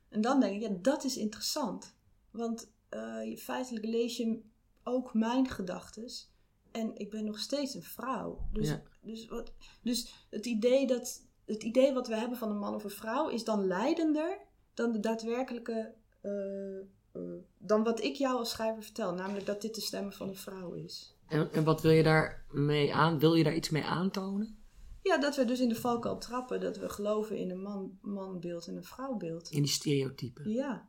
En 0.09 0.21
dan 0.21 0.39
denk 0.39 0.55
ik, 0.55 0.61
ja, 0.61 0.77
dat 0.81 1.03
is 1.03 1.17
interessant. 1.17 1.95
Want 2.31 2.73
eh, 2.95 3.37
feitelijk 3.37 3.85
lees 3.85 4.17
je 4.17 4.41
ook 4.83 5.13
mijn 5.13 5.49
gedachtes. 5.49 6.33
En 6.71 6.95
ik 6.95 7.09
ben 7.09 7.25
nog 7.25 7.39
steeds 7.39 7.73
een 7.73 7.83
vrouw. 7.83 8.47
Dus, 8.51 8.67
Ja. 8.69 8.81
dus, 9.01 9.27
wat, 9.27 9.53
dus 9.81 10.25
het, 10.29 10.45
idee 10.45 10.87
dat, 10.87 11.27
het 11.45 11.63
idee 11.63 11.93
wat 11.93 12.07
we 12.07 12.15
hebben 12.15 12.37
van 12.37 12.49
een 12.49 12.57
man 12.59 12.75
of 12.75 12.83
een 12.83 12.89
vrouw 12.89 13.29
is 13.29 13.43
dan 13.43 13.65
leidender 13.67 14.37
dan 14.73 14.91
de 14.91 14.99
daadwerkelijke. 14.99 15.93
eh, 16.21 16.77
eh, 17.11 17.21
dan 17.57 17.83
wat 17.83 18.03
ik 18.03 18.15
jou 18.15 18.37
als 18.37 18.49
schrijver 18.49 18.83
vertel. 18.83 19.13
Namelijk 19.13 19.45
dat 19.45 19.61
dit 19.61 19.75
de 19.75 19.81
stem 19.81 20.11
van 20.11 20.27
een 20.27 20.35
vrouw 20.35 20.73
is. 20.73 21.15
En, 21.27 21.51
en 21.51 21.63
wat 21.63 21.81
wil 21.81 21.91
je 21.91 22.03
daar 22.03 22.45
mee 22.51 22.93
aan? 22.93 23.19
Wil 23.19 23.35
je 23.35 23.43
daar 23.43 23.55
iets 23.55 23.69
mee 23.69 23.83
aantonen? 23.83 24.57
Ja, 25.01 25.17
dat 25.17 25.35
we 25.35 25.45
dus 25.45 25.59
in 25.59 25.69
de 25.69 25.75
valkuil 25.75 26.17
trappen. 26.17 26.59
Dat 26.59 26.77
we 26.77 26.89
geloven 26.89 27.37
in 27.37 27.49
een 27.51 27.61
man, 27.61 27.97
manbeeld 28.01 28.67
en 28.67 28.75
een 28.75 28.83
vrouwbeeld. 28.83 29.49
In 29.49 29.61
die 29.61 29.71
stereotypen. 29.71 30.49
Ja, 30.51 30.87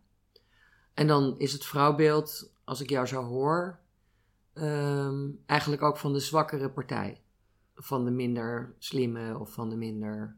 En 0.96 1.06
dan 1.06 1.34
is 1.38 1.52
het 1.52 1.64
vrouwbeeld, 1.64 2.52
als 2.64 2.80
ik 2.80 2.90
jou 2.90 3.06
zo 3.06 3.22
hoor, 3.24 3.78
ehm, 4.52 5.28
eigenlijk 5.46 5.82
ook 5.82 5.96
van 5.96 6.12
de 6.12 6.20
zwakkere 6.20 6.70
partij. 6.70 7.20
Van 7.74 8.04
de 8.04 8.10
minder 8.10 8.74
slimme 8.78 9.38
of 9.38 9.52
van 9.52 9.70
de 9.70 9.76
minder 9.76 10.36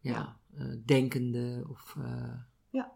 ja, 0.00 0.36
eh, 0.54 0.66
denkende. 0.84 1.64
Of, 1.68 1.94
eh, 1.98 2.32
Ja. 2.70 2.92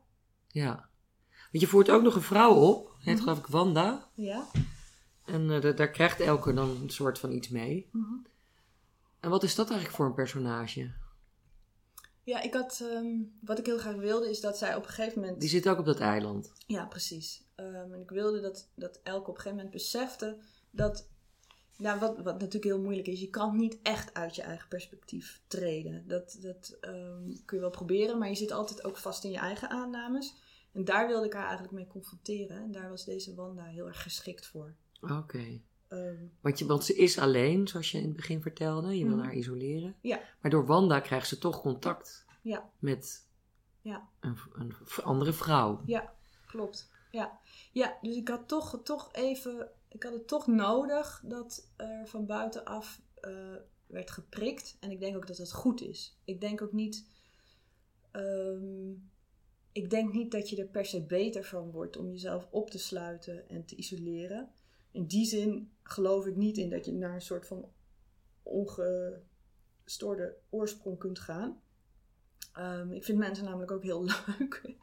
ja. 0.48 0.88
Want 1.30 1.64
je 1.64 1.66
voert 1.66 1.90
ook 1.90 2.02
nog 2.02 2.14
een 2.14 2.22
vrouw 2.22 2.54
op, 2.54 2.96
heet 2.98 3.14
Mhm. 3.14 3.22
geloof 3.22 3.38
ik 3.38 3.46
Wanda. 3.46 4.08
ja. 4.14 4.44
En 5.24 5.50
eh, 5.50 5.60
da- 5.60 5.72
daar 5.72 5.90
krijgt 5.90 6.20
elke 6.20 6.52
dan 6.54 6.68
een 6.82 6.90
soort 6.90 7.18
van 7.18 7.32
iets 7.32 7.48
mee. 7.48 7.88
Mhm. 7.92 8.14
En 9.20 9.30
wat 9.30 9.42
is 9.42 9.54
dat 9.54 9.66
eigenlijk 9.66 9.96
voor 9.98 10.06
een 10.06 10.14
personage? 10.14 10.92
Ja, 12.24 12.40
ik 12.40 12.54
had, 12.54 12.80
ehm, 12.82 13.16
wat 13.40 13.58
ik 13.58 13.66
heel 13.66 13.78
graag 13.78 13.96
wilde 13.96 14.30
is 14.30 14.40
dat 14.40 14.58
zij 14.58 14.74
op 14.74 14.82
een 14.82 14.88
gegeven 14.90 15.20
moment... 15.20 15.40
Die 15.40 15.48
zit 15.48 15.68
ook 15.68 15.78
op 15.78 15.84
dat 15.84 16.00
eiland. 16.00 16.52
Ja, 16.66 16.86
precies. 16.86 17.44
Ehm, 17.54 17.92
en 17.92 18.00
ik 18.00 18.10
wilde 18.10 18.40
dat, 18.40 18.68
dat 18.74 19.00
Elke 19.02 19.30
op 19.30 19.34
een 19.34 19.40
gegeven 19.40 19.56
moment 19.56 19.70
besefte 19.70 20.38
dat... 20.70 21.10
Nou, 21.76 22.00
wat, 22.00 22.16
wat 22.16 22.32
natuurlijk 22.32 22.64
heel 22.64 22.80
moeilijk 22.80 23.06
is, 23.06 23.20
je 23.20 23.30
kan 23.30 23.56
niet 23.56 23.78
echt 23.82 24.14
uit 24.14 24.34
je 24.34 24.42
eigen 24.42 24.68
perspectief 24.68 25.42
treden. 25.46 26.04
Dat, 26.08 26.36
dat 26.40 26.76
ehm, 26.80 27.24
kun 27.44 27.56
je 27.56 27.60
wel 27.60 27.70
proberen, 27.70 28.18
maar 28.18 28.28
je 28.28 28.34
zit 28.34 28.52
altijd 28.52 28.84
ook 28.84 28.96
vast 28.96 29.24
in 29.24 29.30
je 29.30 29.38
eigen 29.38 29.70
aannames. 29.70 30.34
En 30.72 30.84
daar 30.84 31.06
wilde 31.06 31.26
ik 31.26 31.32
haar 31.32 31.44
eigenlijk 31.44 31.72
mee 31.74 31.86
confronteren. 31.86 32.56
En 32.56 32.72
daar 32.72 32.88
was 32.88 33.04
deze 33.04 33.34
Wanda 33.34 33.64
heel 33.64 33.86
erg 33.86 34.02
geschikt 34.02 34.46
voor. 34.46 34.74
Oké. 35.00 35.60
Ehm, 35.92 36.16
Want, 36.40 36.58
je, 36.58 36.66
want 36.66 36.84
ze 36.84 36.94
is 36.94 37.18
alleen, 37.18 37.68
zoals 37.68 37.90
je 37.90 37.98
in 37.98 38.04
het 38.04 38.16
begin 38.16 38.42
vertelde. 38.42 38.98
Je 38.98 39.04
wil 39.06 39.16
Mhm. 39.16 39.24
haar 39.24 39.34
isoleren. 39.34 39.96
Ja. 40.00 40.20
Maar 40.40 40.50
door 40.50 40.66
Wanda 40.66 41.00
krijgt 41.00 41.28
ze 41.28 41.38
toch 41.38 41.60
contact 41.60 42.24
Ja. 42.42 42.70
met 42.78 43.28
Ja. 43.80 44.08
een, 44.20 44.36
een 44.52 44.74
andere 45.02 45.32
vrouw. 45.32 45.82
Ja, 45.86 46.14
klopt. 46.46 46.90
Ja, 47.10 47.38
ja 47.72 47.98
dus 48.02 48.16
ik 48.16 48.28
had 48.28 48.48
toch, 48.48 48.80
toch 48.84 49.12
even, 49.12 49.68
ik 49.88 50.02
had 50.02 50.12
het 50.12 50.28
toch 50.28 50.46
nodig 50.46 51.22
dat 51.26 51.70
er 51.76 52.06
van 52.08 52.26
buitenaf 52.26 53.00
eh, 53.20 53.54
werd 53.86 54.10
geprikt. 54.10 54.76
En 54.80 54.90
ik 54.90 55.00
denk 55.00 55.16
ook 55.16 55.26
dat 55.26 55.36
dat 55.36 55.52
goed 55.52 55.80
is. 55.80 56.18
Ik 56.24 56.40
denk 56.40 56.62
ook 56.62 56.72
niet, 56.72 57.06
ehm, 58.10 58.90
ik 59.72 59.90
denk 59.90 60.12
niet 60.12 60.30
dat 60.30 60.48
je 60.50 60.56
er 60.56 60.66
per 60.68 60.86
se 60.86 61.02
beter 61.02 61.44
van 61.44 61.70
wordt 61.70 61.96
om 61.96 62.10
jezelf 62.10 62.48
op 62.50 62.70
te 62.70 62.78
sluiten 62.78 63.48
en 63.48 63.64
te 63.64 63.76
isoleren. 63.76 64.50
In 64.92 65.06
die 65.06 65.26
zin 65.26 65.72
geloof 65.82 66.26
ik 66.26 66.36
niet 66.36 66.56
in 66.56 66.70
dat 66.70 66.84
je 66.84 66.92
naar 66.92 67.14
een 67.14 67.22
soort 67.22 67.46
van 67.46 67.68
ongestoorde 68.42 70.36
oorsprong 70.50 70.98
kunt 70.98 71.18
gaan. 71.18 71.60
Ehm, 72.52 72.92
ik 72.92 73.04
vind 73.04 73.18
mensen 73.18 73.44
namelijk 73.44 73.70
ook 73.70 73.82
heel 73.82 74.04
leuk. 74.38 74.74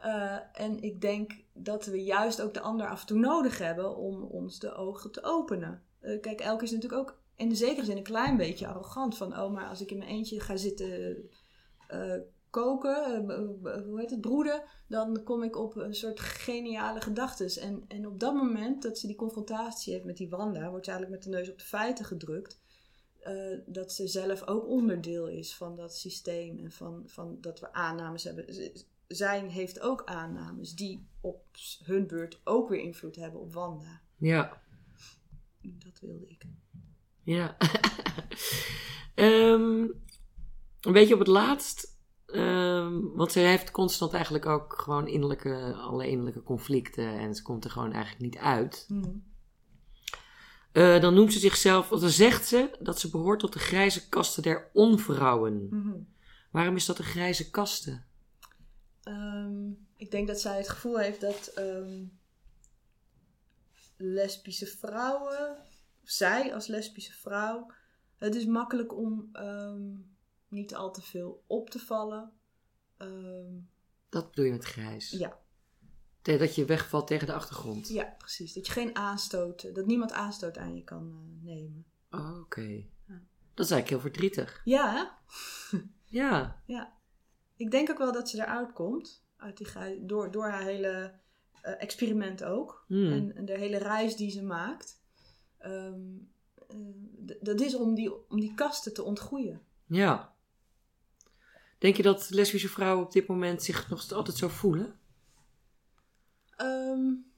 Eh, 0.00 0.38
en 0.52 0.82
ik 0.82 1.00
denk 1.00 1.32
dat 1.52 1.86
we 1.86 2.04
juist 2.04 2.42
ook 2.42 2.54
de 2.54 2.60
ander 2.60 2.88
af 2.88 3.00
en 3.00 3.06
toe 3.06 3.18
nodig 3.18 3.58
hebben 3.58 3.96
om 3.96 4.22
ons 4.22 4.58
de 4.58 4.74
ogen 4.74 5.10
te 5.10 5.22
openen. 5.22 5.82
Eh, 6.00 6.20
kijk, 6.20 6.40
elke 6.40 6.64
is 6.64 6.70
natuurlijk 6.70 7.00
ook 7.00 7.18
in 7.36 7.56
zekere 7.56 7.84
zin 7.84 7.96
een 7.96 8.02
klein 8.02 8.36
beetje 8.36 8.66
arrogant. 8.66 9.16
Van, 9.16 9.38
oh, 9.38 9.52
maar 9.52 9.68
als 9.68 9.80
ik 9.80 9.90
in 9.90 9.98
mijn 9.98 10.10
eentje 10.10 10.40
ga 10.40 10.56
zitten 10.56 11.16
eh, 11.86 12.16
koken, 12.50 13.24
hoe 13.86 14.00
heet 14.00 14.10
het, 14.10 14.20
broeden, 14.20 14.62
dan 14.86 15.22
kom 15.22 15.42
ik 15.42 15.56
op 15.56 15.76
een 15.76 15.94
soort 15.94 16.20
geniale 16.20 17.00
gedachtes. 17.00 17.56
En, 17.56 17.84
en 17.88 18.06
op 18.06 18.20
dat 18.20 18.34
moment 18.34 18.82
dat 18.82 18.98
ze 18.98 19.06
die 19.06 19.16
confrontatie 19.16 19.92
heeft 19.92 20.04
met 20.04 20.16
die 20.16 20.28
Wanda, 20.28 20.70
wordt 20.70 20.84
ze 20.84 20.90
eigenlijk 20.90 21.22
met 21.22 21.32
de 21.32 21.38
neus 21.38 21.50
op 21.50 21.58
de 21.58 21.64
feiten 21.64 22.04
gedrukt. 22.04 22.60
dat 23.66 23.92
ze 23.92 24.08
zelf 24.08 24.46
ook 24.46 24.66
onderdeel 24.66 25.28
is 25.28 25.56
van 25.56 25.76
dat 25.76 25.96
systeem 25.96 26.58
en 26.58 26.72
van, 26.72 27.02
van 27.06 27.38
dat 27.40 27.60
we 27.60 27.72
aannames 27.72 28.24
hebben 28.24 28.44
zijn 29.16 29.48
heeft 29.48 29.80
ook 29.80 30.04
aannames 30.04 30.74
die 30.74 31.06
op 31.20 31.44
hun 31.84 32.06
beurt 32.06 32.40
ook 32.44 32.68
weer 32.68 32.80
invloed 32.80 33.16
hebben 33.16 33.40
op 33.40 33.52
Wanda. 33.52 34.00
Ja. 34.16 34.62
Dat 35.62 36.00
wilde 36.00 36.26
ik. 36.28 36.42
Ja. 37.22 37.56
um, 39.14 39.82
een 40.80 40.92
beetje 40.92 41.14
op 41.14 41.20
het 41.20 41.28
laatst. 41.28 41.89
Um, 42.34 43.12
want 43.14 43.32
zij 43.32 43.48
heeft 43.48 43.70
constant 43.70 44.12
eigenlijk 44.12 44.46
ook 44.46 44.82
gewoon 44.82 45.08
innerlijke, 45.08 45.74
alle 45.74 46.08
innerlijke 46.08 46.42
conflicten. 46.42 47.18
En 47.18 47.34
ze 47.34 47.42
komt 47.42 47.64
er 47.64 47.70
gewoon 47.70 47.92
eigenlijk 47.92 48.22
niet 48.22 48.36
uit. 48.36 48.84
Mm. 48.88 49.28
Uh, 50.72 51.00
dan 51.00 51.14
noemt 51.14 51.32
ze 51.32 51.38
zichzelf, 51.38 51.92
of 51.92 52.00
dan 52.00 52.10
zegt 52.10 52.46
ze 52.46 52.70
dat 52.80 53.00
ze 53.00 53.10
behoort 53.10 53.40
tot 53.40 53.52
de 53.52 53.58
grijze 53.58 54.08
kasten 54.08 54.42
der 54.42 54.70
onvrouwen. 54.72 55.66
Mm 55.70 56.08
Waarom 56.50 56.76
is 56.76 56.86
dat 56.86 56.96
de 56.96 57.02
grijze 57.02 57.50
kasten? 57.50 58.04
Um, 59.04 59.86
ik 59.96 60.10
denk 60.10 60.26
dat 60.26 60.40
zij 60.40 60.56
het 60.56 60.68
gevoel 60.68 60.98
heeft 60.98 61.20
dat 61.20 61.52
um, 61.58 62.18
lesbische 63.96 64.66
vrouwen, 64.66 65.56
zij 66.02 66.54
als 66.54 66.66
lesbische 66.66 67.12
vrouw, 67.12 67.70
het 68.16 68.34
is 68.34 68.46
makkelijk 68.46 68.96
om 68.96 69.30
um, 69.32 70.14
niet 70.50 70.74
al 70.74 70.92
te 70.92 71.02
veel 71.02 71.44
op 71.46 71.70
te 71.70 71.78
vallen. 71.78 72.32
dat 74.08 74.30
bedoel 74.30 74.44
je 74.44 74.52
met 74.52 74.64
grijs? 74.64 75.10
Ja. 75.10 75.38
Dat 76.22 76.54
je 76.54 76.64
wegvalt 76.64 77.06
tegen 77.06 77.26
de 77.26 77.32
achtergrond? 77.32 77.88
Ja, 77.88 78.14
precies. 78.18 78.52
Dat 78.52 78.66
je 78.66 78.72
geen 78.72 78.96
aanstoot, 78.96 79.74
dat 79.74 79.86
niemand 79.86 80.12
aanstoot 80.12 80.58
aan 80.58 80.74
je 80.74 80.84
kan 80.84 81.08
uh, 81.08 81.44
nemen. 81.44 81.84
Oh, 82.10 82.38
oké. 82.40 82.84
Ja. 83.06 83.22
Dat 83.54 83.66
is 83.66 83.70
eigenlijk 83.70 83.88
heel 83.88 84.00
verdrietig. 84.00 84.60
Ja. 84.64 85.18
ja. 86.04 86.62
Ja. 86.66 86.98
Ik 87.56 87.70
denk 87.70 87.90
ook 87.90 87.98
wel 87.98 88.12
dat 88.12 88.28
ze 88.28 88.36
eruit 88.36 88.72
komt. 88.72 89.24
Uit 89.36 89.56
die, 89.56 90.06
door, 90.06 90.30
door 90.30 90.48
haar 90.48 90.62
hele 90.62 91.20
uh, 91.64 91.82
experiment 91.82 92.44
ook. 92.44 92.84
Hmm. 92.86 93.12
En, 93.12 93.36
en, 93.36 93.44
de 93.44 93.58
hele 93.58 93.78
reis 93.78 94.16
die 94.16 94.30
ze 94.30 94.42
maakt. 94.42 95.02
Um, 95.66 96.32
uh, 96.74 97.36
dat 97.40 97.60
is 97.60 97.74
om 97.74 97.94
die, 97.94 98.28
om 98.28 98.40
die 98.40 98.54
kasten 98.54 98.94
te 98.94 99.02
ontgroeien. 99.02 99.62
Ja. 99.86 100.29
Denk 101.80 101.96
je 101.96 102.02
dat 102.02 102.30
lesbische 102.30 102.68
vrouwen 102.68 103.04
op 103.04 103.12
dit 103.12 103.26
moment 103.26 103.62
zich 103.62 103.88
nog 103.88 104.12
altijd 104.12 104.36
zo 104.36 104.48
voelen? 104.48 104.98
Um, 106.62 107.32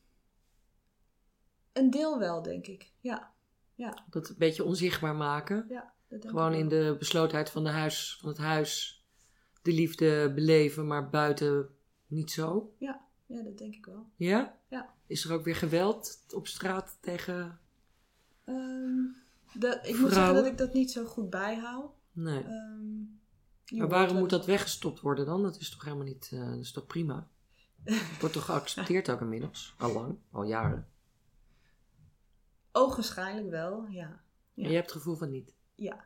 een 1.73 1.91
deel 1.91 2.19
wel, 2.19 2.43
denk 2.43 2.67
ik. 2.67 2.93
Ja. 3.01 3.33
ja. 3.75 4.05
Dat 4.11 4.29
een 4.29 4.35
beetje 4.39 4.65
onzichtbaar 4.65 5.15
maken. 5.15 5.67
Ja, 5.69 5.93
dat 6.09 6.23
denk 6.23 6.35
Gewoon 6.35 6.53
in 6.53 6.69
de 6.69 6.97
beslotenheid 6.99 7.51
van, 7.51 7.65
de 7.65 7.71
huis, 7.71 8.19
van 8.21 8.29
het 8.29 8.39
huis 8.39 9.05
de 9.63 9.73
liefde 9.73 10.33
beleven, 10.35 10.87
maar 10.87 11.11
buiten 11.11 11.69
niet 12.07 12.31
zo? 12.31 12.75
Ja, 12.79 13.07
ja 13.27 13.43
dat 13.43 13.59
denk 13.59 13.75
ik 13.75 13.87
wel. 13.87 14.07
Ja? 14.17 14.59
Ja. 14.69 14.95
Is 15.07 15.25
er 15.25 15.33
ook 15.33 15.45
weer 15.45 15.57
geweld 15.57 16.25
op 16.35 16.47
straat 16.47 16.99
tegen. 17.01 17.61
Um, 18.45 19.17
dat, 19.53 19.87
ik 19.87 19.99
moet 19.99 20.13
zeggen 20.13 20.35
dat 20.35 20.47
ik 20.47 20.59
dat 20.59 20.73
niet 20.73 20.91
zo 20.91 21.05
goed 21.05 21.31
bijhoud. 21.31 21.91
Nee. 22.13 22.45
Um, 22.45 23.21
maar 23.73 23.89
waarom 23.89 24.17
moet 24.17 24.31
dat 24.31 24.47
weggestopt 24.47 25.01
worden 25.01 25.27
dan? 25.27 25.43
Dat 25.43 25.61
is 25.61 25.71
toch 25.71 25.85
helemaal 25.85 26.07
niet. 26.07 26.31
Uh, 26.35 26.51
dat 26.51 26.59
is 26.59 26.73
toch 26.73 26.87
prima? 26.87 27.29
Het 27.85 28.21
wordt 28.21 28.35
toch 28.35 28.45
geaccepteerd 28.45 29.11
ook 29.11 29.21
inmiddels? 29.21 29.75
Al 29.79 29.93
lang, 29.93 30.19
al 30.31 30.43
jaren. 30.43 30.89
Ogenschijnlijk 32.73 33.51
wel, 33.51 33.87
ja. 33.87 34.21
ja. 34.55 34.69
Je 34.69 34.75
hebt 34.75 34.91
het 34.91 34.97
gevoel 34.97 35.17
van 35.17 35.31
niet? 35.31 35.55
Ja. 35.75 36.05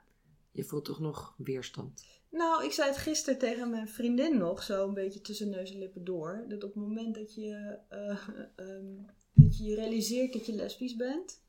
Je 0.50 0.64
voelt 0.64 0.84
toch 0.84 1.00
nog 1.00 1.34
weerstand? 1.36 2.04
Nou, 2.30 2.64
ik 2.64 2.72
zei 2.72 2.88
het 2.88 2.98
gisteren 2.98 3.38
tegen 3.38 3.70
mijn 3.70 3.88
vriendin 3.88 4.38
nog, 4.38 4.62
zo 4.62 4.88
een 4.88 4.94
beetje 4.94 5.20
tussen 5.20 5.50
neus 5.50 5.70
en 5.70 5.78
lippen 5.78 6.04
door. 6.04 6.44
Dat 6.48 6.64
op 6.64 6.74
het 6.74 6.82
moment 6.82 7.14
dat 7.14 7.34
je, 7.34 7.78
uh, 7.90 8.28
um, 8.56 9.06
dat 9.32 9.58
je 9.58 9.74
realiseert 9.74 10.32
dat 10.32 10.46
je 10.46 10.52
lesbisch 10.52 10.96
bent, 10.96 11.42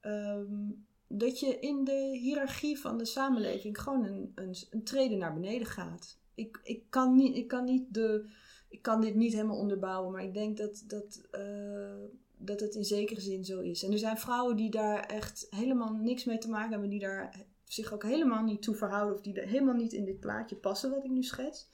um, 0.00 0.86
dat 1.12 1.40
je 1.40 1.58
in 1.58 1.84
de 1.84 2.18
hiërarchie 2.20 2.78
van 2.78 2.98
de 2.98 3.04
samenleving 3.04 3.80
gewoon 3.80 4.04
een, 4.04 4.32
een, 4.34 4.54
een 4.70 5.18
naar 5.18 5.34
beneden 5.34 5.66
gaat. 5.66 6.18
Ik, 6.34 6.60
ik, 6.62 6.82
kan 6.88 7.14
niet, 7.14 7.36
ik, 7.36 7.48
kan 7.48 7.64
niet 7.64 7.94
de, 7.94 8.28
ik 8.68 8.82
kan 8.82 9.00
dit 9.00 9.14
niet 9.14 9.32
helemaal 9.32 9.58
onderbouwen, 9.58 10.12
maar 10.12 10.22
ik 10.22 10.34
denk 10.34 10.56
dat, 10.56 10.84
dat, 10.86 11.20
uh, 11.32 12.04
dat 12.36 12.60
het 12.60 12.74
in 12.74 12.84
zekere 12.84 13.20
zin 13.20 13.44
zo 13.44 13.60
is. 13.60 13.82
En 13.82 13.92
er 13.92 13.98
zijn 13.98 14.18
vrouwen 14.18 14.56
die 14.56 14.70
daar 14.70 15.06
echt 15.06 15.46
helemaal 15.50 15.92
niks 15.92 16.24
mee 16.24 16.38
te 16.38 16.50
maken 16.50 16.70
hebben, 16.70 16.90
die 16.90 17.00
daar 17.00 17.46
zich 17.64 17.92
ook 17.92 18.02
helemaal 18.02 18.44
niet 18.44 18.62
toe 18.62 18.74
verhouden 18.74 19.14
of 19.14 19.20
die 19.20 19.40
helemaal 19.40 19.74
niet 19.74 19.92
in 19.92 20.04
dit 20.04 20.20
plaatje 20.20 20.56
passen 20.56 20.90
wat 20.90 21.04
ik 21.04 21.10
nu 21.10 21.22
schets. 21.22 21.68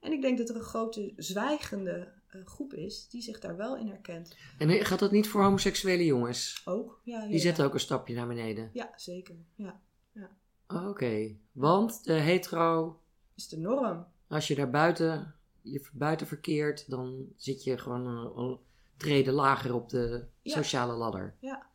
En 0.00 0.12
ik 0.12 0.22
denk 0.22 0.38
dat 0.38 0.48
er 0.48 0.56
een 0.56 0.62
grote 0.62 1.12
zwijgende 1.16 2.12
groep 2.44 2.74
is 2.74 3.08
die 3.08 3.22
zich 3.22 3.38
daar 3.38 3.56
wel 3.56 3.76
in 3.76 3.86
herkent. 3.86 4.36
En 4.58 4.84
gaat 4.84 4.98
dat 4.98 5.10
niet 5.10 5.28
voor 5.28 5.42
homoseksuele 5.42 6.04
jongens? 6.04 6.62
Ook, 6.64 7.00
ja. 7.04 7.26
die 7.26 7.38
zetten 7.38 7.64
ook 7.64 7.74
een 7.74 7.80
stapje 7.80 8.14
naar 8.14 8.26
beneden? 8.26 8.70
Ja, 8.72 8.92
zeker. 8.96 9.34
Ja. 9.54 9.80
ja. 10.12 10.30
Oké, 10.68 10.88
okay. 10.88 11.38
want 11.52 12.04
de 12.04 12.12
hetero... 12.12 13.00
Is 13.34 13.48
de 13.48 13.58
norm. 13.58 14.06
Als 14.28 14.48
je 14.48 14.54
daar 14.54 14.70
buiten, 14.70 15.34
je 15.60 15.88
buiten 15.92 16.26
verkeert, 16.26 16.90
dan 16.90 17.26
zit 17.36 17.64
je 17.64 17.78
gewoon 17.78 18.06
een, 18.06 18.38
een 18.38 18.58
treden 18.96 19.34
lager 19.34 19.74
op 19.74 19.88
de 19.88 20.24
sociale 20.44 20.92
ladder. 20.92 21.34
Ja. 21.38 21.66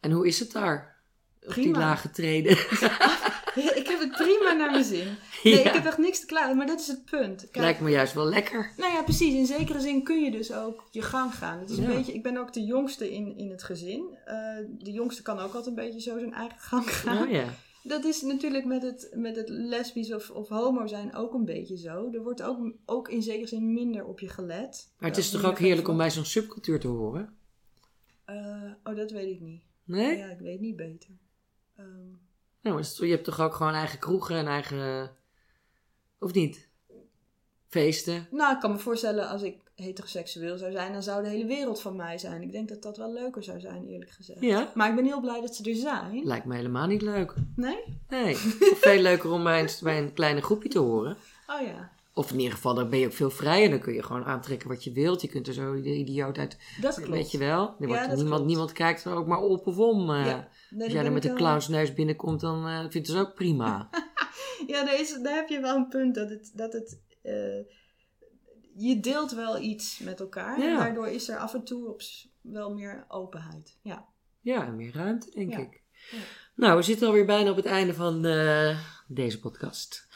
En 0.00 0.10
hoe 0.10 0.26
is 0.26 0.38
het 0.38 0.52
daar? 0.52 0.98
op 1.46 1.54
die 1.54 1.76
lage 1.76 2.10
treden. 2.10 2.56
heb 3.98 4.08
het 4.08 4.26
prima 4.26 4.52
naar 4.58 4.70
mijn 4.70 4.84
zin. 4.84 5.16
Nee, 5.42 5.58
ik 5.58 5.72
heb 5.72 5.84
echt 5.84 5.98
niks 5.98 6.20
te 6.20 6.26
klagen, 6.26 6.56
maar 6.56 6.66
dat 6.66 6.80
is 6.80 6.86
het 6.86 7.04
punt. 7.04 7.40
Kijk, 7.40 7.56
Lijkt 7.56 7.80
me 7.80 7.90
juist 7.90 8.14
wel 8.14 8.28
lekker. 8.28 8.72
Nou 8.76 8.92
ja, 8.92 9.02
precies. 9.02 9.34
In 9.34 9.46
zekere 9.46 9.80
zin 9.80 10.02
kun 10.02 10.24
je 10.24 10.30
dus 10.30 10.52
ook 10.52 10.88
je 10.90 11.02
gang 11.02 11.34
gaan. 11.34 11.58
Het 11.58 11.70
is 11.70 11.78
een 11.78 11.86
beetje, 11.86 12.12
ik 12.12 12.22
ben 12.22 12.36
ook 12.36 12.52
de 12.52 12.64
jongste 12.64 13.12
in, 13.12 13.36
in 13.36 13.50
het 13.50 13.62
gezin. 13.62 14.04
Uh, 14.26 14.34
de 14.78 14.92
jongste 14.92 15.22
kan 15.22 15.38
ook 15.38 15.54
altijd 15.54 15.66
een 15.66 15.84
beetje 15.84 16.00
zo 16.00 16.18
zijn 16.18 16.34
eigen 16.34 16.58
gang 16.58 16.90
gaan. 16.90 17.22
Oh, 17.22 17.30
ja. 17.30 17.44
Dat 17.82 18.04
is 18.04 18.22
natuurlijk 18.22 18.64
met 18.64 18.82
het, 18.82 19.10
met 19.14 19.36
het 19.36 19.48
lesbisch 19.48 20.14
of, 20.14 20.30
of 20.30 20.48
homo 20.48 20.86
zijn 20.86 21.14
ook 21.14 21.34
een 21.34 21.44
beetje 21.44 21.76
zo. 21.76 22.10
Er 22.12 22.22
wordt 22.22 22.42
ook, 22.42 22.72
ook 22.84 23.08
in 23.08 23.22
zekere 23.22 23.46
zin 23.46 23.72
minder 23.72 24.04
op 24.04 24.20
je 24.20 24.28
gelet. 24.28 24.92
Maar 24.98 25.08
het 25.08 25.18
is 25.18 25.30
toch 25.30 25.44
ook 25.44 25.58
heerlijk 25.58 25.88
om 25.88 25.96
bij 25.96 26.10
zo'n 26.10 26.24
subcultuur 26.24 26.80
te 26.80 26.88
horen? 26.88 27.36
Uh, 28.26 28.72
oh, 28.84 28.96
dat 28.96 29.10
weet 29.10 29.30
ik 29.30 29.40
niet. 29.40 29.62
Nee? 29.84 30.16
Ja, 30.16 30.26
ik 30.26 30.38
weet 30.38 30.60
niet 30.60 30.76
beter. 30.76 31.10
Um, 31.78 32.27
nou, 32.68 33.06
je 33.06 33.10
hebt 33.10 33.24
toch 33.24 33.40
ook 33.40 33.54
gewoon 33.54 33.72
eigen 33.72 33.98
kroegen 33.98 34.36
en 34.36 34.46
eigen. 34.46 35.10
Of 36.18 36.32
niet? 36.32 36.68
Feesten. 37.68 38.28
Nou, 38.30 38.54
ik 38.54 38.60
kan 38.60 38.72
me 38.72 38.78
voorstellen 38.78 39.28
als 39.28 39.42
ik 39.42 39.56
heteroseksueel 39.74 40.58
zou 40.58 40.72
zijn, 40.72 40.92
dan 40.92 41.02
zou 41.02 41.22
de 41.22 41.28
hele 41.28 41.46
wereld 41.46 41.80
van 41.80 41.96
mij 41.96 42.18
zijn. 42.18 42.42
Ik 42.42 42.52
denk 42.52 42.68
dat 42.68 42.82
dat 42.82 42.96
wel 42.96 43.12
leuker 43.12 43.42
zou 43.42 43.60
zijn, 43.60 43.86
eerlijk 43.86 44.10
gezegd. 44.10 44.40
Ja. 44.40 44.72
Maar 44.74 44.88
ik 44.88 44.94
ben 44.94 45.04
heel 45.04 45.20
blij 45.20 45.40
dat 45.40 45.54
ze 45.54 45.70
er 45.70 45.76
zijn. 45.76 46.24
Lijkt 46.24 46.44
me 46.44 46.54
helemaal 46.54 46.86
niet 46.86 47.02
leuk. 47.02 47.34
Nee? 47.56 48.00
Nee. 48.08 48.36
veel 48.84 49.00
leuker 49.00 49.30
om 49.30 49.44
bij 49.44 49.60
een, 49.60 49.68
bij 49.82 49.98
een 49.98 50.12
kleine 50.12 50.40
groepje 50.40 50.68
te 50.68 50.78
horen. 50.78 51.16
Oh 51.46 51.66
ja. 51.66 51.90
Of 52.18 52.30
in 52.30 52.38
ieder 52.38 52.54
geval, 52.54 52.74
dan 52.74 52.90
ben 52.90 52.98
je 52.98 53.06
ook 53.06 53.12
veel 53.12 53.30
vrijer. 53.30 53.70
Dan 53.70 53.80
kun 53.80 53.94
je 53.94 54.02
gewoon 54.02 54.24
aantrekken 54.24 54.68
wat 54.68 54.84
je 54.84 54.92
wilt. 54.92 55.20
Je 55.20 55.28
kunt 55.28 55.46
er 55.46 55.54
zo 55.54 55.80
de 55.80 55.94
idioot 55.94 56.38
uit. 56.38 56.58
Dat 56.80 56.94
klopt. 56.94 57.10
Weet 57.10 57.30
je 57.30 57.38
wel. 57.38 57.74
Er 57.80 57.86
wordt 57.86 58.14
niemand, 58.14 58.44
niemand 58.44 58.72
kijkt 58.72 59.04
er 59.04 59.12
ook 59.12 59.26
maar 59.26 59.40
op 59.40 59.66
of 59.66 59.78
om. 59.78 60.10
Uh, 60.10 60.26
ja. 60.26 60.48
als 60.78 60.92
jij 60.92 61.04
er 61.04 61.12
met 61.12 61.24
een 61.24 61.34
clownsneus 61.34 61.94
binnenkomt, 61.94 62.40
dan 62.40 62.68
uh, 62.68 62.84
vindt 62.88 63.08
het 63.08 63.16
ook 63.16 63.34
prima. 63.34 63.88
ja, 64.66 64.84
daar, 64.84 65.00
is, 65.00 65.18
daar 65.22 65.34
heb 65.34 65.48
je 65.48 65.60
wel 65.60 65.76
een 65.76 65.88
punt. 65.88 66.14
Dat 66.14 66.30
het. 66.30 66.52
Dat 66.54 66.72
het 66.72 67.00
uh, 67.22 67.32
je 68.74 69.00
deelt 69.00 69.32
wel 69.32 69.58
iets 69.58 69.98
met 69.98 70.20
elkaar. 70.20 70.60
En 70.60 70.76
daardoor 70.76 71.08
is 71.08 71.28
er 71.28 71.38
af 71.38 71.54
en 71.54 71.64
toe 71.64 71.88
op 71.88 72.00
wel 72.40 72.74
meer 72.74 73.04
openheid. 73.08 73.78
Ja, 73.82 74.08
ja 74.40 74.66
en 74.66 74.76
meer 74.76 74.94
ruimte, 74.94 75.30
denk 75.30 75.56
ik. 75.56 75.82
Nou, 76.54 76.76
we 76.76 76.82
zitten 76.82 77.06
alweer 77.06 77.26
bijna 77.26 77.50
op 77.50 77.56
het 77.56 77.66
einde 77.66 77.94
van 77.94 78.22
deze 79.08 79.40
podcast. 79.40 80.08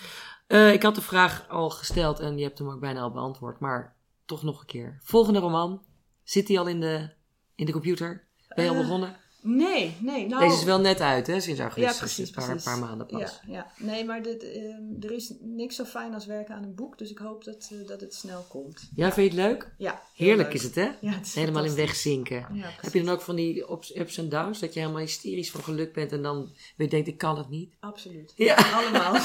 Uh, 0.53 0.73
ik 0.73 0.83
had 0.83 0.95
de 0.95 1.03
vraag 1.03 1.49
al 1.49 1.71
gesteld 1.71 2.21
en 2.21 2.39
je 2.39 2.45
hebt 2.45 2.59
hem 2.59 2.69
ook 2.69 2.81
bijna 2.81 3.01
al 3.01 3.11
beantwoord, 3.11 3.61
maar 3.61 3.97
toch 4.25 4.43
nog 4.43 4.61
een 4.61 4.67
keer. 4.67 4.99
Volgende 5.03 5.39
roman. 5.39 5.83
Zit 6.23 6.47
die 6.47 6.59
al 6.59 6.67
in 6.67 6.81
de, 6.81 7.11
in 7.55 7.67
de 7.67 7.73
computer? 7.73 8.29
Ben 8.49 8.65
je 8.65 8.71
al 8.71 8.77
uh, 8.77 8.83
begonnen? 8.83 9.17
Nee, 9.43 9.97
nee. 10.01 10.27
Nou, 10.27 10.43
Deze 10.43 10.57
is 10.57 10.65
wel 10.65 10.81
net 10.81 11.01
uit, 11.01 11.27
hè, 11.27 11.41
sinds 11.41 11.61
augustus. 11.61 11.93
Ja, 11.93 11.99
precies, 11.99 12.37
Een 12.37 12.63
paar, 12.63 12.79
maanden 12.79 13.07
pas. 13.07 13.41
Ja, 13.47 13.53
ja. 13.53 13.73
Nee, 13.79 14.05
maar 14.05 14.23
dit, 14.23 14.43
ehm, 14.43 14.83
er 15.01 15.11
is 15.11 15.35
niks 15.41 15.77
zo 15.77 15.85
fijn 15.85 16.15
als 16.15 16.27
werken 16.27 16.55
aan 16.55 16.63
een 16.63 16.75
boek. 16.75 16.99
Dus 16.99 17.11
ik 17.11 17.19
hoop 17.19 17.45
dat, 17.45 17.71
eh, 17.73 17.89
dat 17.89 18.01
het 18.01 18.15
snel 18.15 18.47
komt. 18.49 18.91
Ja, 18.95 19.13
vind 19.13 19.33
je 19.33 19.41
het 19.41 19.49
leuk? 19.49 19.75
Ja, 19.79 20.03
Heerlijk 20.15 20.49
leuk. 20.49 20.57
is 20.57 20.63
het, 20.63 20.75
hè? 20.75 20.91
Ja, 21.01 21.13
het 21.13 21.27
is 21.27 21.35
Helemaal 21.35 21.65
in 21.65 21.75
wegzinken. 21.75 22.47
Ja, 22.53 22.71
Heb 22.81 22.93
je 22.93 23.03
dan 23.03 23.15
ook 23.15 23.21
van 23.21 23.37
die 23.37 23.71
ups, 23.73 23.97
ups 23.97 24.19
en 24.19 24.29
downs, 24.29 24.61
dat 24.61 24.75
je 24.75 24.81
helemaal 24.81 25.01
hysterisch 25.01 25.51
van 25.51 25.63
geluk 25.63 25.93
bent 25.93 26.13
en 26.13 26.23
dan 26.23 26.51
weer 26.77 26.91
denkt, 26.91 27.09
ik 27.09 27.19
kan 27.19 27.39
het 27.39 27.49
niet? 27.49 27.75
Absoluut. 27.81 28.33
Ja. 28.37 28.55
Allemaal. 28.55 29.15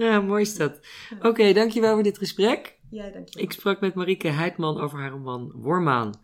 Ja, 0.00 0.20
mooi 0.20 0.42
is 0.42 0.56
dat. 0.56 0.80
Oké, 1.22 1.52
dankjewel 1.52 1.94
voor 1.94 2.02
dit 2.02 2.18
gesprek. 2.18 2.78
Jij, 2.90 3.12
dankjewel. 3.12 3.42
Ik 3.44 3.52
sprak 3.52 3.80
met 3.80 3.94
Marieke 3.94 4.28
Heidman 4.28 4.80
over 4.80 4.98
haar 4.98 5.10
roman 5.10 5.52
Wormaan. 5.54 6.14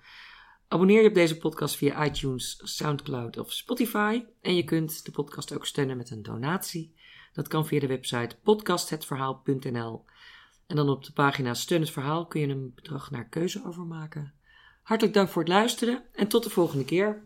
Abonneer 0.68 1.02
je 1.02 1.08
op 1.08 1.14
deze 1.14 1.38
podcast 1.38 1.76
via 1.76 2.04
iTunes, 2.04 2.60
Soundcloud 2.62 3.38
of 3.38 3.52
Spotify. 3.52 4.24
En 4.40 4.56
je 4.56 4.64
kunt 4.64 5.04
de 5.04 5.10
podcast 5.10 5.54
ook 5.54 5.66
steunen 5.66 5.96
met 5.96 6.10
een 6.10 6.22
donatie. 6.22 6.94
Dat 7.32 7.48
kan 7.48 7.66
via 7.66 7.80
de 7.80 7.86
website 7.86 8.36
podcasthetverhaal.nl. 8.42 10.04
En 10.66 10.76
dan 10.76 10.88
op 10.88 11.04
de 11.04 11.12
pagina 11.12 11.54
Steun 11.54 11.80
het 11.80 11.90
Verhaal 11.90 12.26
kun 12.26 12.40
je 12.40 12.48
een 12.48 12.72
bedrag 12.74 13.10
naar 13.10 13.28
keuze 13.28 13.64
overmaken. 13.66 14.32
Hartelijk 14.82 15.14
dank 15.14 15.28
voor 15.28 15.42
het 15.42 15.52
luisteren 15.52 16.04
en 16.12 16.28
tot 16.28 16.44
de 16.44 16.50
volgende 16.50 16.84
keer. 16.84 17.25